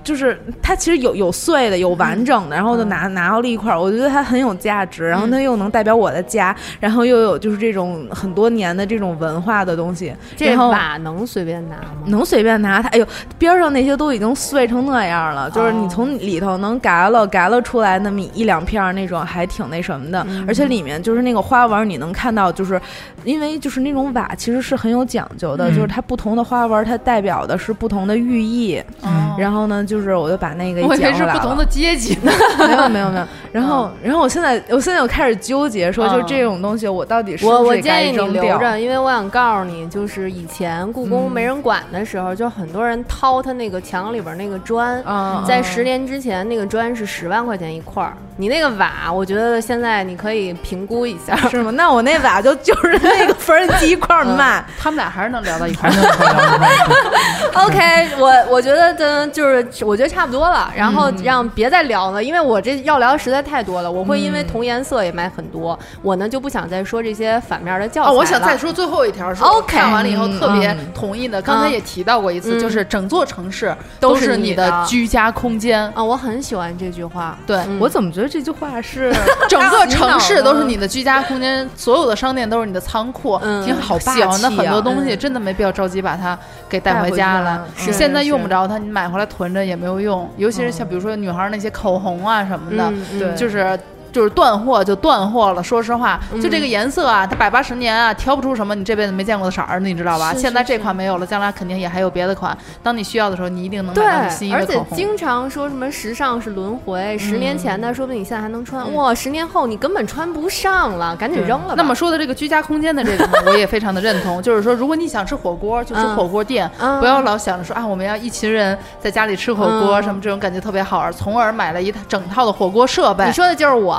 [0.03, 12.03] 就是它其实有有碎的，有完整的，然后就拿拿到了一块儿，我觉得它很有价值，然后它又能代表我的家，然后又有就是这种很多年的这种文化的东西，这然后瓦能随便拿吗？
[12.07, 12.89] 能随便拿它。
[12.89, 13.05] 哎呦，
[13.37, 20.25] 边上那些都已经碎成那样了，就是你从里头能嘎了嘎了出来那么一两片儿那种，还挺那什么的。
[20.47, 22.79] 而且里面就是那个花纹，你能看到，就是
[23.23, 28.81] 因为就是那种瓦其实是很有讲究的，嗯就是它不同的花纹，它代表的是不同的寓意。
[29.01, 32.31] 哦然后呢，就是我就把那个我以为捡回来了是不同的阶级呢。
[32.57, 33.27] 没有没有没有。
[33.51, 38.17] 然后然后我现在我现在又开始纠结，说就这种东西我到底是我我建议你？
[38.31, 45.03] 留着，因为我想告诉你，就是以前故宫没人管的时候，就很多人掏他那个墙里边那个砖。
[45.05, 48.13] 嗯，在十年之前，那个砖是十万块钱一块儿。
[48.37, 51.35] 你那个瓦，我觉得现在你可以评估一下。
[51.49, 51.71] 是吗？
[51.71, 54.63] 那我那瓦就就是那个缝纫机一块儿 卖。
[54.79, 57.65] 他们俩还是能聊到一块还儿。
[57.65, 59.50] OK，我我觉得的就是，
[59.85, 60.71] 我觉得差不多了。
[60.75, 63.91] 然后让别再聊了，因为我这要聊的实在太多了。
[63.91, 68.11] 我会因为同颜色也买很多，我呢就不想再说这些反面的教材。
[68.11, 71.41] 我想再说最后一条，是看完了以后特别嗯同意的。
[71.41, 75.81] 刚才也提到过一次，嗯就是整座城市都是是你的的居家空间。
[75.93, 77.37] 啊，我很喜欢这句话。
[77.47, 79.13] 对，嗯我怎么觉得这句话是
[79.49, 86.37] 整个城市都是你的居家空间，所有的商店都是你的仓库，嗯挺好霸喜欢的很多啊东西，嗯真的没必要着急把它
[86.67, 87.87] 给带带回回家来家嗯。
[87.87, 93.79] 你现在用不着它，你买回来囤着也没有用，尤其是像比如说女孩那些口红啊什么的，嗯嗯对就是。
[94.11, 100.33] 就是断货就断货了，说实话，就这个嗯颜色啊，它百八十年啊，挑不出什么你这辈子没见过的色儿，你知道吧？
[100.33, 102.55] 是现在这款没有了，将来肯定也还有别的款。
[102.83, 104.97] 当你需要的时候，你一定能对买到你心仪，而且的口红。
[104.97, 111.73] 经常说什么时尚是轮回，十年前的说不定你现在还能穿，哇，十年后你根本穿不上了，赶紧扔了吧。
[111.77, 114.41] 那么说的这个居家空间的这个呢，我也非常的认同。
[114.43, 123.31] 就是说，如果你想吃火锅，就吃嗯火锅店，嗯不要老想着说啊，我们要一群人在家里吃火锅，嗯什么这种感觉特别好玩，从而买了一套整套的火锅设备你。
[123.31, 123.95] 说的就是我，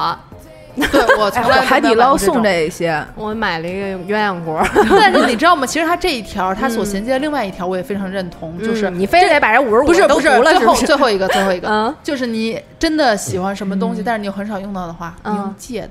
[0.75, 2.67] 对我从来海底捞送这。
[2.67, 4.59] 一些，我买了一个鸳鸯锅，
[4.99, 5.67] 但是你知道吗？
[5.67, 10.75] 其实它这一条，它所衔接的另外一条，我也非常认同，就是嗯你非得把这五十五都不是不是，最后？
[10.75, 15.91] 最后一个最后一个，嗯就是你真的喜欢什么东西，但是你又很少用到的话，你嗯用借的。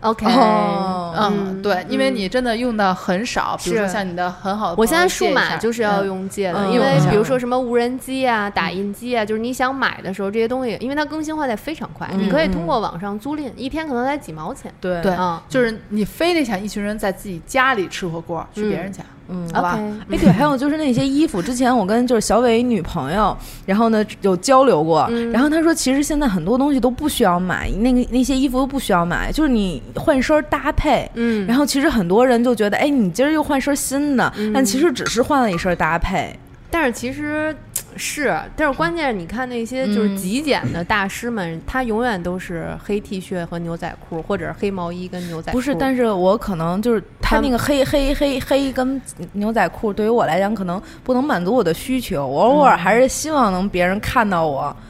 [0.00, 6.72] ，OK，哦嗯，对，因为你真的用的很少，比如说像你的很好的我现在数码就是要嗯用借的，嗯。
[6.72, 14.72] 因为嗯比如说什么无人机啊、打印机啊，就是你想买的时候，这些东西，因为它更新换代非常快，你可以通过网上租赁，一天可能才几毛钱。
[14.80, 15.40] 对对嗯。
[15.48, 19.48] 就是你非得想一群人在自己家里吃火锅，去别人家，嗯。
[19.54, 19.78] 好吧？
[20.10, 25.30] 哎，对，还有就是那些衣服，之前我跟就是小伟女朋友，然后呢有交流过，嗯。
[25.32, 31.08] 然后她说其实现在很多东西都不需要买，那个那些衣服都不需要买，就是你换身搭配。
[31.14, 36.36] 嗯，然后其实很多人就觉得，哎，你今儿又换身新的，嗯但其实只是换了一身搭配。
[36.68, 37.56] 但是其实
[37.96, 45.56] 是，但是关键是你看那些就是嗯极简的大师们，他永远都是黑 T 恤和牛仔裤，或者是黑毛衣跟牛仔裤。
[45.56, 49.00] 不是，但是我可能就是他他那个黑黑黑黑跟
[49.32, 54.76] 牛仔裤，对于我来讲可能不能满足我的需求，我偶尔还是希望能别人看到我。
[54.80, 54.82] 嗯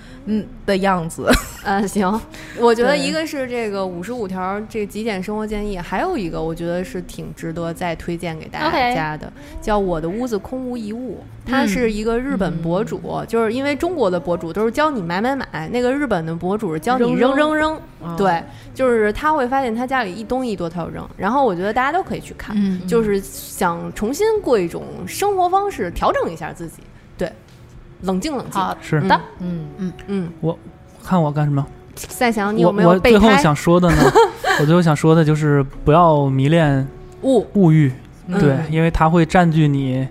[0.64, 1.30] 的样子。
[1.64, 2.20] 嗯， 行，
[2.58, 11.18] 我觉得一个是这个五十五条这个极简生活建议，还有一个我觉得是挺值得再推荐给大家的叫《我的屋子空无一物》，
[11.50, 17.80] 他是一个日本博主，就是因为中国的博主都是教你买买买，那个日本的博主是教你扔扔扔，
[18.16, 18.42] 对，
[18.72, 26.95] 就是他会发现他家里一东一多他要扔，然后我觉得大家都可以去看，嗯就是想重新过一种生活方式，调整一下自己，对，
[28.06, 28.60] 冷静冷静。
[28.60, 29.00] 好是。
[29.02, 29.92] 的，嗯，嗯。
[30.06, 30.58] 嗯，我，
[31.04, 31.64] 看我干什么？
[31.94, 33.42] 赛翔，你我有没有备我最后胎？
[33.42, 34.02] 想说的呢，
[34.60, 36.86] 我最后想说的就是不要迷恋
[37.22, 37.92] 物，物欲，
[38.26, 38.38] 嗯。
[38.40, 40.06] 对，因为它会占据你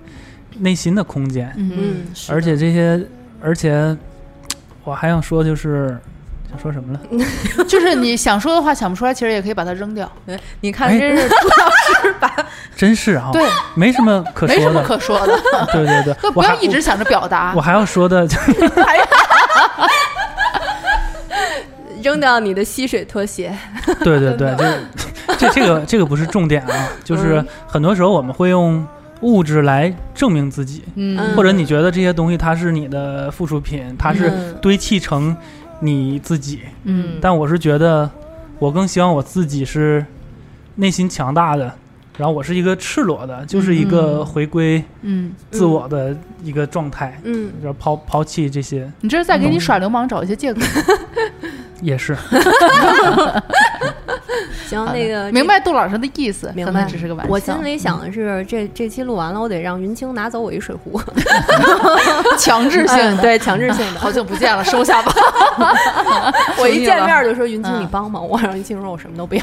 [0.59, 1.95] 内心的空间，嗯，嗯，
[2.29, 3.03] 而且这些，
[3.41, 3.95] 而且
[4.83, 5.97] 我还想说就是。
[6.49, 6.99] 想说什么了？
[7.67, 10.09] 就是你想说的话想不出来，其实也可以把它扔掉。
[10.61, 12.35] 你看，哎真是朱老师把
[12.75, 13.43] 真是啊，对，
[13.75, 14.87] 没什么可没什么说的。
[14.87, 15.39] 可说的，
[15.73, 17.61] 对 对对，不要一直想着表达我。
[17.61, 18.37] 还要说的就
[22.01, 23.51] 扔掉你的吸水拖鞋。
[24.03, 24.55] 对对对，
[25.37, 28.85] 这这这个这个不是重点啊，就是嗯很多时候我们会用
[29.21, 35.35] 物质来证明自己，嗯或者你觉得这些东西它是你的附属品，它是嗯堆砌成
[35.79, 36.61] 你自己。
[36.83, 37.17] 嗯。
[37.21, 38.09] 但我是觉得，
[38.59, 40.05] 我更希望我自己是
[40.75, 41.73] 内心强大的，
[42.17, 44.25] 然后我是一个赤裸的，就是一个嗯。
[44.25, 48.91] 回归嗯，自我的一个状态，嗯，就是抛抛弃这些。
[49.01, 50.61] 你这是在给你耍流氓找一些借口。
[51.85, 52.17] 也是。
[54.67, 57.31] 行，那个明白杜老师的意思，明白可能只是个玩笑。
[57.31, 60.99] 我心里想的是，这这期录完了，我得让云清拿走我一水壶，
[62.37, 63.99] 强制性的，嗯对，强制性的。
[63.99, 65.13] 好久不见了，收下吧。
[66.57, 69.41] 我一见面就说云清，嗯你帮帮我，让云清说我什么都不要。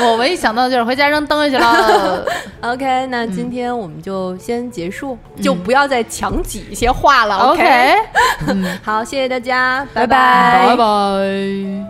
[0.00, 2.24] 我唯一想到的就是回家扔灯下去了。
[2.60, 7.36] OK，那嗯今天我们就先结束，就不要再强挤一些话了。
[7.38, 7.94] OK，
[8.84, 11.37] 好，谢谢大家，拜拜拜拜。
[11.38, 11.88] Bye.